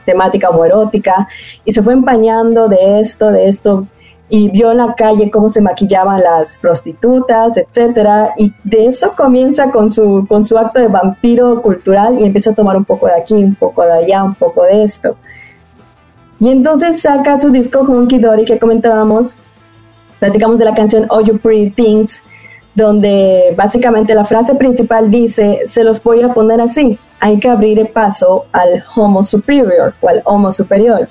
temática 0.04 0.50
homoerótica 0.50 1.28
y 1.64 1.72
se 1.72 1.82
fue 1.82 1.92
empañando 1.92 2.68
de 2.68 3.00
esto, 3.00 3.30
de 3.30 3.48
esto 3.48 3.86
y 4.32 4.48
vio 4.48 4.70
en 4.70 4.78
la 4.78 4.94
calle 4.94 5.28
cómo 5.28 5.48
se 5.48 5.60
maquillaban 5.60 6.22
las 6.22 6.56
prostitutas, 6.58 7.56
etcétera, 7.56 8.32
y 8.38 8.54
de 8.62 8.86
eso 8.86 9.14
comienza 9.16 9.72
con 9.72 9.90
su, 9.90 10.24
con 10.28 10.44
su 10.44 10.56
acto 10.56 10.78
de 10.78 10.86
vampiro 10.86 11.60
cultural 11.60 12.16
y 12.16 12.24
empieza 12.24 12.50
a 12.50 12.54
tomar 12.54 12.76
un 12.76 12.84
poco 12.84 13.06
de 13.06 13.20
aquí, 13.20 13.34
un 13.34 13.56
poco 13.56 13.84
de 13.84 13.92
allá, 13.92 14.22
un 14.22 14.36
poco 14.36 14.62
de 14.62 14.84
esto. 14.84 15.16
Y 16.38 16.48
entonces 16.48 17.02
saca 17.02 17.38
su 17.38 17.50
disco 17.50 17.80
Hunky 17.80 18.20
Dory 18.20 18.44
que 18.44 18.58
comentábamos, 18.58 19.36
platicamos 20.20 20.60
de 20.60 20.64
la 20.64 20.74
canción 20.76 21.06
All 21.10 21.24
You 21.24 21.38
Pretty 21.38 21.70
Things, 21.70 22.22
donde 22.72 23.52
básicamente 23.56 24.14
la 24.14 24.24
frase 24.24 24.54
principal 24.54 25.10
dice, 25.10 25.62
se 25.66 25.82
los 25.82 26.00
voy 26.00 26.22
a 26.22 26.32
poner 26.32 26.60
así, 26.60 27.00
hay 27.18 27.40
que 27.40 27.48
abrir 27.48 27.80
el 27.80 27.88
paso 27.88 28.46
al 28.52 28.84
Homo 28.94 29.24
Superior 29.24 29.92
o 30.00 30.08
al 30.08 30.22
Homo 30.24 30.52
Superior 30.52 31.08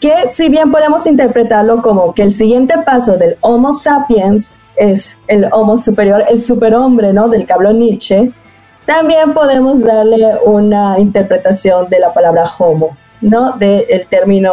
que 0.00 0.12
si 0.30 0.48
bien 0.48 0.70
podemos 0.70 1.06
interpretarlo 1.06 1.82
como 1.82 2.14
que 2.14 2.22
el 2.22 2.32
siguiente 2.32 2.74
paso 2.84 3.16
del 3.16 3.36
Homo 3.40 3.72
sapiens 3.72 4.54
es 4.76 5.18
el 5.28 5.48
Homo 5.52 5.78
superior, 5.78 6.22
el 6.28 6.40
superhombre, 6.40 7.12
¿no? 7.12 7.28
Del 7.28 7.46
que 7.46 7.54
Nietzsche, 7.74 8.32
también 8.86 9.32
podemos 9.32 9.80
darle 9.80 10.38
una 10.44 10.98
interpretación 10.98 11.88
de 11.88 12.00
la 12.00 12.12
palabra 12.12 12.50
homo, 12.58 12.96
¿no? 13.20 13.52
Del 13.52 14.06
término 14.08 14.52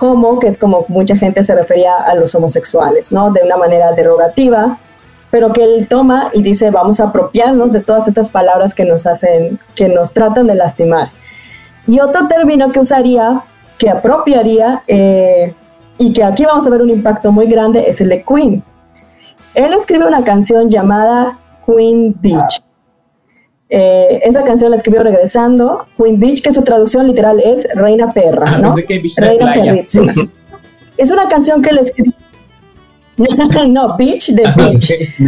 homo, 0.00 0.40
que 0.40 0.48
es 0.48 0.58
como 0.58 0.84
mucha 0.88 1.16
gente 1.16 1.44
se 1.44 1.54
refería 1.54 1.94
a 1.96 2.14
los 2.14 2.34
homosexuales, 2.34 3.12
¿no? 3.12 3.30
De 3.32 3.42
una 3.44 3.56
manera 3.56 3.92
derogativa, 3.92 4.78
pero 5.30 5.52
que 5.52 5.62
él 5.62 5.86
toma 5.88 6.30
y 6.32 6.42
dice, 6.42 6.70
vamos 6.70 7.00
a 7.00 7.04
apropiarnos 7.04 7.72
de 7.72 7.80
todas 7.80 8.08
estas 8.08 8.30
palabras 8.30 8.74
que 8.74 8.84
nos 8.84 9.06
hacen, 9.06 9.60
que 9.74 9.88
nos 9.88 10.12
tratan 10.12 10.46
de 10.46 10.56
lastimar. 10.56 11.10
Y 11.86 12.00
otro 12.00 12.26
término 12.26 12.72
que 12.72 12.80
usaría 12.80 13.44
que 13.78 13.90
apropiaría 13.90 14.82
eh, 14.86 15.54
y 15.98 16.12
que 16.12 16.24
aquí 16.24 16.44
vamos 16.44 16.66
a 16.66 16.70
ver 16.70 16.82
un 16.82 16.90
impacto 16.90 17.32
muy 17.32 17.46
grande 17.46 17.84
es 17.86 18.00
el 18.00 18.08
de 18.08 18.24
Queen. 18.24 18.62
Él 19.54 19.72
escribe 19.72 20.06
una 20.06 20.24
canción 20.24 20.70
llamada 20.70 21.38
Queen 21.66 22.16
Beach. 22.20 22.62
Eh, 23.68 24.20
esta 24.22 24.44
canción 24.44 24.70
la 24.70 24.76
escribió 24.76 25.02
regresando, 25.02 25.86
Queen 25.96 26.18
Beach, 26.20 26.42
que 26.42 26.52
su 26.52 26.62
traducción 26.62 27.06
literal 27.06 27.40
es 27.40 27.66
Reina 27.74 28.12
Perra. 28.12 28.44
Ah, 28.46 28.58
¿no? 28.58 28.74
Reina 28.74 29.52
Perra. 29.52 30.14
Es 30.96 31.10
una 31.10 31.28
canción 31.28 31.60
que 31.60 31.72
le 31.72 31.80
escribió 31.80 32.12
no, 33.68 33.96
bitch 33.96 34.32
de 34.34 34.42
bitch. 34.56 34.88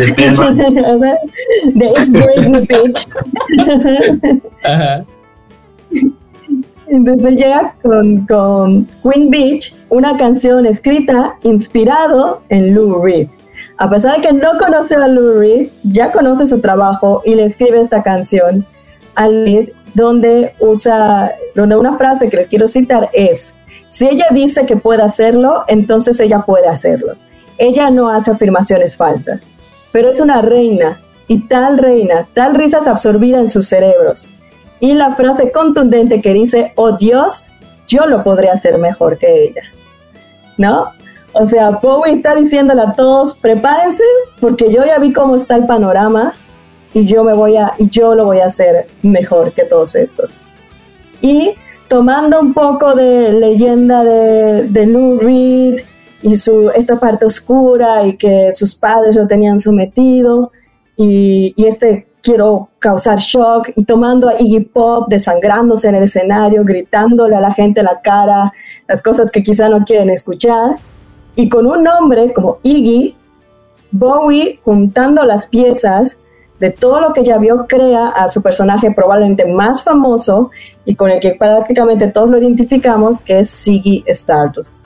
de 1.74 1.86
It's 1.86 2.10
Britney 2.10 2.66
Bitch. 2.66 3.06
Entonces 6.96 7.36
llega 7.36 7.74
con, 7.82 8.26
con 8.26 8.88
Queen 9.02 9.28
Beach, 9.28 9.76
una 9.90 10.16
canción 10.16 10.64
escrita 10.64 11.36
inspirado 11.42 12.40
en 12.48 12.74
Lou 12.74 13.02
Reed. 13.02 13.28
A 13.76 13.90
pesar 13.90 14.16
de 14.16 14.26
que 14.26 14.32
no 14.32 14.56
conoce 14.58 14.94
a 14.94 15.06
Lou 15.06 15.38
Reed, 15.38 15.68
ya 15.82 16.10
conoce 16.10 16.46
su 16.46 16.60
trabajo 16.60 17.20
y 17.24 17.34
le 17.34 17.44
escribe 17.44 17.80
esta 17.80 18.02
canción 18.02 18.64
a 19.14 19.28
Reed, 19.28 19.68
donde 19.92 20.54
usa, 20.58 21.34
donde 21.54 21.76
una 21.76 21.98
frase 21.98 22.30
que 22.30 22.38
les 22.38 22.48
quiero 22.48 22.66
citar 22.66 23.10
es, 23.12 23.54
si 23.88 24.06
ella 24.06 24.26
dice 24.30 24.64
que 24.64 24.78
puede 24.78 25.02
hacerlo, 25.02 25.64
entonces 25.68 26.18
ella 26.20 26.42
puede 26.46 26.68
hacerlo. 26.68 27.12
Ella 27.58 27.90
no 27.90 28.08
hace 28.08 28.30
afirmaciones 28.30 28.96
falsas, 28.96 29.54
pero 29.92 30.08
es 30.08 30.18
una 30.18 30.40
reina 30.40 31.00
y 31.28 31.46
tal 31.46 31.76
reina, 31.76 32.26
tal 32.32 32.54
risas 32.54 32.86
absorbida 32.86 33.38
en 33.38 33.50
sus 33.50 33.68
cerebros. 33.68 34.35
Y 34.80 34.94
la 34.94 35.14
frase 35.14 35.52
contundente 35.52 36.20
que 36.20 36.34
dice, 36.34 36.72
oh 36.76 36.92
Dios, 36.92 37.50
yo 37.88 38.06
lo 38.06 38.22
podré 38.22 38.48
hacer 38.48 38.78
mejor 38.78 39.18
que 39.18 39.44
ella. 39.44 39.62
¿No? 40.58 40.86
O 41.32 41.46
sea, 41.46 41.70
Bowie 41.70 42.14
está 42.14 42.34
diciéndole 42.34 42.82
a 42.82 42.94
todos, 42.94 43.34
prepárense, 43.34 44.04
porque 44.40 44.72
yo 44.72 44.84
ya 44.84 44.98
vi 44.98 45.12
cómo 45.12 45.36
está 45.36 45.56
el 45.56 45.66
panorama 45.66 46.34
y 46.94 47.04
yo 47.04 47.24
me 47.24 47.34
voy 47.34 47.56
a, 47.56 47.74
y 47.78 47.90
yo 47.90 48.14
lo 48.14 48.24
voy 48.24 48.40
a 48.40 48.46
hacer 48.46 48.86
mejor 49.02 49.52
que 49.52 49.64
todos 49.64 49.94
estos. 49.94 50.38
Y 51.20 51.54
tomando 51.88 52.40
un 52.40 52.54
poco 52.54 52.94
de 52.94 53.32
leyenda 53.32 54.02
de, 54.02 54.64
de 54.64 54.86
Lou 54.86 55.18
Reed 55.18 55.80
y 56.22 56.36
su, 56.36 56.70
esta 56.70 56.98
parte 56.98 57.26
oscura 57.26 58.06
y 58.06 58.16
que 58.16 58.50
sus 58.52 58.74
padres 58.74 59.14
lo 59.14 59.26
tenían 59.26 59.58
sometido 59.58 60.52
y, 60.96 61.52
y 61.56 61.66
este 61.66 62.06
quiero 62.26 62.70
causar 62.80 63.18
shock 63.18 63.70
y 63.76 63.84
tomando 63.84 64.28
a 64.28 64.34
Iggy 64.40 64.64
Pop 64.64 65.06
desangrándose 65.08 65.88
en 65.88 65.94
el 65.94 66.02
escenario, 66.02 66.64
gritándole 66.64 67.36
a 67.36 67.40
la 67.40 67.54
gente 67.54 67.78
en 67.80 67.86
la 67.86 68.00
cara 68.00 68.52
las 68.88 69.00
cosas 69.00 69.30
que 69.30 69.44
quizá 69.44 69.68
no 69.68 69.84
quieren 69.84 70.10
escuchar 70.10 70.76
y 71.36 71.48
con 71.48 71.66
un 71.66 71.84
nombre 71.84 72.32
como 72.32 72.58
Iggy, 72.64 73.16
Bowie 73.92 74.58
juntando 74.64 75.24
las 75.24 75.46
piezas 75.46 76.18
de 76.58 76.70
todo 76.70 77.00
lo 77.00 77.12
que 77.12 77.22
ya 77.22 77.38
vio, 77.38 77.66
crea 77.68 78.08
a 78.08 78.26
su 78.26 78.42
personaje 78.42 78.90
probablemente 78.90 79.46
más 79.46 79.84
famoso 79.84 80.50
y 80.84 80.96
con 80.96 81.08
el 81.08 81.20
que 81.20 81.36
prácticamente 81.38 82.08
todos 82.08 82.28
lo 82.28 82.38
identificamos, 82.38 83.22
que 83.22 83.38
es 83.38 83.50
Ziggy 83.50 84.02
Stardust. 84.08 84.84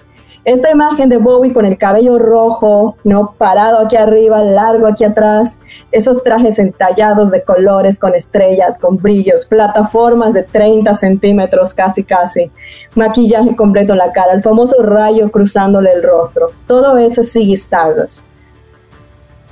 Esta 0.50 0.68
imagen 0.72 1.08
de 1.08 1.18
Bowie 1.18 1.52
con 1.52 1.64
el 1.64 1.78
cabello 1.78 2.18
rojo, 2.18 2.96
¿no? 3.04 3.34
Parado 3.38 3.78
aquí 3.78 3.94
arriba, 3.94 4.42
largo 4.42 4.88
aquí 4.88 5.04
atrás, 5.04 5.60
esos 5.92 6.24
trajes 6.24 6.58
entallados 6.58 7.30
de 7.30 7.44
colores 7.44 8.00
con 8.00 8.16
estrellas, 8.16 8.80
con 8.80 8.96
brillos, 8.96 9.46
plataformas 9.46 10.34
de 10.34 10.42
30 10.42 10.92
centímetros 10.96 11.72
casi 11.72 12.02
casi, 12.02 12.50
maquillaje 12.96 13.54
completo 13.54 13.92
en 13.92 13.98
la 13.98 14.10
cara, 14.10 14.32
el 14.32 14.42
famoso 14.42 14.82
rayo 14.82 15.30
cruzándole 15.30 15.92
el 15.92 16.02
rostro. 16.02 16.48
Todo 16.66 16.98
eso 16.98 17.20
es 17.20 17.32
Ziggy 17.32 17.54
Stardust. 17.54 18.24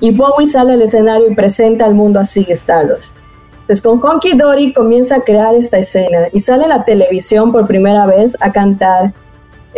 Y 0.01 0.11
Bowie 0.11 0.47
sale 0.47 0.73
al 0.73 0.83
escenario 0.83 1.31
y 1.31 1.35
presenta 1.37 1.85
al 1.85 1.95
mundo 1.95 2.19
a 2.19 2.25
Ziggy 2.25 2.55
Stardust. 2.55 3.17
Entonces 3.61 3.83
con 3.83 4.05
Honky 4.05 4.37
Dory 4.37 4.73
comienza 4.73 5.15
a 5.15 5.21
crear 5.21 5.55
esta 5.55 5.79
escena 5.79 6.27
y 6.33 6.41
sale 6.41 6.65
a 6.65 6.69
la 6.69 6.85
televisión 6.85 7.53
por 7.53 7.69
primera 7.69 8.05
vez 8.05 8.37
a 8.41 8.51
cantar 8.51 9.13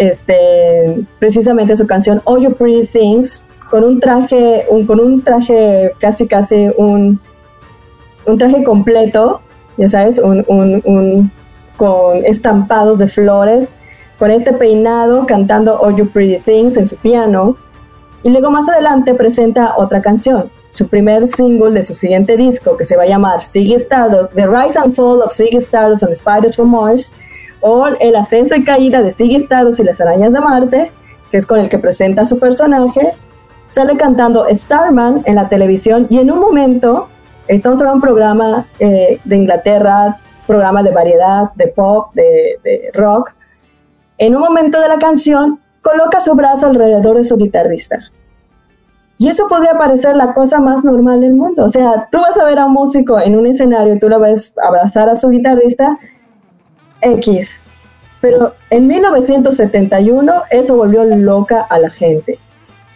este, 0.01 1.05
precisamente 1.19 1.77
su 1.77 1.87
canción 1.87 2.23
All 2.25 2.41
You 2.41 2.55
Pretty 2.55 2.87
Things 2.87 3.45
con 3.71 3.85
un 3.85 4.01
traje, 4.01 4.67
con 4.87 4.99
un 4.99 5.23
traje 5.23 5.93
casi 6.01 6.27
casi 6.27 6.71
un, 6.79 7.21
un 8.27 8.39
traje 8.39 8.65
completo, 8.65 9.43
ya 9.77 9.91
sabes, 9.91 10.19
un, 10.19 10.43
un, 10.49 11.31
con 11.77 12.25
estampados 12.25 12.99
de 12.99 13.09
flores, 13.09 13.73
con 14.19 14.31
este 14.31 14.55
peinado 14.55 15.27
cantando 15.27 15.79
All 15.79 15.97
You 15.97 16.09
Pretty 16.09 16.39
Things 16.39 16.79
en 16.79 16.87
su 16.87 16.97
piano. 16.97 17.59
Y 18.23 18.31
luego 18.31 18.51
más 18.51 18.71
adelante 18.71 19.15
presenta 19.15 19.75
otra 19.77 20.01
canción, 20.01 20.51
su 20.73 20.89
primer 20.89 21.27
single 21.27 21.73
de 21.73 21.83
su 21.83 21.93
siguiente 21.93 22.39
disco, 22.39 22.79
que 22.79 22.85
se 22.85 22.97
va 22.97 23.03
a 23.03 23.07
llamar 23.07 23.43
Ziggy 23.43 23.75
Stardust, 23.75 24.33
The 24.35 24.47
Rise 24.47 24.79
and 24.79 24.95
Fall 24.95 25.21
of 25.21 25.31
Ziggy 25.31 25.59
Stardust 25.59 26.03
and 26.03 26.15
Spiders 26.15 26.57
from 26.57 26.71
Mars, 26.71 27.13
o 27.61 27.87
El 27.87 28.17
ascenso 28.17 28.55
y 28.55 28.65
caída 28.65 29.03
de 29.03 29.11
Ziggy 29.11 29.37
Stardust 29.37 29.81
y 29.81 29.85
las 29.85 30.01
arañas 30.01 30.33
de 30.33 30.41
Marte, 30.41 30.93
que 31.31 31.37
es 31.37 31.47
con 31.47 31.61
el 31.61 31.69
que 31.69 31.79
presenta 31.79 32.23
a 32.23 32.27
su 32.27 32.39
personaje, 32.39 33.13
sale 33.71 33.97
cantando 33.97 34.47
Starman 34.51 35.23
en 35.25 35.37
la 35.37 35.49
televisión 35.49 36.07
y 36.11 36.19
en 36.19 36.31
un 36.31 36.41
momento, 36.41 37.09
estamos 37.49 37.81
en 37.83 37.89
un 37.89 38.01
programa 38.01 38.67
eh, 38.79 39.21
de 39.25 39.37
Inglaterra, 39.37 40.19
programa 40.47 40.83
de 40.83 40.91
variedad, 40.91 41.53
de 41.55 41.69
pop, 41.69 42.13
de, 42.15 42.59
de 42.65 42.91
rock, 42.95 43.33
en 44.19 44.35
un 44.35 44.43
momento 44.43 44.81
de 44.81 44.89
la 44.89 44.99
canción 44.99 45.61
coloca 45.83 46.21
su 46.21 46.35
brazo 46.35 46.67
alrededor 46.67 47.17
de 47.17 47.25
su 47.25 47.37
guitarrista. 47.37 47.99
Y 49.21 49.29
eso 49.29 49.49
podría 49.49 49.77
parecer 49.79 50.17
la 50.17 50.33
cosa 50.33 50.61
más 50.61 50.83
normal 50.83 51.21
del 51.21 51.35
mundo. 51.35 51.65
O 51.65 51.69
sea, 51.69 52.09
tú 52.11 52.19
vas 52.19 52.39
a 52.39 52.45
ver 52.47 52.59
a 52.59 52.65
un 52.65 52.73
músico 52.73 53.21
en 53.21 53.37
un 53.37 53.47
escenario 53.47 53.95
y 53.95 53.99
tú 53.99 54.09
lo 54.09 54.19
ves 54.19 54.55
abrazar 54.63 55.11
a 55.11 55.17
su 55.17 55.29
guitarrista 55.29 55.99
X. 57.01 57.61
Pero 58.21 58.55
en 58.69 58.87
1971 58.87 60.43
eso 60.51 60.77
volvió 60.77 61.05
loca 61.05 61.61
a 61.63 61.79
la 61.79 61.91
gente. 61.91 62.39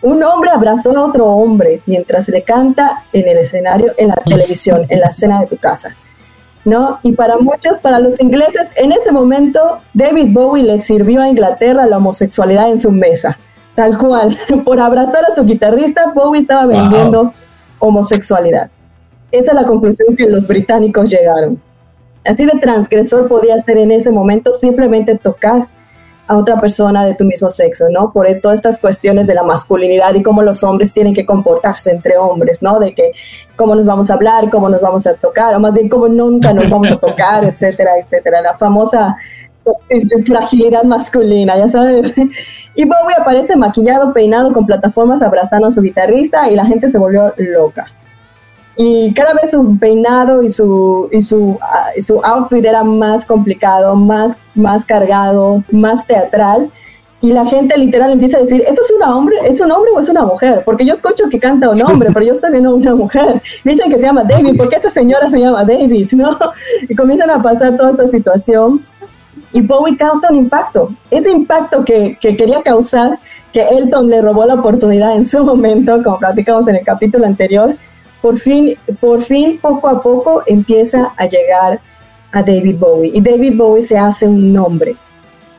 Un 0.03 0.23
hombre 0.23 0.51
abrazó 0.51 0.97
a 0.97 1.05
otro 1.05 1.27
hombre 1.27 1.81
mientras 1.87 2.29
le 2.29 2.43
canta 2.43 3.05
en 3.13 3.27
el 3.27 3.39
escenario, 3.39 3.93
en 3.97 4.09
la 4.09 4.17
televisión, 4.17 4.85
en 4.89 5.01
la 5.01 5.07
escena 5.07 5.41
de 5.41 5.47
tu 5.47 5.57
casa. 5.57 5.97
¿no? 6.65 6.99
Y 7.03 7.13
para 7.13 7.37
muchos, 7.39 7.81
para 7.81 7.99
los 7.99 8.19
ingleses, 8.21 8.69
en 8.77 8.93
ese 8.93 9.13
momento 9.13 9.79
David 9.93 10.29
Bowie 10.33 10.63
le 10.63 10.81
sirvió 10.81 11.23
a 11.23 11.29
Inglaterra 11.29 11.87
la 11.87 11.99
homosexualidad 11.99 12.71
en 12.71 12.81
su 12.81 12.91
mesa, 12.91 13.39
tal 13.75 13.99
cual. 13.99 14.37
Por 14.65 14.81
abrazar 14.81 15.25
a 15.31 15.35
su 15.35 15.45
guitarrista, 15.45 16.13
Bowie 16.15 16.41
estaba 16.41 16.67
vendiendo 16.67 17.33
homosexualidad. 17.79 18.71
Esa 19.31 19.53
es 19.53 19.55
la 19.55 19.67
conclusión 19.67 20.17
que 20.17 20.27
los 20.27 20.47
británicos 20.47 21.11
llegaron. 21.11 21.61
Así 22.25 22.47
de 22.47 22.59
transgresor 22.59 23.29
podía 23.29 23.59
ser 23.59 23.79
en 23.79 23.91
ese 23.91 24.11
momento 24.11 24.51
simplemente 24.53 25.16
tocar 25.18 25.68
a 26.27 26.37
otra 26.37 26.59
persona 26.59 27.05
de 27.05 27.14
tu 27.14 27.25
mismo 27.25 27.51
sexo, 27.51 27.87
¿no? 27.91 28.11
Por 28.12 28.27
todas 28.41 28.57
estas 28.57 28.81
cuestiones 28.81 29.27
de 29.27 29.35
la 29.35 29.43
masculinidad 29.43 30.14
y 30.14 30.22
cómo 30.22 30.43
los 30.43 30.64
hombres 30.64 30.93
tienen 30.93 31.14
que 31.14 31.27
comportarse 31.27 31.91
entre 31.91 32.16
hombres, 32.16 32.62
¿no? 32.62 32.79
De 32.79 32.95
que 32.95 33.12
cómo 33.57 33.75
nos 33.75 33.85
vamos 33.85 34.11
a 34.11 34.14
hablar, 34.14 34.49
cómo 34.51 34.68
nos 34.70 34.81
vamos 34.81 35.07
a 35.07 35.14
tocar, 35.14 35.55
o 35.55 35.61
más 35.61 35.75
bien 35.75 35.89
cómo 35.89 36.09
nunca 36.09 36.55
nos 36.55 36.68
vamos 36.70 36.91
a 36.91 36.97
tocar, 36.97 37.45
etcétera, 37.49 37.99
etcétera. 37.99 38.41
La 38.41 38.57
famosa 38.57 39.16
fragilidad 40.27 40.85
masculina, 40.85 41.57
ya 41.57 41.68
sabes. 41.68 42.14
Y 42.77 42.85
Bowie 42.85 43.14
aparece 43.16 43.55
maquillado, 43.57 44.12
peinado, 44.12 44.53
con 44.53 44.66
plataformas, 44.66 45.22
abrazando 45.22 45.68
a 45.68 45.70
su 45.70 45.81
guitarrista 45.81 46.51
y 46.51 46.57
la 46.57 46.66
gente 46.66 46.91
se 46.91 46.99
volvió 46.99 47.33
loca. 47.37 47.87
Y 48.77 49.14
cada 49.14 49.35
vez 49.35 49.53
su 49.53 49.79
peinado 49.79 50.43
y 50.43 50.51
su, 50.51 51.09
y 51.12 51.22
su, 51.22 51.59
ah, 51.61 51.91
su 52.01 52.20
outfit 52.25 52.64
era 52.64 52.83
más 52.83 53.25
complicado, 53.25 53.95
más, 53.95 54.37
más 54.55 54.85
cargado, 54.85 55.62
más 55.70 56.07
teatral. 56.07 56.70
Y 57.20 57.33
la 57.33 57.47
gente 57.47 57.79
literal 57.79 58.12
empieza 58.12 58.39
a 58.39 58.43
decir, 58.43 58.62
¿esto 58.66 58.83
es, 58.83 58.91
una 58.91 59.16
hombre, 59.16 59.37
es 59.45 59.59
un 59.61 59.70
hombre 59.70 59.93
o 59.95 60.01
es 60.01 60.09
una 60.09 60.25
mujer? 60.25 60.62
Porque 60.64 60.85
yo 60.85 60.93
escucho 60.93 61.29
que 61.31 61.39
canta 61.39 61.70
un 61.70 61.83
hombre, 61.83 62.09
pero 62.12 62.27
yo 62.27 62.33
estoy 62.35 62.51
viendo 62.51 62.75
una 62.75 62.95
mujer. 62.95 63.41
Dicen 63.64 63.91
que 63.91 63.97
se 63.97 64.03
llama 64.03 64.25
David, 64.25 64.57
¿por 64.57 64.68
qué 64.68 64.77
esta 64.77 64.91
señora 64.91 65.31
se 65.31 65.39
llama 65.39 65.64
David? 65.64 66.12
¿no? 66.12 66.37
Y 66.89 66.95
comienzan 66.95 67.31
a 67.31 67.41
pasar 67.41 67.77
toda 67.77 67.93
esta 67.93 68.09
situación. 68.09 68.85
Y 69.53 69.61
Bowie 69.62 69.97
causa 69.97 70.29
un 70.31 70.37
impacto. 70.37 70.91
Ese 71.11 71.31
impacto 71.31 71.85
que, 71.85 72.18
que 72.20 72.37
quería 72.37 72.61
causar, 72.62 73.18
que 73.53 73.62
Elton 73.68 74.11
le 74.11 74.20
robó 74.20 74.45
la 74.45 74.55
oportunidad 74.55 75.14
en 75.16 75.25
su 75.25 75.45
momento, 75.45 76.03
como 76.03 76.18
platicamos 76.18 76.66
en 76.68 76.77
el 76.77 76.85
capítulo 76.85 77.25
anterior, 77.25 77.77
por 78.25 78.39
fin, 78.39 78.75
por 79.01 79.20
fin, 79.20 79.59
poco 79.61 79.87
a 79.87 80.03
poco 80.03 80.43
empieza 80.47 81.12
a 81.14 81.27
llegar 81.27 81.79
a 82.33 82.43
David 82.43 82.79
Bowie. 82.79 83.11
Y 83.12 83.20
David 83.20 83.55
Bowie 83.55 83.83
se 83.83 83.99
hace 83.99 84.27
un 84.27 84.51
nombre 84.51 84.97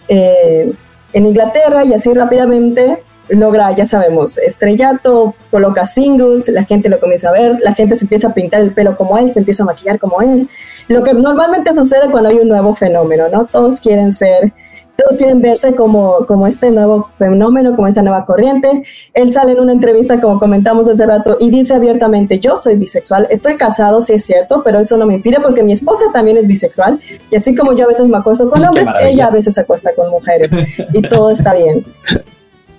eh, 0.08 0.74
en 1.14 1.26
Inglaterra 1.28 1.86
y 1.86 1.94
así 1.94 2.12
rápidamente 2.12 3.04
logra, 3.30 3.72
ya 3.74 3.86
sabemos, 3.86 4.40
estrellato, 4.40 5.36
coloca 5.52 5.86
singles, 5.86 6.48
la 6.50 6.64
gente 6.64 6.90
lo 6.90 7.00
comienza 7.00 7.30
a 7.30 7.34
ver, 7.34 7.60
la 7.62 7.76
gente 7.76 7.96
se 7.96 8.06
empieza 8.06 8.30
a 8.30 8.34
pintar 8.34 8.62
el 8.62 8.74
pelo 8.74 8.98
como 8.98 9.16
él, 9.20 9.32
se 9.32 9.42
empieza 9.42 9.62
a 9.62 9.68
maquillar 9.68 10.00
como 10.00 10.24
él. 10.24 10.50
Lo 10.88 11.04
que 11.04 11.14
normalmente 11.14 11.72
sucede 11.72 12.10
cuando 12.10 12.30
hay 12.30 12.38
un 12.38 12.48
nuevo 12.48 12.74
fenómeno, 12.74 13.30
¿no? 13.30 13.46
Todos 13.46 13.80
quieren 13.80 14.12
ser 14.12 14.54
todos 14.96 15.18
quieren 15.18 15.42
verse 15.42 15.76
como, 15.76 16.26
como 16.26 16.48
este 16.48 16.72
nuevo 16.72 17.10
fenómeno, 17.18 17.76
como 17.76 17.88
esta 17.88 18.02
nueva 18.02 18.26
corriente. 18.26 18.84
Él 19.14 19.34
sale 19.34 19.54
en 19.54 19.60
una 19.60 19.74
entrevista, 19.74 20.22
como 20.22 20.40
comentamos 20.40 20.88
hace 20.88 21.06
rato, 21.06 21.38
y 21.40 21.50
dice 21.50 21.74
abiertamente, 21.74 22.40
yo 22.40 22.56
soy 22.58 22.78
bisexual, 22.78 23.28
estoy 23.30 23.58
casado, 23.58 24.02
sí 24.02 24.14
es 24.14 24.26
cierto, 24.26 24.62
pero 24.64 24.80
eso 24.80 24.98
no 24.98 25.06
me 25.06 25.16
impide 25.16 25.40
porque 25.42 25.64
mi 25.64 25.74
esposa 25.74 26.06
también 26.14 26.38
es 26.38 26.48
bisexual, 26.48 27.00
y 27.30 27.36
así 27.36 27.56
como 27.56 27.74
yo 27.74 27.86
a 27.86 27.88
veces 27.88 28.08
me 28.08 28.18
acuesto 28.18 28.50
con 28.50 28.64
hombres, 28.64 28.88
ella 29.02 29.28
a 29.28 29.32
veces 29.32 29.54
se 29.54 29.62
acuesta 29.62 29.94
con 29.96 30.10
mujeres, 30.10 30.50
y 30.94 31.02
todo 31.02 31.30
está 31.30 31.54
bien. 31.54 31.86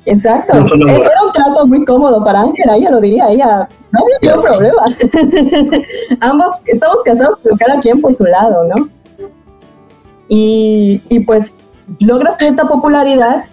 Exacto. 0.06 0.54
Era 0.54 1.24
un 1.24 1.32
trato 1.32 1.66
muy 1.66 1.84
cómodo 1.84 2.24
para 2.24 2.40
Ángela, 2.40 2.76
ella 2.76 2.90
lo 2.90 3.00
diría, 3.00 3.28
ella 3.28 3.68
no 3.90 4.00
había 4.00 4.18
ningún 4.22 4.42
problema. 4.42 4.82
Ambos 6.20 6.62
estamos 6.64 6.98
casados, 7.04 7.38
pero 7.42 7.56
cada 7.56 7.80
quien 7.80 8.00
por 8.00 8.14
su 8.14 8.24
lado, 8.24 8.64
¿no? 8.64 8.88
Y, 10.28 11.02
y 11.08 11.20
pues 11.20 11.54
logra 11.98 12.36
cierta 12.38 12.68
popularidad 12.68 13.44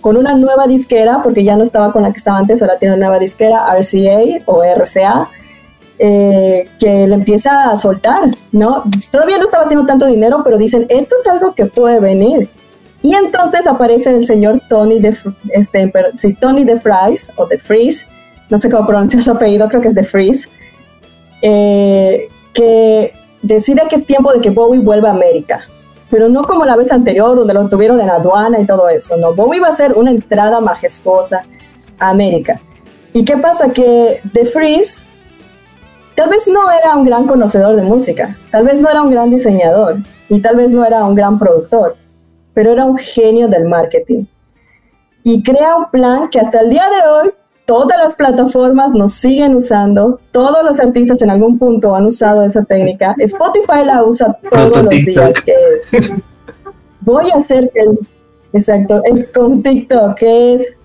con 0.00 0.16
una 0.16 0.34
nueva 0.34 0.66
disquera, 0.66 1.22
porque 1.22 1.44
ya 1.44 1.56
no 1.56 1.62
estaba 1.62 1.92
con 1.92 2.02
la 2.02 2.12
que 2.12 2.18
estaba 2.18 2.38
antes, 2.38 2.60
ahora 2.60 2.78
tiene 2.78 2.94
una 2.96 3.06
nueva 3.06 3.20
disquera, 3.20 3.66
RCA 3.72 4.42
o 4.46 4.62
RCA, 4.62 5.28
eh, 5.98 6.68
que 6.80 7.06
le 7.06 7.14
empieza 7.14 7.70
a 7.70 7.76
soltar, 7.76 8.30
¿no? 8.50 8.82
Todavía 9.12 9.38
no 9.38 9.44
estaba 9.44 9.64
haciendo 9.64 9.86
tanto 9.86 10.06
dinero, 10.06 10.42
pero 10.42 10.58
dicen, 10.58 10.86
esto 10.88 11.14
es 11.22 11.30
algo 11.30 11.54
que 11.54 11.66
puede 11.66 12.00
venir. 12.00 12.50
Y 13.00 13.14
entonces 13.14 13.66
aparece 13.66 14.10
el 14.10 14.26
señor 14.26 14.60
Tony 14.68 14.98
de, 14.98 15.16
este, 15.50 15.92
sí, 16.14 16.34
Tony 16.34 16.64
de 16.64 16.80
Fries, 16.80 17.30
o 17.36 17.46
de 17.46 17.58
Freeze, 17.58 18.08
no 18.50 18.58
sé 18.58 18.68
cómo 18.68 18.86
pronunciar 18.86 19.22
su 19.22 19.30
apellido, 19.30 19.68
creo 19.68 19.80
que 19.80 19.88
es 19.88 19.94
de 19.94 20.04
Freeze, 20.04 20.48
eh, 21.42 22.28
que 22.52 23.12
decide 23.42 23.82
que 23.88 23.96
es 23.96 24.06
tiempo 24.06 24.32
de 24.32 24.40
que 24.40 24.50
Bowie 24.50 24.80
vuelva 24.80 25.10
a 25.10 25.12
América 25.12 25.66
pero 26.12 26.28
no 26.28 26.42
como 26.42 26.66
la 26.66 26.76
vez 26.76 26.92
anterior 26.92 27.34
donde 27.34 27.54
lo 27.54 27.66
tuvieron 27.70 27.98
en 27.98 28.10
aduana 28.10 28.60
y 28.60 28.66
todo 28.66 28.86
eso, 28.90 29.16
no, 29.16 29.32
Bowie 29.34 29.56
iba 29.56 29.68
a 29.68 29.74
ser 29.74 29.94
una 29.94 30.10
entrada 30.10 30.60
majestuosa 30.60 31.46
a 31.98 32.10
América. 32.10 32.60
¿Y 33.14 33.24
qué 33.24 33.38
pasa? 33.38 33.72
Que 33.72 34.20
The 34.34 34.44
Freeze 34.44 35.08
tal 36.14 36.28
vez 36.28 36.46
no 36.46 36.70
era 36.70 36.94
un 36.96 37.06
gran 37.06 37.26
conocedor 37.26 37.76
de 37.76 37.82
música, 37.82 38.36
tal 38.50 38.66
vez 38.66 38.78
no 38.78 38.90
era 38.90 39.00
un 39.00 39.10
gran 39.10 39.30
diseñador 39.30 40.00
y 40.28 40.42
tal 40.42 40.56
vez 40.56 40.70
no 40.70 40.84
era 40.84 41.02
un 41.02 41.14
gran 41.14 41.38
productor, 41.38 41.96
pero 42.52 42.72
era 42.72 42.84
un 42.84 42.98
genio 42.98 43.48
del 43.48 43.64
marketing. 43.64 44.26
Y 45.24 45.42
crea 45.42 45.76
un 45.76 45.90
plan 45.90 46.28
que 46.28 46.40
hasta 46.40 46.60
el 46.60 46.68
día 46.68 46.84
de 46.90 47.08
hoy 47.08 47.30
todas 47.72 47.98
las 47.98 48.14
plataformas 48.16 48.92
nos 48.92 49.14
siguen 49.14 49.54
usando, 49.54 50.20
todos 50.30 50.62
los 50.62 50.78
artistas 50.78 51.22
en 51.22 51.30
algún 51.30 51.58
punto 51.58 51.96
han 51.96 52.04
usado 52.04 52.44
esa 52.44 52.62
técnica. 52.62 53.14
Spotify 53.16 53.86
la 53.86 54.04
usa 54.04 54.38
todos 54.50 54.82
los 54.82 54.90
días, 54.90 55.32
que 55.42 55.54
es, 55.90 56.12
voy 57.00 57.30
a 57.30 57.38
hacer 57.38 57.70
que, 57.72 57.86
exacto, 58.52 59.00
es 59.04 59.26
con 59.28 59.62
TikTok, 59.62 60.16
que 60.16 60.54
es, 60.54 60.76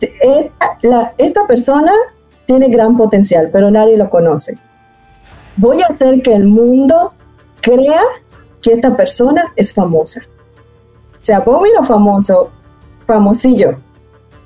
esta, 0.00 1.12
esta 1.18 1.46
persona 1.46 1.92
tiene 2.46 2.70
gran 2.70 2.96
potencial, 2.96 3.50
pero 3.52 3.70
nadie 3.70 3.98
lo 3.98 4.08
conoce. 4.08 4.56
Voy 5.58 5.82
a 5.82 5.92
hacer 5.92 6.22
que 6.22 6.34
el 6.34 6.46
mundo 6.46 7.12
crea 7.60 8.00
que 8.62 8.72
esta 8.72 8.96
persona 8.96 9.52
es 9.54 9.74
famosa. 9.74 10.22
Sea 11.18 11.40
Bowie 11.40 11.72
o 11.78 11.84
famoso, 11.84 12.48
famosillo 13.06 13.76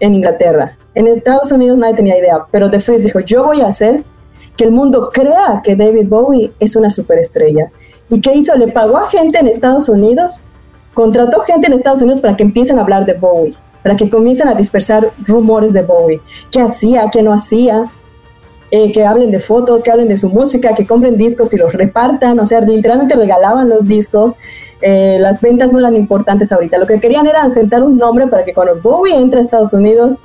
en 0.01 0.15
Inglaterra 0.15 0.77
en 0.95 1.07
Estados 1.07 1.51
Unidos 1.53 1.79
nadie 1.79 1.95
tenía 1.95 2.19
idea, 2.19 2.45
pero 2.51 2.71
The 2.71 2.81
Freeze 2.81 3.05
dijo, 3.05 3.21
yo 3.21 3.45
voy 3.45 3.61
a 3.61 3.67
hacer 3.67 4.05
que 4.57 4.65
el 4.65 4.71
mundo 4.71 5.11
crea 5.13 5.61
que 5.65 5.75
David 5.77 6.09
Bowie 6.09 6.53
es 6.61 6.77
una 6.77 6.91
superestrella. 6.91 7.71
¿Y 8.11 8.21
qué 8.21 8.35
hizo? 8.35 8.55
Le 8.57 8.69
pagó 8.69 8.99
a 8.99 9.09
gente 9.09 9.39
en 9.39 9.49
Estados 9.49 9.89
Unidos, 9.89 10.43
contrató 10.93 11.41
gente 11.41 11.67
en 11.67 11.73
Estados 11.73 12.03
Unidos 12.03 12.21
para 12.21 12.37
que 12.37 12.45
empiecen 12.45 12.79
a 12.79 12.83
hablar 12.83 13.07
de 13.07 13.15
Bowie, 13.15 13.57
para 13.83 13.97
que 13.97 14.09
comiencen 14.09 14.49
a 14.49 14.55
dispersar 14.55 15.11
rumores 15.27 15.73
de 15.73 15.83
Bowie, 15.83 16.21
qué 16.51 16.61
hacía, 16.61 17.11
qué 17.13 17.23
no 17.23 17.33
hacía, 17.33 17.91
eh, 18.71 18.93
que 18.93 19.05
hablen 19.05 19.31
de 19.31 19.41
fotos, 19.41 19.83
que 19.83 19.91
hablen 19.91 20.09
de 20.09 20.17
su 20.17 20.29
música, 20.29 20.75
que 20.75 20.87
compren 20.87 21.17
discos 21.17 21.53
y 21.55 21.57
los 21.57 21.73
repartan, 21.73 22.39
o 22.39 22.47
sea, 22.47 22.61
literalmente 22.61 23.15
regalaban 23.15 23.69
los 23.69 23.87
discos, 23.87 24.35
eh, 24.81 25.19
las 25.21 25.41
ventas 25.41 25.73
no 25.73 25.79
eran 25.79 25.97
importantes 25.97 26.51
ahorita, 26.51 26.79
lo 26.79 26.87
que 26.87 27.01
querían 27.01 27.27
era 27.27 27.49
sentar 27.51 27.83
un 27.83 27.97
nombre 27.97 28.27
para 28.27 28.45
que 28.45 28.55
cuando 28.55 28.81
Bowie 28.81 29.17
entre 29.17 29.41
a 29.41 29.43
Estados 29.43 29.73
Unidos, 29.73 30.23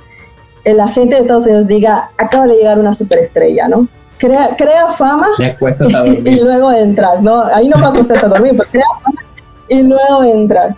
la 0.64 0.88
gente 0.88 1.16
de 1.16 1.22
Estados 1.22 1.46
Unidos 1.46 1.66
diga, 1.66 2.10
acaba 2.18 2.46
de 2.46 2.56
llegar 2.56 2.78
una 2.78 2.92
superestrella, 2.92 3.68
¿no? 3.68 3.88
Crea, 4.18 4.54
crea 4.56 4.88
fama 4.88 5.28
y, 5.38 6.40
luego 6.40 6.72
entras, 6.72 7.22
¿no? 7.22 7.42
Ahí 7.44 7.68
no 7.68 7.80
va 7.80 7.88
a 7.88 7.92
costarte 7.92 8.28
dormir, 8.28 8.52
pero 8.52 8.70
crea 8.70 8.84
fama 9.02 9.20
y 9.68 9.82
luego 9.82 10.22
entras. 10.24 10.76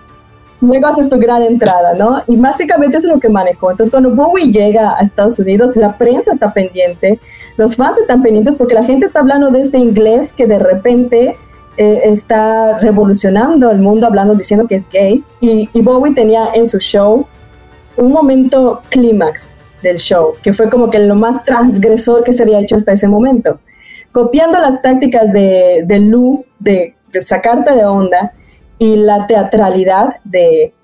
Luego 0.60 0.86
haces 0.86 1.10
tu 1.10 1.18
gran 1.18 1.42
entrada, 1.42 1.94
¿no? 1.94 2.22
Y 2.28 2.36
básicamente 2.36 2.98
eso 2.98 3.08
es 3.08 3.14
lo 3.14 3.18
que 3.18 3.28
manejó. 3.28 3.72
Entonces, 3.72 3.90
cuando 3.90 4.14
Bowie 4.14 4.52
llega 4.52 4.96
a 4.96 5.02
Estados 5.02 5.40
Unidos, 5.40 5.74
la 5.74 5.98
prensa 5.98 6.30
está 6.30 6.52
pendiente, 6.52 7.18
los 7.56 7.74
fans 7.74 7.98
están 7.98 8.22
pendientes 8.22 8.54
porque 8.54 8.74
la 8.74 8.84
gente 8.84 9.06
está 9.06 9.20
hablando 9.20 9.50
de 9.50 9.60
este 9.60 9.78
inglés 9.78 10.32
que 10.32 10.46
de 10.46 10.60
repente 10.60 11.36
eh, 11.76 12.02
está 12.04 12.78
revolucionando 12.78 13.72
el 13.72 13.78
mundo, 13.78 14.06
hablando, 14.06 14.36
diciendo 14.36 14.68
que 14.68 14.76
es 14.76 14.88
gay. 14.88 15.24
Y, 15.40 15.68
y 15.72 15.82
Bowie 15.82 16.14
tenía 16.14 16.44
en 16.54 16.68
su 16.68 16.78
show 16.78 17.26
un 17.96 18.12
momento 18.12 18.82
clímax 18.88 19.52
del 19.82 19.98
show, 19.98 20.34
que 20.42 20.52
fue 20.52 20.70
como 20.70 20.90
que 20.90 20.98
lo 20.98 21.14
más 21.14 21.44
transgresor 21.44 22.24
que 22.24 22.32
se 22.32 22.42
había 22.42 22.60
hecho 22.60 22.76
hasta 22.76 22.92
ese 22.92 23.08
momento. 23.08 23.60
Copiando 24.12 24.58
las 24.58 24.82
tácticas 24.82 25.32
de, 25.32 25.84
de 25.86 26.00
Lou, 26.00 26.44
de, 26.58 26.94
sacarte 27.20 27.74
de 27.74 27.84
onda, 27.84 28.32
y 28.78 28.96
la 28.96 29.26
teatralidad 29.26 30.16
de, 30.24 30.74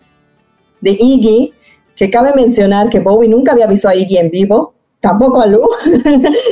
de 0.81 0.91
Iggy, 0.91 1.53
que 1.97 2.11
cabe 2.11 2.33
mencionar 2.35 2.89
que 2.89 3.01
Bowie 3.01 3.29
nunca 3.29 3.53
había 3.53 3.67
visto 3.67 3.89
a 3.89 3.95
Iggy 3.95 4.19
en 4.19 4.31
vivo, 4.31 4.75
tampoco 5.01 5.41
a 5.41 5.47
Lou, 5.47 5.69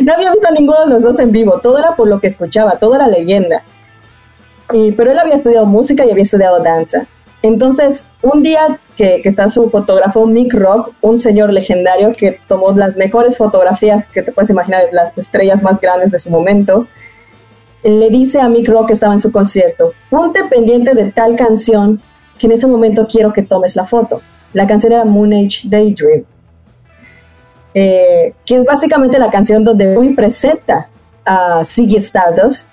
no 0.05 0.15
había 0.15 0.33
visto 0.33 0.49
a 0.49 0.53
ninguno 0.53 0.85
de 0.85 0.91
los 0.91 1.03
dos 1.03 1.19
en 1.19 1.33
vivo, 1.33 1.61
todo 1.63 1.79
era 1.79 1.95
por 1.95 2.09
lo 2.09 2.21
que 2.21 2.27
escuchaba, 2.27 2.79
todo 2.79 2.95
era 2.97 3.09
leyenda. 3.09 3.63
Y, 4.73 4.93
pero 4.93 5.13
él 5.13 5.19
había 5.19 5.35
estudiado 5.35 5.67
música 5.67 6.05
y 6.05 6.11
había 6.11 6.25
estudiado 6.25 6.61
danza. 6.61 7.07
Entonces, 7.43 8.07
un 8.23 8.43
día 8.43 8.81
que, 8.97 9.21
está 9.25 9.49
su 9.49 9.71
fotógrafo 9.71 10.27
Mick 10.27 10.53
Rock, 10.55 10.93
un 11.01 11.19
señor 11.19 11.53
legendario 11.53 12.13
que 12.13 12.41
tomó 12.49 12.73
las 12.73 12.97
mejores 12.97 13.37
fotografías 13.37 14.07
que 14.07 14.23
te 14.23 14.33
puedes 14.33 14.51
imaginar, 14.51 14.85
las 14.93 15.17
estrellas 15.19 15.63
más 15.63 15.81
grandes 15.81 16.13
de 16.13 16.19
su 16.19 16.31
momento, 16.31 16.87
le 17.83 18.11
dice 18.11 18.41
a 18.41 18.49
Mick 18.49 18.69
Rock 18.69 18.89
que 18.89 18.93
estaba 18.95 19.15
en 19.15 19.21
su 19.21 19.31
concierto, 19.31 19.93
ponte 20.11 20.45
pendiente 20.45 20.95
de 20.95 21.13
tal 21.13 21.37
canción 21.37 22.01
que 22.39 22.47
en 22.47 22.53
ese 22.53 22.67
momento 22.67 23.07
quiero 23.07 23.33
que 23.33 23.43
tomes 23.43 23.77
la 23.77 23.87
foto. 23.87 24.21
La 24.53 24.67
canción 24.67 24.93
era 24.93 25.05
Moon 25.05 25.33
Age 25.33 25.69
Daydream, 25.69 26.25
eh, 27.75 28.35
que 28.45 28.57
es 28.57 28.65
básicamente 28.65 29.19
la 29.19 29.31
canción 29.31 29.63
donde 29.63 29.95
Bowie 29.95 30.15
presenta 30.15 30.89
a 31.25 31.63
Ziggy 31.65 31.97
Stardust 31.97 32.71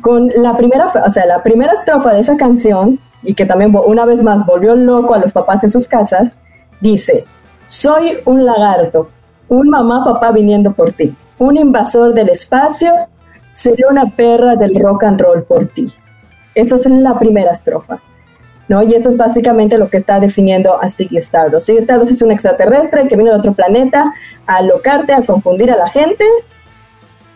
con 0.00 0.30
la 0.36 0.56
primera, 0.56 0.86
o 0.86 1.10
sea, 1.10 1.24
la 1.24 1.42
primera 1.42 1.72
estrofa 1.72 2.12
de 2.12 2.20
esa 2.20 2.36
canción 2.36 3.00
y 3.24 3.34
que 3.34 3.46
también 3.46 3.74
una 3.86 4.04
vez 4.04 4.22
más 4.22 4.44
volvió 4.46 4.74
loco 4.74 5.14
a 5.14 5.18
los 5.18 5.32
papás 5.32 5.64
en 5.64 5.70
sus 5.70 5.88
casas, 5.88 6.38
dice, 6.80 7.24
soy 7.66 8.18
un 8.24 8.44
lagarto, 8.44 9.08
un 9.48 9.68
mamá 9.70 10.04
papá 10.04 10.32
viniendo 10.32 10.72
por 10.72 10.92
ti, 10.92 11.16
un 11.38 11.56
invasor 11.56 12.14
del 12.14 12.28
espacio, 12.28 12.92
sería 13.52 13.86
una 13.88 14.10
perra 14.16 14.56
del 14.56 14.74
rock 14.80 15.04
and 15.04 15.20
roll 15.20 15.44
por 15.44 15.66
ti. 15.66 15.92
Eso 16.54 16.76
es 16.76 16.86
la 16.86 17.18
primera 17.18 17.50
estrofa. 17.52 18.00
¿no? 18.68 18.82
Y 18.82 18.94
esto 18.94 19.08
es 19.08 19.16
básicamente 19.16 19.78
lo 19.78 19.90
que 19.90 19.96
está 19.96 20.20
definiendo 20.20 20.80
a 20.80 20.88
Ziggy 20.88 21.18
Stardust. 21.18 21.66
Ziggy 21.66 21.80
Stardust 21.80 22.12
es 22.12 22.22
un 22.22 22.32
extraterrestre 22.32 23.08
que 23.08 23.16
viene 23.16 23.30
de 23.30 23.36
otro 23.36 23.52
planeta 23.52 24.12
a 24.46 24.56
alocarte, 24.56 25.12
a 25.12 25.24
confundir 25.24 25.70
a 25.70 25.76
la 25.76 25.88
gente 25.88 26.24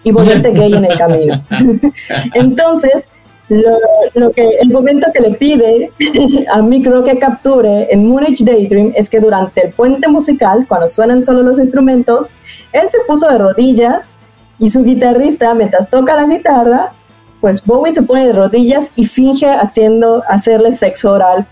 y 0.05 0.11
volverte 0.11 0.53
gay 0.53 0.75
en 0.75 0.85
el 0.85 0.97
camino. 0.97 1.43
Entonces, 2.35 3.11
lo, 3.49 4.31
que, 4.31 4.47
el 4.61 4.69
momento 4.69 5.07
que 5.13 5.21
le 5.21 5.31
pide 5.33 5.91
a 6.51 6.61
Micro 6.61 7.03
que 7.03 7.19
capture 7.19 7.89
en 7.91 8.07
Munich 8.07 8.45
Daydream 8.45 8.93
es 8.95 9.09
que 9.09 9.21
durante 9.21 9.67
el 9.67 9.73
puente 9.73 10.09
musical, 10.09 10.67
cuando 10.69 10.89
suenan 10.89 11.25
solo 11.25 11.43
los 11.43 11.59
instrumentos, 11.59 12.27
él 12.73 12.89
se 12.89 12.99
puso 13.07 13.29
de 13.29 13.39
rodillas 13.39 14.13
y 14.59 14.71
su 14.71 14.83
guitarrista, 14.83 15.55
mientras 15.55 15.89
toca 15.89 16.15
la 16.15 16.27
guitarra, 16.27 16.93
pues 17.41 17.65
Bowie 17.65 17.95
se 17.95 18.03
pone 18.03 18.27
de 18.27 18.33
rodillas 18.33 18.93
y 18.97 19.07
finge 19.07 19.47
haciendo, 19.47 20.23
hacerle 20.29 20.75
sexo 20.75 21.13
oral, 21.13 21.47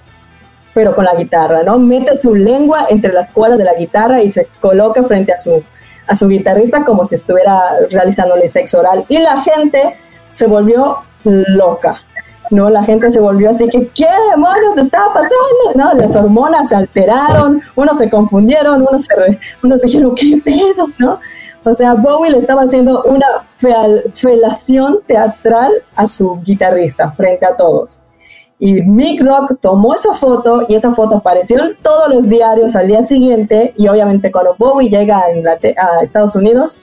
pero 0.74 0.94
con 0.94 1.04
la 1.04 1.14
guitarra, 1.14 1.62
¿no? 1.62 1.78
Mete 1.78 2.18
su 2.18 2.34
lengua 2.34 2.86
entre 2.90 3.12
las 3.12 3.30
cuerdas 3.30 3.58
de 3.58 3.64
la 3.64 3.74
guitarra 3.74 4.20
y 4.20 4.28
se 4.28 4.48
coloca 4.60 5.02
frente 5.04 5.32
a 5.32 5.38
su, 5.38 5.62
a 6.06 6.14
su 6.14 6.28
guitarrista 6.28 6.84
como 6.84 7.04
si 7.04 7.14
estuviera 7.14 7.62
realizándole 7.90 8.48
sexo 8.48 8.80
oral. 8.80 9.04
Y 9.08 9.18
la 9.18 9.40
gente 9.40 9.96
se 10.28 10.46
volvió 10.46 10.98
loca. 11.30 12.00
¿no? 12.50 12.70
La 12.70 12.84
gente 12.84 13.10
se 13.10 13.20
volvió 13.20 13.50
así 13.50 13.68
que, 13.68 13.88
¿qué 13.88 14.06
demonios 14.30 14.78
estaba 14.78 15.12
pasando? 15.12 15.34
¿no? 15.74 15.94
Las 15.94 16.14
hormonas 16.16 16.68
se 16.68 16.76
alteraron, 16.76 17.60
unos 17.74 17.98
se 17.98 18.08
confundieron, 18.10 18.82
unos, 18.82 19.02
se 19.04 19.38
unos 19.62 19.80
dijeron, 19.82 20.14
¿qué 20.14 20.40
pedo? 20.44 20.88
¿no? 20.98 21.20
O 21.64 21.74
sea, 21.74 21.94
Bowie 21.94 22.30
le 22.30 22.38
estaba 22.38 22.62
haciendo 22.62 23.02
una 23.04 23.26
felación 24.14 25.00
teatral 25.06 25.72
a 25.96 26.06
su 26.06 26.40
guitarrista 26.42 27.10
frente 27.12 27.44
a 27.44 27.56
todos. 27.56 28.02
Y 28.58 28.82
Mick 28.82 29.20
Rock 29.22 29.58
tomó 29.60 29.94
esa 29.94 30.14
foto 30.14 30.64
y 30.66 30.74
esa 30.74 30.92
foto 30.92 31.16
apareció 31.16 31.62
en 31.62 31.76
todos 31.82 32.08
los 32.08 32.28
diarios 32.28 32.74
al 32.74 32.86
día 32.86 33.04
siguiente 33.04 33.74
y 33.76 33.88
obviamente 33.88 34.32
cuando 34.32 34.54
Bowie 34.56 34.88
llega 34.88 35.18
a, 35.18 35.24
a 35.26 36.02
Estados 36.02 36.36
Unidos, 36.36 36.80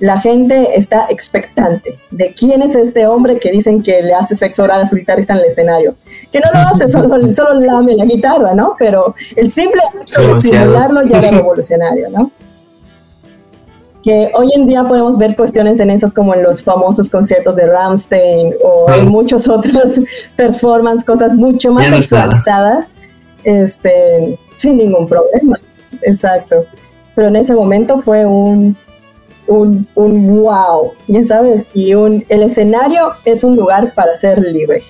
la 0.00 0.20
gente 0.20 0.76
está 0.76 1.06
expectante 1.08 1.98
de 2.10 2.32
quién 2.32 2.62
es 2.62 2.74
este 2.74 3.06
hombre 3.06 3.40
que 3.40 3.50
dicen 3.50 3.82
que 3.82 4.02
le 4.02 4.14
hace 4.14 4.36
sexo 4.36 4.62
oral 4.62 4.82
a 4.82 4.86
su 4.86 4.96
guitarrista 4.96 5.34
en 5.34 5.40
el 5.40 5.46
escenario. 5.46 5.94
Que 6.32 6.40
no 6.40 6.50
lo 6.52 6.60
hace, 6.60 6.88
solo, 6.92 7.32
solo 7.32 7.60
lame 7.60 7.94
la 7.94 8.04
guitarra, 8.04 8.54
¿no? 8.54 8.74
Pero 8.78 9.14
el 9.36 9.50
simple 9.50 9.80
hecho 10.00 10.34
de 10.34 10.40
simularlo 10.40 11.02
ya 11.02 11.18
era 11.18 11.30
revolucionario, 11.38 12.08
¿no? 12.10 12.30
que 14.02 14.30
hoy 14.34 14.48
en 14.54 14.66
día 14.66 14.84
podemos 14.84 15.18
ver 15.18 15.34
cuestiones 15.34 15.78
en 15.80 15.90
esas 15.90 16.14
como 16.14 16.32
en 16.32 16.42
los 16.42 16.62
famosos 16.62 17.10
conciertos 17.10 17.56
de 17.56 17.66
Ramstein 17.66 18.54
o 18.62 18.90
en 18.92 19.08
muchos 19.08 19.48
otros 19.48 20.00
performances, 20.36 21.04
cosas 21.04 21.34
mucho 21.34 21.72
más 21.72 21.88
sexualizadas, 21.88 22.90
este, 23.44 24.38
sin 24.54 24.78
ningún 24.78 25.08
problema. 25.08 25.58
Exacto. 26.02 26.64
Pero 27.14 27.28
en 27.28 27.36
ese 27.36 27.54
momento 27.54 28.00
fue 28.00 28.24
un, 28.24 28.76
un, 29.48 29.88
un 29.94 30.42
wow, 30.42 30.92
ya 31.06 31.24
sabes, 31.24 31.68
y 31.74 31.94
un, 31.94 32.24
el 32.28 32.42
escenario 32.42 33.12
es 33.24 33.42
un 33.42 33.56
lugar 33.56 33.94
para 33.94 34.14
ser 34.14 34.38
libre, 34.40 34.82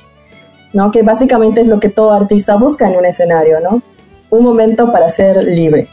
¿no? 0.72 0.90
Que 0.90 1.02
básicamente 1.02 1.60
es 1.60 1.68
lo 1.68 1.80
que 1.80 1.88
todo 1.88 2.12
artista 2.12 2.56
busca 2.56 2.90
en 2.90 2.98
un 2.98 3.06
escenario, 3.06 3.60
¿no? 3.60 3.82
Un 4.30 4.44
momento 4.44 4.92
para 4.92 5.08
ser 5.08 5.42
libre. 5.42 5.88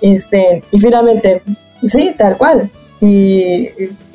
Este, 0.00 0.62
y 0.70 0.80
finalmente, 0.80 1.42
sí, 1.84 2.14
tal 2.16 2.36
cual. 2.36 2.70
Y 3.00 3.68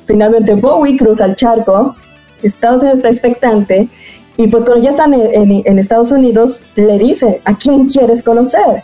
finalmente 0.06 0.56
Bowie 0.56 0.98
cruza 0.98 1.26
el 1.26 1.36
charco, 1.36 1.96
Estados 2.42 2.82
Unidos 2.82 3.00
está 3.00 3.10
expectante, 3.10 3.88
y 4.36 4.48
pues 4.48 4.66
cuando 4.66 4.84
ya 4.84 4.90
están 4.90 5.14
en, 5.14 5.62
en 5.64 5.80
Estados 5.80 6.12
Unidos, 6.12 6.66
le 6.76 6.98
dice, 6.98 7.42
¿a 7.46 7.56
quién 7.56 7.88
quieres 7.88 8.24
conocer? 8.24 8.84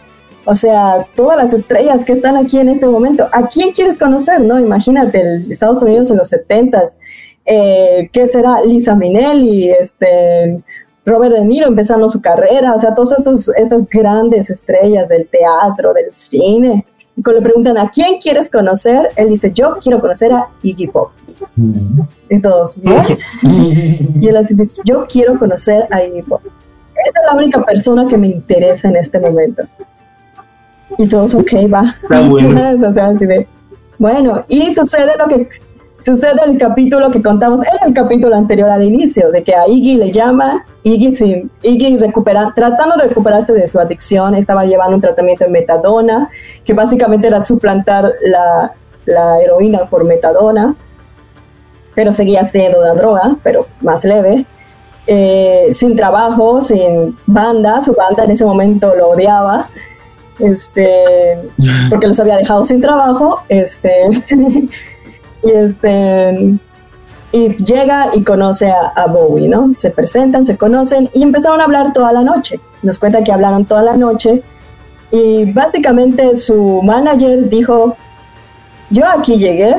O 0.51 0.55
sea, 0.55 1.05
todas 1.15 1.37
las 1.37 1.53
estrellas 1.53 2.03
que 2.03 2.11
están 2.11 2.35
aquí 2.35 2.57
en 2.57 2.69
este 2.69 2.87
momento, 2.87 3.29
¿a 3.31 3.45
quién 3.45 3.71
quieres 3.71 3.99
conocer? 3.99 4.41
No, 4.41 4.59
imagínate, 4.59 5.21
el 5.21 5.51
Estados 5.51 5.83
Unidos 5.83 6.09
en 6.09 6.17
los 6.17 6.33
70s, 6.33 6.97
eh, 7.45 8.09
¿qué 8.11 8.25
será? 8.25 8.59
Lisa 8.65 8.95
Minnelli, 8.95 9.69
este, 9.69 10.59
Robert 11.05 11.35
De 11.35 11.45
Niro 11.45 11.67
empezando 11.67 12.09
su 12.09 12.19
carrera, 12.19 12.73
o 12.73 12.81
sea, 12.81 12.95
todas 12.95 13.13
estas 13.57 13.87
grandes 13.87 14.49
estrellas 14.49 15.07
del 15.07 15.27
teatro, 15.27 15.93
del 15.93 16.05
cine. 16.15 16.83
Y 17.15 17.21
cuando 17.21 17.41
le 17.41 17.43
preguntan, 17.43 17.77
¿a 17.77 17.91
quién 17.91 18.19
quieres 18.19 18.49
conocer? 18.49 19.11
Él 19.17 19.29
dice, 19.29 19.53
yo 19.53 19.77
quiero 19.79 20.01
conocer 20.01 20.33
a 20.33 20.49
Iggy 20.63 20.87
Pop. 20.87 21.11
Mm. 21.57 22.01
Y 22.27 22.41
todos, 22.41 22.75
y 23.43 24.27
él 24.27 24.35
así 24.35 24.55
dice, 24.55 24.81
yo 24.83 25.05
quiero 25.07 25.37
conocer 25.37 25.85
a 25.91 26.03
Iggy 26.03 26.23
Pop. 26.23 26.41
Esa 26.43 27.19
es 27.21 27.25
la 27.31 27.37
única 27.37 27.63
persona 27.63 28.07
que 28.07 28.17
me 28.17 28.29
interesa 28.29 28.89
en 28.89 28.95
este 28.95 29.19
momento. 29.19 29.61
Y 30.99 31.07
todos, 31.07 31.33
ok, 31.33 31.53
va. 31.73 31.95
bueno. 33.97 34.43
y 34.49 34.73
sucede 34.73 35.13
lo 35.17 35.29
que 35.29 35.47
sucede 35.97 36.33
el 36.45 36.57
capítulo 36.57 37.09
que 37.09 37.23
contamos 37.23 37.65
en 37.65 37.87
el 37.87 37.93
capítulo 37.93 38.35
anterior 38.35 38.69
al 38.69 38.83
inicio, 38.83 39.31
de 39.31 39.41
que 39.41 39.55
a 39.55 39.65
Iggy 39.65 39.95
le 39.95 40.11
llama, 40.11 40.65
Iggy, 40.83 41.15
sin, 41.15 41.49
Iggy 41.63 41.97
recupera, 41.99 42.51
tratando 42.53 42.97
de 42.97 43.07
recuperarse 43.07 43.53
de 43.53 43.65
su 43.69 43.79
adicción, 43.79 44.35
estaba 44.35 44.65
llevando 44.65 44.97
un 44.97 45.01
tratamiento 45.01 45.45
de 45.45 45.51
metadona, 45.51 46.29
que 46.65 46.73
básicamente 46.73 47.27
era 47.27 47.43
suplantar 47.43 48.11
la, 48.25 48.73
la 49.05 49.39
heroína 49.39 49.85
por 49.85 50.03
metadona, 50.03 50.75
pero 51.95 52.11
seguía 52.11 52.43
siendo 52.43 52.79
una 52.79 52.93
droga, 52.93 53.37
pero 53.41 53.67
más 53.79 54.03
leve. 54.03 54.45
Eh, 55.07 55.69
sin 55.71 55.95
trabajo, 55.95 56.59
sin 56.59 57.17
banda, 57.25 57.79
su 57.79 57.93
banda 57.93 58.25
en 58.25 58.31
ese 58.31 58.45
momento 58.45 58.93
lo 58.95 59.11
odiaba, 59.11 59.69
este, 60.39 61.49
porque 61.89 62.07
los 62.07 62.19
había 62.19 62.37
dejado 62.37 62.65
sin 62.65 62.81
trabajo, 62.81 63.41
este, 63.49 63.91
y 65.43 65.51
este, 65.51 66.59
y 67.31 67.63
llega 67.63 68.07
y 68.15 68.23
conoce 68.23 68.71
a, 68.71 69.05
Bowie, 69.07 69.47
¿no? 69.47 69.71
Se 69.73 69.91
presentan, 69.91 70.45
se 70.45 70.57
conocen 70.57 71.09
y 71.13 71.21
empezaron 71.21 71.61
a 71.61 71.65
hablar 71.65 71.93
toda 71.93 72.11
la 72.11 72.23
noche. 72.23 72.59
Nos 72.81 72.97
cuenta 72.97 73.23
que 73.23 73.31
hablaron 73.31 73.65
toda 73.65 73.83
la 73.83 73.95
noche 73.97 74.41
y 75.11 75.51
básicamente 75.51 76.35
su 76.35 76.81
manager 76.81 77.49
dijo, 77.49 77.95
yo 78.89 79.05
aquí 79.07 79.37
llegué, 79.37 79.75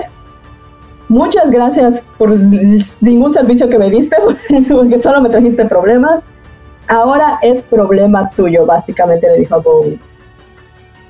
muchas 1.08 1.50
gracias 1.50 2.04
por 2.18 2.30
ningún 2.38 3.32
servicio 3.32 3.68
que 3.68 3.78
me 3.78 3.90
diste, 3.90 4.16
porque 4.68 5.02
solo 5.02 5.20
me 5.20 5.28
trajiste 5.28 5.64
problemas, 5.66 6.28
ahora 6.86 7.38
es 7.42 7.62
problema 7.62 8.30
tuyo, 8.30 8.66
básicamente 8.66 9.28
le 9.28 9.40
dijo 9.40 9.56
a 9.56 9.58
Bowie. 9.58 9.98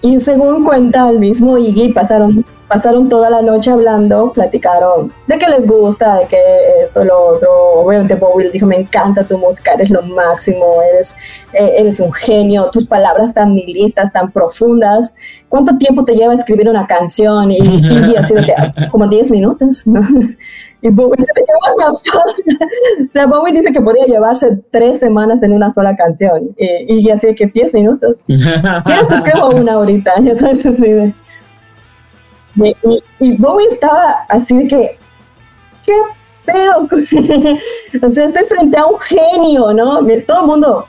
Y 0.03 0.19
según 0.21 0.65
cuenta 0.65 1.11
el 1.11 1.19
mismo 1.19 1.59
Iggy, 1.59 1.93
pasaron, 1.93 2.45
pasaron 2.69 3.09
toda 3.11 3.29
la 3.29 3.43
noche 3.43 3.71
hablando, 3.71 4.33
platicaron 4.33 5.13
de 5.27 5.39
qué 5.39 5.47
les 5.47 5.67
gusta, 5.67 6.21
de 6.21 6.27
que 6.27 6.39
esto, 6.83 7.05
lo 7.05 7.35
otro. 7.35 7.51
Obviamente 7.75 8.15
Bowie 8.15 8.47
le 8.47 8.53
dijo, 8.53 8.67
me 8.67 8.79
encanta 8.79 9.25
tu 9.25 9.37
música, 9.37 9.73
eres 9.75 9.91
lo 9.91 10.01
máximo, 10.03 10.81
eres, 10.91 11.15
eh, 11.53 11.75
eres 11.77 12.01
un 12.01 12.13
genio, 12.13 12.71
tus 12.71 12.87
palabras 12.87 13.35
tan 13.35 13.55
nihilistas, 13.55 14.11
tan 14.11 14.31
profundas. 14.31 15.15
¿Cuánto 15.51 15.77
tiempo 15.77 16.05
te 16.05 16.15
lleva 16.15 16.33
escribir 16.33 16.69
una 16.69 16.87
canción? 16.87 17.51
Y 17.51 17.59
Iggy 17.59 18.17
así 18.17 18.35
de 18.35 18.45
que, 18.45 18.55
como 18.89 19.07
10 19.07 19.31
minutos. 19.31 19.85
Y 20.83 20.89
Bowie 20.89 21.17
o 21.91 21.95
sea, 23.13 23.27
Bowie 23.27 23.53
dice 23.53 23.73
que 23.73 23.81
podría 23.81 24.07
llevarse 24.07 24.59
tres 24.71 25.01
semanas 25.01 25.43
en 25.43 25.53
una 25.53 25.71
sola 25.73 25.95
canción. 25.95 26.55
Y, 26.57 27.07
y 27.07 27.11
así 27.11 27.35
que 27.35 27.47
10 27.47 27.75
minutos. 27.75 28.23
¿Quieres 28.27 29.09
que 29.09 29.15
escribo 29.15 29.51
una 29.51 29.75
ahorita? 29.75 30.13
De... 30.21 31.15
Y, 32.57 32.77
y, 33.21 33.37
Bowie 33.37 33.67
estaba 33.69 34.25
así 34.29 34.57
de 34.57 34.69
que, 34.69 34.99
¿qué 35.85 35.93
pedo? 36.47 36.89
o 38.07 38.11
sea, 38.11 38.25
estoy 38.27 38.45
frente 38.49 38.77
a 38.79 38.87
un 38.87 38.99
genio, 38.99 39.73
¿no? 39.75 40.01
Todo 40.27 40.41
el 40.41 40.47
mundo. 40.47 40.87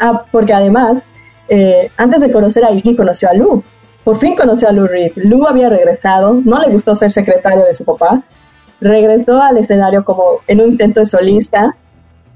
Ah, 0.00 0.24
porque 0.30 0.52
además, 0.52 1.08
eh, 1.48 1.90
antes 1.96 2.20
de 2.20 2.32
conocer 2.32 2.64
a 2.64 2.72
Iggy, 2.72 2.96
conoció 2.96 3.30
a 3.30 3.34
Lou. 3.34 3.62
Por 4.02 4.18
fin 4.18 4.34
conoció 4.34 4.68
a 4.68 4.72
Lou 4.72 4.86
Reed. 4.86 5.12
Lou 5.16 5.46
había 5.46 5.68
regresado, 5.68 6.40
no 6.44 6.58
le 6.60 6.70
gustó 6.70 6.94
ser 6.94 7.10
secretario 7.10 7.64
de 7.64 7.74
su 7.74 7.84
papá 7.84 8.22
regresó 8.80 9.42
al 9.42 9.58
escenario 9.58 10.04
como 10.04 10.40
en 10.46 10.60
un 10.60 10.68
intento 10.68 11.00
de 11.00 11.06
solista, 11.06 11.76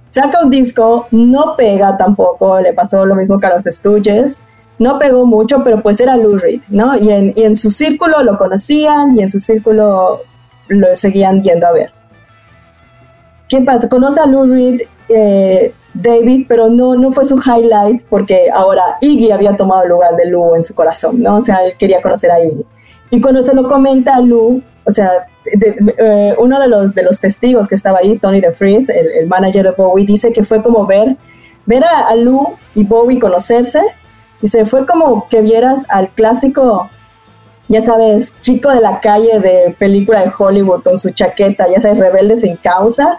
saca 0.09 0.45
un 0.45 0.51
disco, 0.51 1.07
no 1.11 1.55
pega 1.57 1.97
tampoco, 1.97 2.61
le 2.61 2.73
pasó 2.73 3.07
lo 3.07 3.15
mismo 3.15 3.39
que 3.41 3.47
a 3.47 3.51
los 3.55 3.63
Stooges, 3.63 4.43
no 4.79 4.99
pegó 4.99 5.27
mucho, 5.27 5.63
pero 5.65 5.83
pues 5.83 6.01
era 6.01 6.17
Lou 6.17 6.37
Reed, 6.37 6.61
¿no? 6.69 6.97
Y 6.97 7.11
en, 7.11 7.33
y 7.37 7.45
en 7.45 7.57
su 7.57 7.71
círculo 7.71 8.23
lo 8.23 8.37
conocían 8.37 9.17
y 9.17 9.23
en 9.23 9.31
su 9.31 9.39
círculo 9.39 10.21
lo 10.69 10.95
seguían 10.95 11.43
yendo 11.43 11.67
a 11.67 11.73
ver. 11.73 11.93
¿Qué 13.49 13.61
pasa? 13.61 13.89
Conoce 13.89 14.21
a 14.21 14.27
Lou 14.27 14.45
Reed, 14.45 14.83
eh, 15.09 15.75
David, 15.95 16.47
pero 16.49 16.69
no, 16.69 16.95
no 16.95 17.13
fue 17.13 17.25
su 17.25 17.37
highlight 17.37 18.03
porque 18.09 18.49
ahora 18.53 18.97
Iggy 19.01 19.31
había 19.31 19.57
tomado 19.57 19.83
el 19.85 19.91
lugar 19.91 20.17
de 20.17 20.27
Lou 20.27 20.55
en 20.55 20.65
su 20.65 20.75
corazón, 20.75 21.23
¿no? 21.23 21.37
O 21.37 21.43
sea, 21.43 21.65
él 21.65 21.75
quería 21.79 22.03
conocer 22.03 22.31
a 22.31 22.43
Iggy. 22.43 22.65
Y 23.11 23.21
cuando 23.21 23.43
se 23.43 23.55
lo 23.55 23.69
comenta 23.69 24.17
a 24.17 24.21
Lou, 24.21 24.63
o 24.85 24.91
sea, 24.91 25.27
eh, 25.45 26.35
uno 26.39 26.61
de 26.61 26.69
los, 26.69 26.95
de 26.95 27.03
los 27.03 27.21
testigos 27.21 27.69
que 27.69 27.75
estaba 27.75 27.99
ahí, 27.99 28.19
Tony 28.19 28.41
DeFries, 28.41 28.89
el, 28.89 29.11
el 29.11 29.27
manager 29.27 29.65
de 29.65 29.71
Bowie, 29.73 30.07
dice 30.07 30.33
que 30.33 30.45
fue 30.45 30.63
como 30.63 30.87
ver, 30.87 31.17
ver 31.67 31.85
a, 31.85 32.15
Lou 32.17 32.57
y 32.75 32.85
Bowie 32.85 33.19
conocerse. 33.19 33.81
Dice, 34.41 34.67
fue 34.67 34.87
como 34.87 35.29
que 35.29 35.41
vieras 35.41 35.85
al 35.89 36.11
clásico, 36.11 36.89
ya 37.69 37.81
sabes, 37.81 38.41
chico 38.41 38.71
de 38.71 38.81
la 38.81 39.01
calle 39.01 39.39
de 39.39 39.75
película 39.79 40.23
de 40.23 40.33
Hollywood 40.37 40.83
con 40.83 40.99
su 40.99 41.11
chaqueta, 41.11 41.67
ya 41.73 41.81
sabes, 41.81 41.99
rebelde 41.99 42.41
sin 42.41 42.57
causa, 42.57 43.19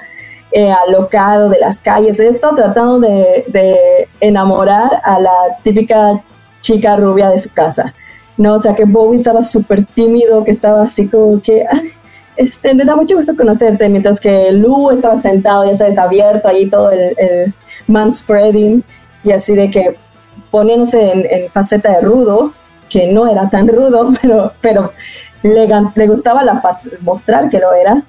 eh, 0.51 0.71
alocado 0.71 1.49
de 1.49 1.59
las 1.59 1.79
calles, 1.79 2.19
esto 2.19 2.53
tratando 2.55 2.99
de, 2.99 3.45
de 3.47 4.07
enamorar 4.19 5.01
a 5.03 5.19
la 5.19 5.31
típica 5.63 6.21
chica 6.59 6.95
rubia 6.95 7.29
de 7.29 7.39
su 7.39 7.51
casa. 7.51 7.93
No, 8.35 8.55
o 8.55 8.61
sea 8.61 8.75
que 8.75 8.85
Bowie 8.85 9.19
estaba 9.19 9.43
súper 9.43 9.85
tímido, 9.85 10.43
que 10.43 10.51
estaba 10.51 10.83
así 10.83 11.07
como 11.07 11.41
que, 11.41 11.65
este, 12.35 12.73
me 12.73 12.85
da 12.85 12.95
mucho 12.95 13.15
gusto 13.15 13.35
conocerte, 13.35 13.89
mientras 13.89 14.19
que 14.19 14.51
Lou 14.51 14.91
estaba 14.91 15.17
sentado, 15.17 15.65
ya 15.65 15.75
sabes, 15.75 15.97
abierto 15.97 16.47
ahí 16.47 16.69
todo 16.69 16.91
el, 16.91 17.15
el 17.17 18.13
spreading 18.13 18.83
y 19.23 19.31
así 19.31 19.55
de 19.55 19.69
que 19.69 19.95
poniéndose 20.51 21.11
en, 21.11 21.49
faceta 21.51 21.93
de 21.93 22.01
rudo, 22.01 22.53
que 22.89 23.07
no 23.07 23.27
era 23.27 23.49
tan 23.49 23.67
rudo, 23.67 24.13
pero, 24.21 24.53
pero 24.61 24.91
le, 25.41 25.67
le 25.95 26.07
gustaba 26.07 26.43
la 26.43 26.61
mostrar 27.01 27.49
que 27.49 27.59
lo 27.59 27.73
era. 27.73 28.03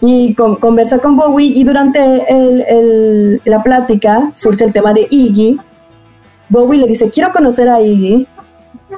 Y 0.00 0.34
con, 0.34 0.56
conversa 0.56 0.98
con 0.98 1.16
Bowie 1.16 1.52
y 1.54 1.64
durante 1.64 1.98
el, 2.28 3.40
la 3.44 3.62
plática 3.62 4.30
surge 4.34 4.64
el 4.64 4.72
tema 4.72 4.92
de 4.92 5.06
Iggy. 5.10 5.58
Bowie 6.48 6.80
le 6.80 6.86
dice, 6.86 7.08
quiero 7.10 7.32
conocer 7.32 7.68
a 7.68 7.80
Iggy. 7.80 8.26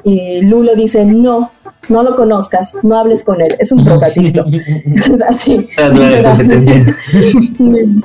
Y 0.03 0.41
Lou 0.41 0.63
le 0.63 0.75
dice, 0.75 1.05
no, 1.05 1.51
no 1.89 2.03
lo 2.03 2.15
conozcas, 2.15 2.77
no 2.83 2.99
hables 2.99 3.23
con 3.23 3.41
él, 3.41 3.55
es 3.59 3.71
un 3.71 3.83
drogadicto. 3.83 4.45
Así. 5.27 5.67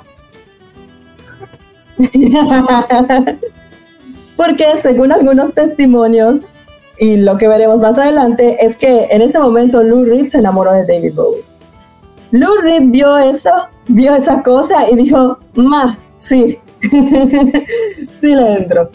Porque 4.37 4.65
según 4.83 5.13
algunos 5.13 5.55
testimonios, 5.55 6.49
y 6.99 7.17
lo 7.17 7.39
que 7.39 7.49
veremos 7.49 7.79
más 7.79 7.99
adelante, 7.99 8.65
es 8.65 8.77
que 8.77 9.09
en 9.11 9.23
ese 9.23 9.39
momento 9.39 9.83
Lou 9.83 10.05
Reed 10.05 10.31
se 10.31 10.39
enamoró 10.39 10.73
de 10.73 10.87
David 10.87 11.15
Bowie. 11.15 11.43
Lou 12.31 12.61
Reed 12.61 12.85
vio 12.87 13.19
eso, 13.19 13.51
vio 13.89 14.15
esa 14.15 14.43
cosa 14.43 14.91
y 14.91 14.97
dijo, 14.97 15.39
ma, 15.55 15.99
sí, 16.17 16.59
sí 16.81 18.35
le 18.35 18.55
entro. 18.55 18.91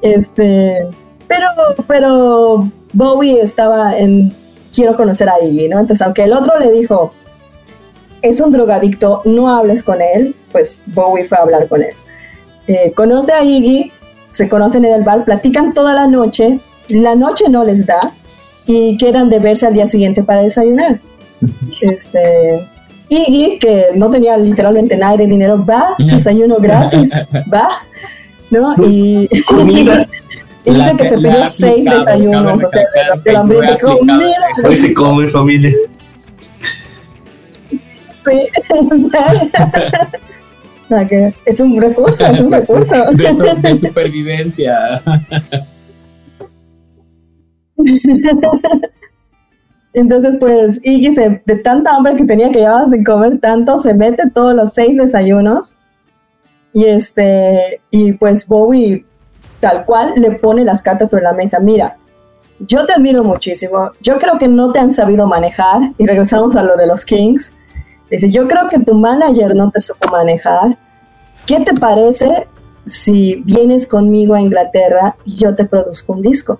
Este, 0.00 0.86
pero, 1.28 1.46
pero 1.86 2.68
Bowie 2.92 3.40
estaba 3.40 3.96
en 3.96 4.34
quiero 4.74 4.96
conocer 4.96 5.28
a 5.28 5.42
Iggy, 5.42 5.68
¿no? 5.68 5.80
Entonces, 5.80 6.04
aunque 6.04 6.24
el 6.24 6.32
otro 6.32 6.58
le 6.58 6.70
dijo, 6.72 7.12
es 8.22 8.40
un 8.40 8.52
drogadicto, 8.52 9.22
no 9.24 9.54
hables 9.54 9.82
con 9.82 10.00
él, 10.00 10.34
pues 10.50 10.84
Bowie 10.94 11.28
fue 11.28 11.38
a 11.38 11.42
hablar 11.42 11.68
con 11.68 11.82
él. 11.82 11.94
Eh, 12.66 12.92
conoce 12.94 13.32
a 13.32 13.44
Iggy, 13.44 13.92
se 14.30 14.48
conocen 14.48 14.84
en 14.84 14.94
el 14.94 15.02
bar, 15.02 15.24
platican 15.24 15.74
toda 15.74 15.94
la 15.94 16.06
noche, 16.06 16.60
la 16.88 17.14
noche 17.14 17.48
no 17.48 17.64
les 17.64 17.86
da 17.86 18.00
y 18.66 18.96
quedan 18.96 19.28
de 19.28 19.38
verse 19.38 19.66
al 19.66 19.74
día 19.74 19.86
siguiente 19.86 20.22
para 20.22 20.42
desayunar. 20.42 21.00
Este, 21.80 22.68
Iggy, 23.08 23.58
que 23.58 23.86
no 23.94 24.10
tenía 24.10 24.36
literalmente 24.36 24.96
nada 24.96 25.16
de 25.16 25.26
dinero, 25.26 25.64
va, 25.64 25.94
desayuno 25.98 26.56
gratis, 26.56 27.12
va, 27.52 27.68
¿no? 28.50 28.74
Y, 28.86 29.28
y 30.64 30.70
dice 30.70 30.96
que 30.96 31.08
se 31.08 31.16
pidió 31.16 31.46
seis 31.46 31.84
desayunos, 31.84 32.62
o 32.62 32.68
sea, 32.68 32.82
de 33.24 33.36
hambre 33.36 33.78
comida. 33.80 34.30
Hoy 34.64 34.76
se 34.76 34.94
come 34.94 35.28
familia. 35.28 35.72
Sí. 37.70 38.48
es 41.44 41.60
un 41.60 41.80
recurso, 41.80 42.26
es 42.26 42.40
un 42.40 42.52
recurso. 42.58 42.94
De, 43.12 43.56
de 43.60 43.74
supervivencia. 43.74 45.02
Entonces, 49.94 50.36
pues, 50.40 50.80
Iggy 50.82 51.14
se, 51.14 51.42
de 51.44 51.56
tanta 51.56 51.94
hambre 51.94 52.16
que 52.16 52.24
tenía 52.24 52.50
que 52.50 52.60
llevar 52.60 52.88
sin 52.90 53.04
comer 53.04 53.38
tanto, 53.40 53.78
se 53.78 53.94
mete 53.94 54.30
todos 54.30 54.54
los 54.54 54.72
seis 54.72 54.96
desayunos. 54.96 55.76
Y 56.72 56.86
este, 56.86 57.82
y 57.90 58.12
pues 58.12 58.46
Bowie, 58.46 59.04
tal 59.62 59.84
cual, 59.84 60.14
le 60.16 60.32
pone 60.32 60.64
las 60.64 60.82
cartas 60.82 61.12
sobre 61.12 61.22
la 61.22 61.32
mesa. 61.32 61.60
Mira, 61.60 61.96
yo 62.58 62.84
te 62.84 62.94
admiro 62.94 63.22
muchísimo. 63.22 63.92
Yo 64.00 64.18
creo 64.18 64.36
que 64.36 64.48
no 64.48 64.72
te 64.72 64.80
han 64.80 64.92
sabido 64.92 65.24
manejar. 65.28 65.92
Y 65.98 66.04
regresamos 66.04 66.56
a 66.56 66.64
lo 66.64 66.76
de 66.76 66.88
los 66.88 67.04
Kings. 67.04 67.52
Dice, 68.10 68.28
yo 68.28 68.48
creo 68.48 68.68
que 68.68 68.80
tu 68.80 68.94
manager 68.94 69.54
no 69.54 69.70
te 69.70 69.80
supo 69.80 70.10
manejar. 70.10 70.76
¿Qué 71.46 71.60
te 71.60 71.74
parece 71.74 72.48
si 72.84 73.36
vienes 73.46 73.86
conmigo 73.86 74.34
a 74.34 74.40
Inglaterra 74.40 75.14
y 75.24 75.36
yo 75.36 75.54
te 75.54 75.64
produzco 75.64 76.12
un 76.12 76.22
disco? 76.22 76.58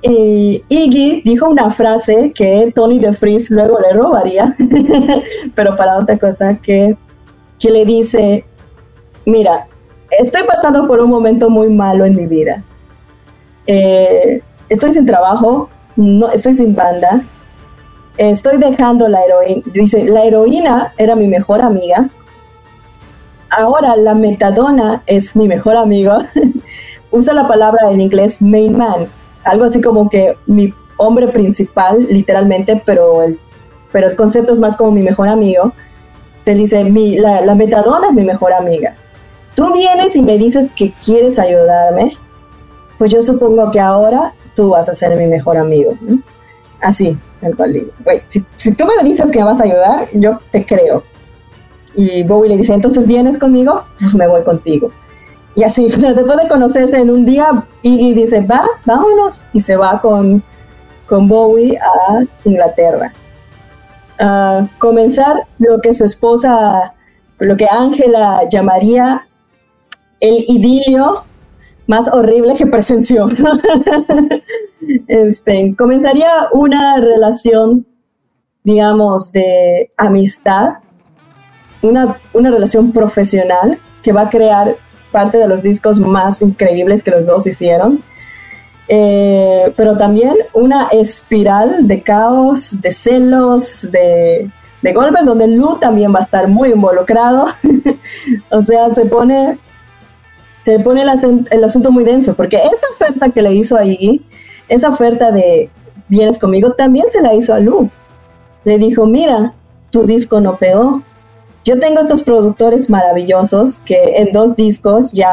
Y 0.00 0.64
Iggy 0.70 1.20
dijo 1.22 1.50
una 1.50 1.70
frase 1.70 2.32
que 2.34 2.72
Tony 2.74 2.98
DeFries 2.98 3.50
luego 3.50 3.78
le 3.78 3.92
robaría, 3.92 4.56
pero 5.54 5.76
para 5.76 5.98
otra 5.98 6.16
cosa, 6.16 6.56
que, 6.62 6.96
que 7.58 7.70
le 7.70 7.84
dice, 7.84 8.42
mira, 9.26 9.66
estoy 10.10 10.42
pasando 10.46 10.86
por 10.86 11.00
un 11.00 11.10
momento 11.10 11.50
muy 11.50 11.68
malo 11.68 12.04
en 12.04 12.16
mi 12.16 12.26
vida. 12.26 12.62
Eh, 13.66 14.42
estoy 14.68 14.92
sin 14.92 15.06
trabajo, 15.06 15.68
no, 15.96 16.30
estoy 16.30 16.54
sin 16.54 16.74
banda, 16.74 17.22
estoy 18.16 18.58
dejando 18.58 19.08
la 19.08 19.22
heroína. 19.22 19.62
Dice, 19.66 20.04
la 20.04 20.24
heroína 20.24 20.92
era 20.98 21.16
mi 21.16 21.26
mejor 21.26 21.62
amiga. 21.62 22.10
Ahora 23.50 23.96
la 23.96 24.14
metadona 24.14 25.02
es 25.06 25.34
mi 25.36 25.48
mejor 25.48 25.76
amigo. 25.76 26.18
Usa 27.10 27.34
la 27.34 27.48
palabra 27.48 27.90
en 27.90 28.00
inglés 28.00 28.40
main 28.40 28.76
man, 28.76 29.08
algo 29.42 29.64
así 29.64 29.80
como 29.80 30.08
que 30.08 30.36
mi 30.46 30.72
hombre 30.96 31.28
principal, 31.28 32.06
literalmente, 32.08 32.80
pero 32.84 33.22
el, 33.22 33.38
pero 33.90 34.08
el 34.08 34.16
concepto 34.16 34.52
es 34.52 34.60
más 34.60 34.76
como 34.76 34.92
mi 34.92 35.02
mejor 35.02 35.28
amigo. 35.28 35.72
Se 36.36 36.54
dice, 36.54 36.84
mi, 36.84 37.16
la, 37.16 37.54
metadona 37.54 38.08
es 38.08 38.14
mi 38.14 38.22
mejor 38.22 38.52
amiga. 38.52 38.94
Tú 39.54 39.72
vienes 39.72 40.16
y 40.16 40.22
me 40.22 40.38
dices 40.38 40.70
que 40.74 40.92
quieres 41.04 41.38
ayudarme, 41.38 42.16
pues 42.98 43.10
yo 43.10 43.22
supongo 43.22 43.70
que 43.70 43.80
ahora 43.80 44.34
tú 44.54 44.70
vas 44.70 44.88
a 44.88 44.94
ser 44.94 45.16
mi 45.16 45.26
mejor 45.26 45.56
amigo. 45.56 45.94
Así, 46.80 47.18
tal 47.40 47.56
cual 47.56 47.72
digo. 47.72 47.90
si, 48.28 48.44
si 48.56 48.72
tú 48.72 48.84
me 48.86 49.08
dices 49.08 49.30
que 49.30 49.38
me 49.38 49.46
vas 49.46 49.60
a 49.60 49.64
ayudar, 49.64 50.08
yo 50.14 50.38
te 50.50 50.64
creo. 50.64 51.02
Y 51.94 52.22
Bowie 52.22 52.50
le 52.50 52.56
dice, 52.56 52.72
entonces 52.72 53.06
vienes 53.06 53.38
conmigo, 53.38 53.84
pues 53.98 54.14
me 54.14 54.26
voy 54.26 54.42
contigo. 54.42 54.90
Y 55.54 55.64
así, 55.64 55.88
después 55.90 56.42
de 56.42 56.48
conocerse 56.48 56.96
en 56.98 57.10
un 57.10 57.24
día, 57.24 57.64
Iggy 57.82 58.14
dice, 58.14 58.40
va, 58.42 58.64
vámonos, 58.84 59.46
y 59.52 59.60
se 59.60 59.76
va 59.76 60.00
con, 60.00 60.42
con 61.06 61.28
Bowie 61.28 61.78
a 61.78 62.24
Inglaterra. 62.44 63.12
A 64.18 64.66
comenzar 64.78 65.46
lo 65.58 65.80
que 65.80 65.94
su 65.94 66.04
esposa, 66.04 66.94
lo 67.38 67.56
que 67.56 67.66
Ángela 67.70 68.42
llamaría 68.48 69.26
el 70.20 70.44
idilio 70.48 71.24
más 71.86 72.08
horrible 72.12 72.54
que 72.54 72.66
presenció. 72.66 73.28
este, 75.08 75.74
comenzaría 75.76 76.30
una 76.52 76.98
relación, 76.98 77.86
digamos, 78.62 79.32
de 79.32 79.90
amistad, 79.96 80.74
una, 81.82 82.16
una 82.32 82.50
relación 82.50 82.92
profesional 82.92 83.80
que 84.02 84.12
va 84.12 84.22
a 84.22 84.30
crear 84.30 84.76
parte 85.10 85.38
de 85.38 85.48
los 85.48 85.62
discos 85.62 85.98
más 85.98 86.42
increíbles 86.42 87.02
que 87.02 87.10
los 87.10 87.26
dos 87.26 87.46
hicieron. 87.46 88.02
Eh, 88.92 89.72
pero 89.76 89.96
también 89.96 90.34
una 90.52 90.88
espiral 90.88 91.86
de 91.86 92.02
caos, 92.02 92.80
de 92.80 92.90
celos, 92.90 93.88
de, 93.90 94.50
de 94.82 94.92
golpes, 94.92 95.24
donde 95.24 95.46
Lu 95.46 95.76
también 95.78 96.12
va 96.12 96.18
a 96.18 96.22
estar 96.22 96.48
muy 96.48 96.70
involucrado. 96.70 97.46
o 98.50 98.62
sea, 98.64 98.90
se 98.90 99.06
pone, 99.06 99.58
se 100.62 100.78
pone 100.78 101.02
el, 101.02 101.08
el, 101.50 101.64
asunto 101.64 101.90
muy 101.90 102.04
denso, 102.04 102.34
porque 102.34 102.56
esa 102.56 102.86
oferta 102.94 103.30
que 103.30 103.42
le 103.42 103.54
hizo 103.54 103.76
a 103.76 103.84
Iggy, 103.84 104.24
esa 104.68 104.90
oferta 104.90 105.32
de 105.32 105.70
vienes 106.08 106.38
conmigo, 106.38 106.72
también 106.72 107.06
se 107.12 107.22
la 107.22 107.34
hizo 107.34 107.54
a 107.54 107.60
Lu. 107.60 107.90
Le 108.64 108.78
dijo, 108.78 109.06
mira, 109.06 109.54
tu 109.90 110.06
disco 110.06 110.40
no 110.40 110.58
pegó, 110.58 111.02
yo 111.64 111.78
tengo 111.78 112.00
estos 112.00 112.22
productores 112.22 112.88
maravillosos 112.88 113.80
que 113.80 113.96
en 114.16 114.32
dos 114.32 114.56
discos 114.56 115.12
ya, 115.12 115.32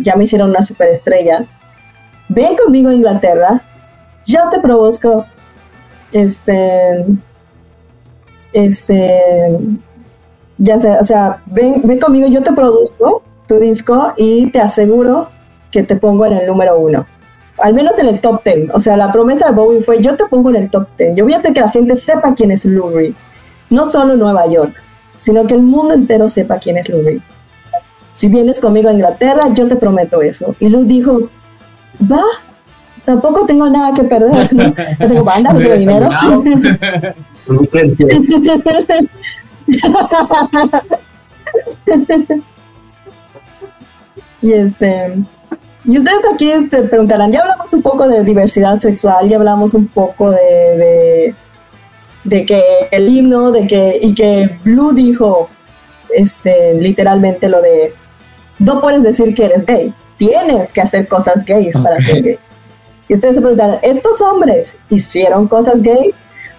ya 0.00 0.16
me 0.16 0.24
hicieron 0.24 0.50
una 0.50 0.62
superestrella. 0.62 1.44
Ven 2.28 2.56
conmigo 2.56 2.88
a 2.90 2.94
Inglaterra, 2.94 3.62
yo 4.24 4.48
te 4.50 4.60
produzco, 4.60 5.26
este, 6.12 7.06
este, 8.52 9.58
ya 10.58 10.80
sé, 10.80 10.90
o 10.98 11.04
sea, 11.04 11.42
ven, 11.46 11.82
ven 11.84 11.98
conmigo, 12.00 12.26
yo 12.28 12.42
te 12.42 12.52
produzco 12.52 13.22
tu 13.46 13.58
disco 13.58 14.12
y 14.16 14.50
te 14.50 14.60
aseguro 14.60 15.28
que 15.70 15.82
te 15.82 15.96
pongo 15.96 16.26
en 16.26 16.34
el 16.34 16.46
número 16.46 16.78
uno. 16.78 17.06
Al 17.58 17.74
menos 17.74 17.98
en 17.98 18.08
el 18.08 18.20
top 18.20 18.42
ten. 18.42 18.70
O 18.72 18.80
sea, 18.80 18.96
la 18.96 19.12
promesa 19.12 19.48
de 19.48 19.54
Bowie 19.54 19.80
fue, 19.82 20.00
yo 20.00 20.16
te 20.16 20.26
pongo 20.26 20.50
en 20.50 20.56
el 20.56 20.70
top 20.70 20.88
ten. 20.96 21.16
Yo 21.16 21.24
voy 21.24 21.34
a 21.34 21.38
hacer 21.38 21.52
que 21.52 21.60
la 21.60 21.70
gente 21.70 21.96
sepa 21.96 22.34
quién 22.34 22.50
es 22.50 22.64
Lou 22.64 22.90
Reed. 22.90 23.14
No 23.70 23.84
solo 23.84 24.16
Nueva 24.16 24.46
York 24.46 24.76
sino 25.16 25.46
que 25.46 25.54
el 25.54 25.62
mundo 25.62 25.94
entero 25.94 26.28
sepa 26.28 26.58
quién 26.58 26.76
es 26.76 26.88
Lou 26.88 27.02
Reed. 27.02 27.20
Si 28.12 28.28
vienes 28.28 28.60
conmigo 28.60 28.88
a 28.88 28.92
Inglaterra, 28.92 29.40
yo 29.52 29.66
te 29.66 29.76
prometo 29.76 30.22
eso. 30.22 30.54
Y 30.60 30.68
Lou 30.68 30.84
dijo, 30.84 31.28
va, 32.00 32.22
tampoco 33.04 33.44
tengo 33.46 33.68
nada 33.68 33.92
que 33.94 34.04
perder. 34.04 34.54
No, 34.54 34.72
tengo 34.98 35.24
banda, 35.24 35.52
no 35.52 35.58
tengo 35.58 35.74
dinero. 35.74 36.08
y 44.42 44.52
este 44.52 45.14
y 45.84 45.98
ustedes 45.98 46.22
aquí 46.32 46.48
te 46.48 46.56
este, 46.56 46.82
preguntarán, 46.82 47.30
ya 47.30 47.42
hablamos 47.42 47.72
un 47.72 47.82
poco 47.82 48.08
de 48.08 48.24
diversidad 48.24 48.78
sexual, 48.80 49.28
ya 49.28 49.36
hablamos 49.36 49.72
un 49.74 49.86
poco 49.86 50.32
de 50.32 51.34
de 52.26 52.44
que 52.44 52.62
el 52.90 53.08
himno, 53.08 53.52
de 53.52 53.66
que, 53.66 54.00
y 54.02 54.14
que 54.14 54.58
Blue 54.64 54.92
dijo, 54.92 55.48
este, 56.10 56.74
literalmente 56.74 57.48
lo 57.48 57.62
de, 57.62 57.94
no 58.58 58.80
puedes 58.80 59.02
decir 59.02 59.34
que 59.34 59.44
eres 59.44 59.64
gay, 59.64 59.94
tienes 60.18 60.72
que 60.72 60.80
hacer 60.80 61.06
cosas 61.06 61.44
gays 61.44 61.78
para 61.78 62.00
ser 62.00 62.22
gay. 62.22 62.38
Y 63.08 63.12
ustedes 63.12 63.36
se 63.36 63.40
preguntan, 63.40 63.78
¿estos 63.82 64.20
hombres 64.20 64.76
hicieron 64.90 65.46
cosas 65.46 65.80
gays? 65.80 66.14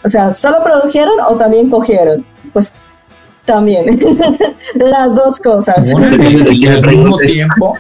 O 0.06 0.10
sea, 0.10 0.34
¿solo 0.34 0.64
produjeron 0.64 1.20
o 1.28 1.36
también 1.36 1.70
cogieron? 1.70 2.26
Pues 2.54 2.74
también. 3.48 3.86
Las 4.76 5.16
dos 5.16 5.40
cosas. 5.40 5.88
depende 5.88 6.44
de 6.44 6.52
quién 6.52 6.74
al 6.74 6.86
mismo 6.86 7.18
tiempo. 7.18 7.74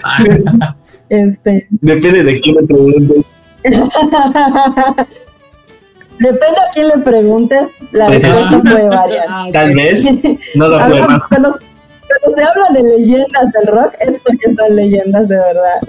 este. 1.10 1.68
Depende 1.70 2.24
de 2.24 2.40
quién 2.40 2.56
le 2.56 2.64
preguntes. 2.64 3.26
Depende 6.20 6.58
a 6.58 6.72
quién 6.74 6.88
le 6.88 6.98
preguntes, 7.04 7.70
la 7.92 8.08
pues 8.08 8.24
respuesta 8.24 8.60
puede 8.64 8.90
variar. 8.90 9.28
Tal 9.54 9.76
vez 9.76 10.04
no 10.56 10.68
lo. 10.68 10.80
Cuando, 10.80 11.06
cuando, 11.30 11.60
se 12.36 12.44
habla 12.44 12.70
de 12.74 12.82
leyendas 12.82 13.52
del 13.54 13.68
rock, 13.68 13.94
es 14.00 14.20
porque 14.26 14.52
son 14.56 14.76
leyendas 14.76 15.28
de 15.28 15.38
verdad. 15.38 15.80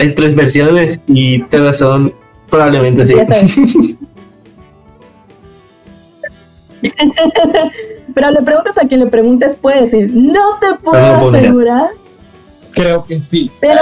Hay 0.00 0.14
tres 0.14 0.34
versiones 0.34 0.98
y 1.08 1.42
todas 1.42 1.76
son 1.76 2.14
probablemente 2.48 3.06
sí. 3.06 3.98
Pero 8.12 8.30
le 8.30 8.42
preguntas 8.42 8.76
a 8.76 8.86
quien 8.86 9.00
le 9.00 9.06
preguntes, 9.06 9.56
puede 9.56 9.82
decir, 9.82 10.10
no 10.12 10.58
te 10.60 10.74
puedo 10.82 11.02
asegurar 11.28 11.90
Creo 12.72 13.04
que 13.04 13.20
sí. 13.30 13.48
Pero, 13.60 13.80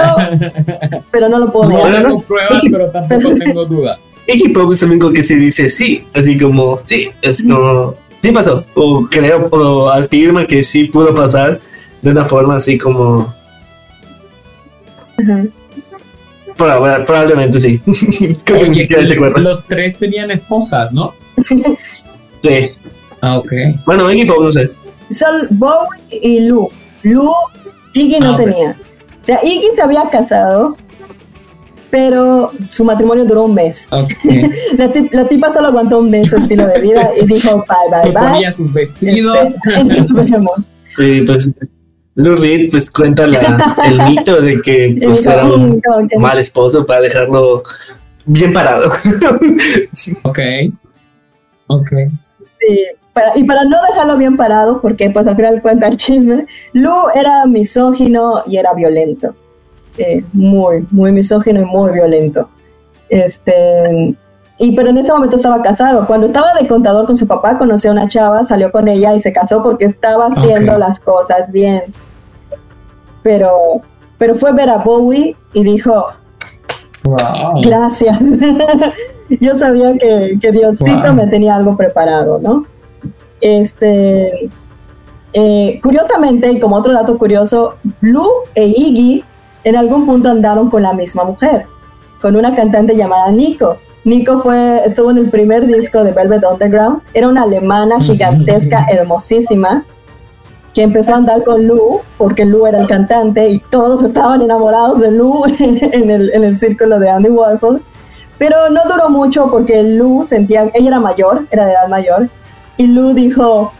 pero 1.11 1.27
no 1.27 1.39
lo 1.39 1.51
puedo 1.51 1.67
No 1.71 1.77
negar. 1.83 2.03
tengo 2.03 2.19
pruebas, 2.27 2.63
pero 2.71 2.91
tampoco 2.91 3.35
tengo 3.39 3.65
dudas. 3.65 3.99
Iggy 4.27 4.49
Pop 4.49 4.71
es 4.71 4.83
el 4.83 4.91
único 4.91 5.11
que 5.11 5.23
se 5.23 5.35
dice 5.35 5.67
sí, 5.69 6.05
así 6.13 6.37
como 6.37 6.77
sí, 6.85 7.09
es 7.23 7.41
como 7.43 7.95
sí 8.21 8.31
pasó, 8.31 8.63
o 8.75 9.07
creo, 9.09 9.47
o 9.51 9.89
afirma 9.89 10.45
que 10.45 10.63
sí 10.63 10.83
pudo 10.85 11.13
pasar 11.15 11.59
de 12.03 12.11
una 12.11 12.23
forma 12.25 12.57
así 12.57 12.77
como 12.77 13.33
Ajá. 15.17 15.43
proba- 16.57 17.03
probablemente 17.05 17.59
sí. 17.61 17.79
Creo 18.43 18.59
que 18.59 18.63
ni 18.65 18.69
Oye, 18.69 18.75
siquiera 18.83 19.07
se 19.07 19.13
acuerda. 19.15 19.39
los 19.39 19.63
tres 19.67 19.97
tenían 19.97 20.29
esposas, 20.31 20.93
¿no? 20.93 21.13
Sí. 22.43 22.71
Ah, 23.25 23.37
ok. 23.37 23.51
Bueno, 23.85 24.11
Iggy 24.11 24.25
Pop 24.25 24.41
no 24.43 24.51
sé. 24.51 24.69
Son 25.09 25.47
Bowie 25.51 26.01
y 26.11 26.41
Lu. 26.41 26.69
Lu, 27.03 27.31
Iggy 27.93 28.19
no 28.19 28.33
Ah, 28.33 28.37
tenía. 28.37 28.71
O 29.21 29.23
sea, 29.25 29.39
Iggy 29.41 29.67
se 29.75 29.81
había 29.81 30.09
casado, 30.09 30.75
pero 31.89 32.51
su 32.69 32.83
matrimonio 32.83 33.23
duró 33.25 33.43
un 33.45 33.53
mes. 33.53 33.87
Ok. 33.91 34.11
La, 34.77 34.91
tip- 34.91 35.11
la 35.13 35.25
tipa 35.27 35.53
solo 35.53 35.67
aguantó 35.67 35.99
un 35.99 36.09
mes 36.09 36.31
su 36.31 36.37
estilo 36.37 36.67
de 36.67 36.81
vida 36.81 37.09
y 37.21 37.25
dijo 37.25 37.63
bye, 37.91 38.01
bye, 38.03 38.11
bye. 38.11 38.29
ponía 38.31 38.51
sus 38.51 38.73
vestidos. 38.73 39.37
Este, 39.65 39.83
nos 39.99 40.11
vemos. 40.11 40.73
Y 40.97 41.21
pues 41.21 41.51
Lou 42.15 42.35
Reed 42.35 42.71
pues 42.71 42.91
cuenta 42.91 43.25
la, 43.25 43.75
el 43.85 44.01
mito 44.09 44.41
de 44.41 44.61
que 44.61 44.97
pues 45.01 45.19
dijo, 45.19 45.31
era 45.31 45.45
un 45.45 45.69
"Mm, 45.77 45.81
no". 46.13 46.19
mal 46.19 46.37
esposo 46.39 46.85
para 46.85 47.01
dejarlo 47.01 47.63
bien 48.25 48.51
parado. 48.53 48.91
Ok. 50.23 50.39
Ok. 51.67 51.89
Sí, 52.59 52.85
para- 53.13 53.37
y 53.37 53.43
para 53.43 53.63
no 53.63 53.77
dejarlo 53.89 54.17
bien 54.17 54.35
parado, 54.37 54.81
porque 54.81 55.09
pues 55.09 55.25
al 55.27 55.35
final 55.35 55.61
cuenta 55.61 55.87
el 55.87 55.97
chisme, 55.97 56.45
Lu 56.73 56.91
era 57.15 57.45
misógino 57.45 58.43
y 58.45 58.57
era 58.57 58.73
violento. 58.73 59.35
Eh, 59.97 60.23
muy, 60.33 60.87
muy 60.91 61.11
misógino 61.11 61.61
y 61.61 61.65
muy 61.65 61.91
violento. 61.91 62.49
Este, 63.09 64.15
y 64.57 64.75
pero 64.75 64.89
en 64.89 64.97
este 64.97 65.11
momento 65.11 65.35
estaba 65.35 65.61
casado. 65.61 66.07
Cuando 66.07 66.25
estaba 66.25 66.53
de 66.59 66.67
contador 66.67 67.05
con 67.05 67.15
su 67.15 67.27
papá, 67.27 67.57
conoció 67.57 67.91
a 67.91 67.93
una 67.93 68.07
chava, 68.07 68.43
salió 68.43 68.71
con 68.71 68.87
ella 68.87 69.13
y 69.13 69.19
se 69.19 69.31
casó 69.31 69.61
porque 69.61 69.85
estaba 69.85 70.27
haciendo 70.27 70.77
las 70.79 70.99
cosas 70.99 71.51
bien. 71.51 71.81
Pero, 73.21 73.81
pero 74.17 74.35
fue 74.35 74.51
ver 74.53 74.69
a 74.69 74.77
Bowie 74.77 75.35
y 75.53 75.63
dijo, 75.63 76.07
Wow. 77.03 77.61
Gracias. 77.63 78.17
Yo 79.41 79.57
sabía 79.59 79.97
que, 79.97 80.37
que 80.41 80.51
Diosito 80.51 81.01
Wow. 81.03 81.13
me 81.13 81.27
tenía 81.27 81.55
algo 81.55 81.75
preparado, 81.75 82.39
¿no? 82.41 82.65
Este, 83.43 84.49
eh, 85.33 85.79
curiosamente, 85.83 86.49
y 86.49 86.61
como 86.61 86.77
otro 86.77 86.93
dato 86.93 87.17
curioso, 87.17 87.75
Blue 87.99 88.29
e 88.55 88.67
Iggy 88.67 89.21
en 89.65 89.75
algún 89.75 90.05
punto 90.05 90.29
andaron 90.29 90.69
con 90.69 90.81
la 90.81 90.93
misma 90.93 91.25
mujer, 91.25 91.65
con 92.21 92.37
una 92.37 92.55
cantante 92.55 92.95
llamada 92.95 93.29
Nico. 93.33 93.79
Nico 94.05 94.39
fue, 94.39 94.79
estuvo 94.85 95.11
en 95.11 95.17
el 95.17 95.29
primer 95.29 95.67
disco 95.67 96.05
de 96.05 96.13
Velvet 96.13 96.45
Underground. 96.49 97.01
Era 97.13 97.27
una 97.27 97.41
alemana 97.43 97.99
gigantesca, 97.99 98.85
hermosísima, 98.89 99.83
que 100.73 100.83
empezó 100.83 101.13
a 101.13 101.17
andar 101.17 101.43
con 101.43 101.67
Lou, 101.67 101.99
porque 102.17 102.45
Lou 102.45 102.65
era 102.65 102.79
el 102.79 102.87
cantante 102.87 103.49
y 103.49 103.59
todos 103.59 104.03
estaban 104.03 104.41
enamorados 104.41 105.01
de 105.01 105.11
Lou 105.11 105.43
en 105.59 106.09
el, 106.09 106.33
en 106.33 106.45
el 106.45 106.55
círculo 106.55 106.97
de 106.97 107.09
Andy 107.09 107.29
Warhol. 107.29 107.83
Pero 108.37 108.69
no 108.69 108.83
duró 108.89 109.09
mucho 109.09 109.51
porque 109.51 109.83
Lou 109.83 110.23
sentía, 110.23 110.71
ella 110.73 110.87
era 110.87 110.99
mayor, 111.01 111.45
era 111.51 111.65
de 111.65 111.73
edad 111.73 111.89
mayor, 111.89 112.29
y 112.77 112.87
Lou 112.87 113.13
dijo, 113.13 113.71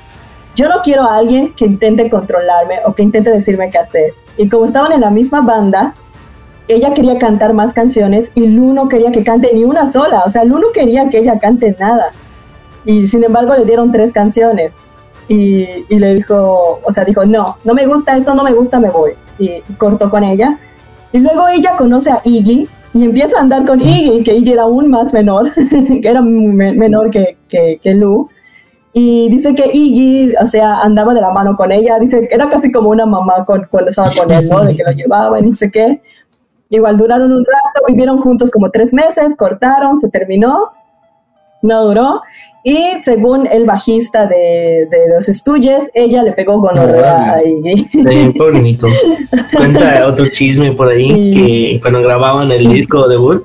yo 0.55 0.69
no 0.69 0.75
quiero 0.83 1.03
a 1.03 1.17
alguien 1.17 1.53
que 1.53 1.65
intente 1.65 2.09
controlarme 2.09 2.75
o 2.85 2.93
que 2.93 3.03
intente 3.03 3.29
decirme 3.31 3.69
qué 3.71 3.79
hacer. 3.79 4.13
Y 4.37 4.49
como 4.49 4.65
estaban 4.65 4.91
en 4.91 5.01
la 5.01 5.09
misma 5.09 5.41
banda, 5.41 5.95
ella 6.67 6.93
quería 6.93 7.17
cantar 7.19 7.53
más 7.53 7.73
canciones 7.73 8.31
y 8.35 8.45
Lu 8.47 8.73
no 8.73 8.87
quería 8.87 9.11
que 9.11 9.23
cante 9.23 9.51
ni 9.53 9.63
una 9.63 9.85
sola. 9.87 10.23
O 10.25 10.29
sea, 10.29 10.43
Lu 10.43 10.59
no 10.59 10.71
quería 10.73 11.09
que 11.09 11.19
ella 11.19 11.39
cante 11.39 11.75
nada. 11.79 12.11
Y 12.85 13.07
sin 13.07 13.23
embargo 13.23 13.55
le 13.55 13.65
dieron 13.65 13.91
tres 13.91 14.13
canciones. 14.13 14.73
Y, 15.27 15.65
y 15.89 15.99
le 15.99 16.15
dijo, 16.15 16.79
o 16.83 16.91
sea, 16.91 17.05
dijo, 17.05 17.25
no, 17.25 17.57
no 17.63 17.73
me 17.73 17.85
gusta 17.85 18.15
esto, 18.17 18.35
no 18.35 18.43
me 18.43 18.53
gusta, 18.53 18.79
me 18.79 18.89
voy. 18.89 19.13
Y 19.39 19.61
cortó 19.77 20.09
con 20.09 20.23
ella. 20.23 20.57
Y 21.11 21.19
luego 21.19 21.47
ella 21.47 21.75
conoce 21.77 22.11
a 22.11 22.21
Iggy 22.23 22.67
y 22.93 23.03
empieza 23.05 23.37
a 23.37 23.41
andar 23.41 23.65
con 23.65 23.79
Iggy, 23.79 24.23
que 24.23 24.35
Iggy 24.35 24.51
era 24.53 24.63
aún 24.63 24.89
más 24.89 25.13
menor, 25.13 25.51
que 26.01 26.07
era 26.07 26.21
me- 26.21 26.73
menor 26.73 27.09
que, 27.09 27.37
que 27.49 27.93
Lu. 27.95 28.29
Y 28.95 29.27
dice 29.29 29.55
que 29.55 29.69
Iggy, 29.73 30.35
o 30.41 30.45
sea, 30.45 30.81
andaba 30.81 31.13
de 31.15 31.21
la 31.21 31.31
mano 31.31 31.55
con 31.57 31.71
ella. 31.71 31.97
Dice 31.99 32.27
que 32.27 32.35
era 32.35 32.47
casi 32.49 32.71
como 32.71 32.89
una 32.89 33.05
mamá 33.07 33.43
con, 33.45 33.65
cuando 33.71 33.89
estaba 33.89 34.09
con 34.15 34.31
él, 34.31 34.47
¿no? 34.47 34.63
De 34.63 34.75
que 34.75 34.83
lo 34.83 34.91
llevaba 34.95 35.39
y 35.39 35.43
no 35.43 35.53
sé 35.55 35.71
qué. 35.71 36.01
Igual 36.69 36.97
duraron 36.97 37.31
un 37.31 37.43
rato, 37.45 37.85
vivieron 37.87 38.19
juntos 38.21 38.49
como 38.51 38.69
tres 38.69 38.93
meses, 38.93 39.35
cortaron, 39.37 39.99
se 39.99 40.09
terminó, 40.09 40.71
no 41.61 41.85
duró. 41.85 42.21
Y 42.63 42.77
según 43.01 43.47
el 43.47 43.65
bajista 43.65 44.25
de, 44.27 44.87
de 44.89 45.09
los 45.13 45.25
Stooges, 45.25 45.89
ella 45.93 46.23
le 46.23 46.31
pegó 46.31 46.59
gonorrea 46.59 47.33
a 47.33 47.43
Iggy. 47.43 48.33
Pobre 48.37 48.61
Nico. 48.61 48.87
Cuenta 49.55 50.07
otro 50.07 50.25
chisme 50.27 50.71
por 50.71 50.87
ahí 50.87 51.09
Sí. 51.09 51.31
que 51.33 51.79
cuando 51.81 52.01
grababan 52.01 52.51
el 52.51 52.67
disco 52.71 53.07
debut, 53.07 53.43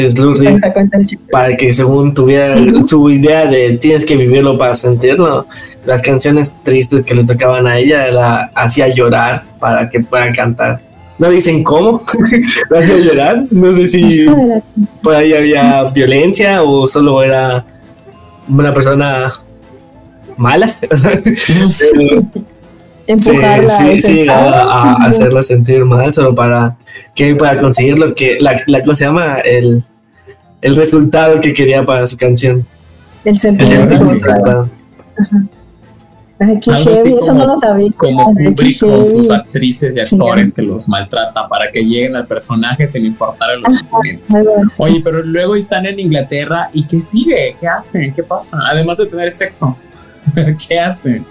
pues 0.00 0.14
Cuenta, 0.16 0.72
cuenta 0.72 0.98
para 1.30 1.56
que 1.56 1.72
según 1.72 2.14
tuviera 2.14 2.56
su 2.86 3.10
idea 3.10 3.46
de 3.46 3.78
tienes 3.78 4.04
que 4.04 4.16
vivirlo 4.16 4.58
para 4.58 4.74
sentirlo, 4.74 5.46
las 5.84 6.02
canciones 6.02 6.52
tristes 6.62 7.02
que 7.02 7.14
le 7.14 7.24
tocaban 7.24 7.66
a 7.66 7.78
ella 7.78 8.10
la 8.10 8.50
hacía 8.54 8.88
llorar 8.88 9.42
para 9.58 9.88
que 9.90 10.00
pueda 10.00 10.32
cantar. 10.32 10.80
No 11.18 11.30
dicen 11.30 11.62
cómo, 11.62 12.02
la 12.70 12.80
hacía 12.80 12.98
llorar. 12.98 13.44
No 13.50 13.72
sé 13.72 13.88
si 13.88 14.26
por 15.02 15.14
ahí 15.14 15.32
había 15.32 15.84
violencia 15.84 16.62
o 16.62 16.86
solo 16.86 17.22
era 17.22 17.64
una 18.48 18.74
persona 18.74 19.32
mala. 20.36 20.74
Pero- 20.80 22.22
Empujarla. 23.06 23.74
a 23.74 23.78
sí, 23.78 23.88
ese 23.90 24.14
sí, 24.14 24.28
a, 24.28 24.34
a 24.50 24.94
hacerla 25.06 25.42
sentir 25.42 25.84
mal 25.84 26.12
solo 26.14 26.34
para 26.34 26.76
que 27.14 27.34
para 27.34 27.60
conseguir 27.60 27.98
lo 27.98 28.14
que 28.14 28.38
la, 28.40 28.60
la 28.66 28.82
cosa 28.82 28.96
se 28.96 29.04
llama 29.04 29.38
el, 29.44 29.82
el 30.62 30.76
resultado 30.76 31.40
que 31.40 31.52
quería 31.52 31.84
para 31.84 32.06
su 32.06 32.16
canción 32.16 32.66
El 33.24 33.38
sentimiento. 33.38 33.98
Como- 33.98 34.70
Ay, 36.40 36.58
qué 36.60 36.72
Algo 36.72 36.90
heavy, 36.96 37.14
eso 37.22 37.32
no 37.32 37.46
lo 37.46 37.56
sabía. 37.56 37.90
Como 37.96 38.24
Kubrick 38.34 38.80
con 38.80 39.06
sus 39.06 39.30
actrices 39.30 39.94
y 39.94 40.00
actores 40.00 40.52
que 40.52 40.62
los 40.62 40.88
maltratan 40.88 41.48
para 41.48 41.70
que 41.70 41.80
lleguen 41.80 42.16
al 42.16 42.26
personaje 42.26 42.86
sin 42.88 43.06
importar 43.06 43.56
los 43.58 43.72
sentimientos. 43.72 44.30
Oye, 44.78 45.00
pero 45.02 45.22
luego 45.22 45.54
están 45.54 45.86
en 45.86 46.00
Inglaterra 46.00 46.70
y 46.72 46.86
¿qué 46.86 47.00
sigue? 47.00 47.56
¿Qué 47.60 47.68
hacen? 47.68 48.12
¿Qué 48.12 48.22
pasa? 48.24 48.58
Además 48.68 48.98
de 48.98 49.06
tener 49.06 49.30
sexo. 49.30 49.76
¿Qué 50.68 50.80
hacen? 50.80 51.24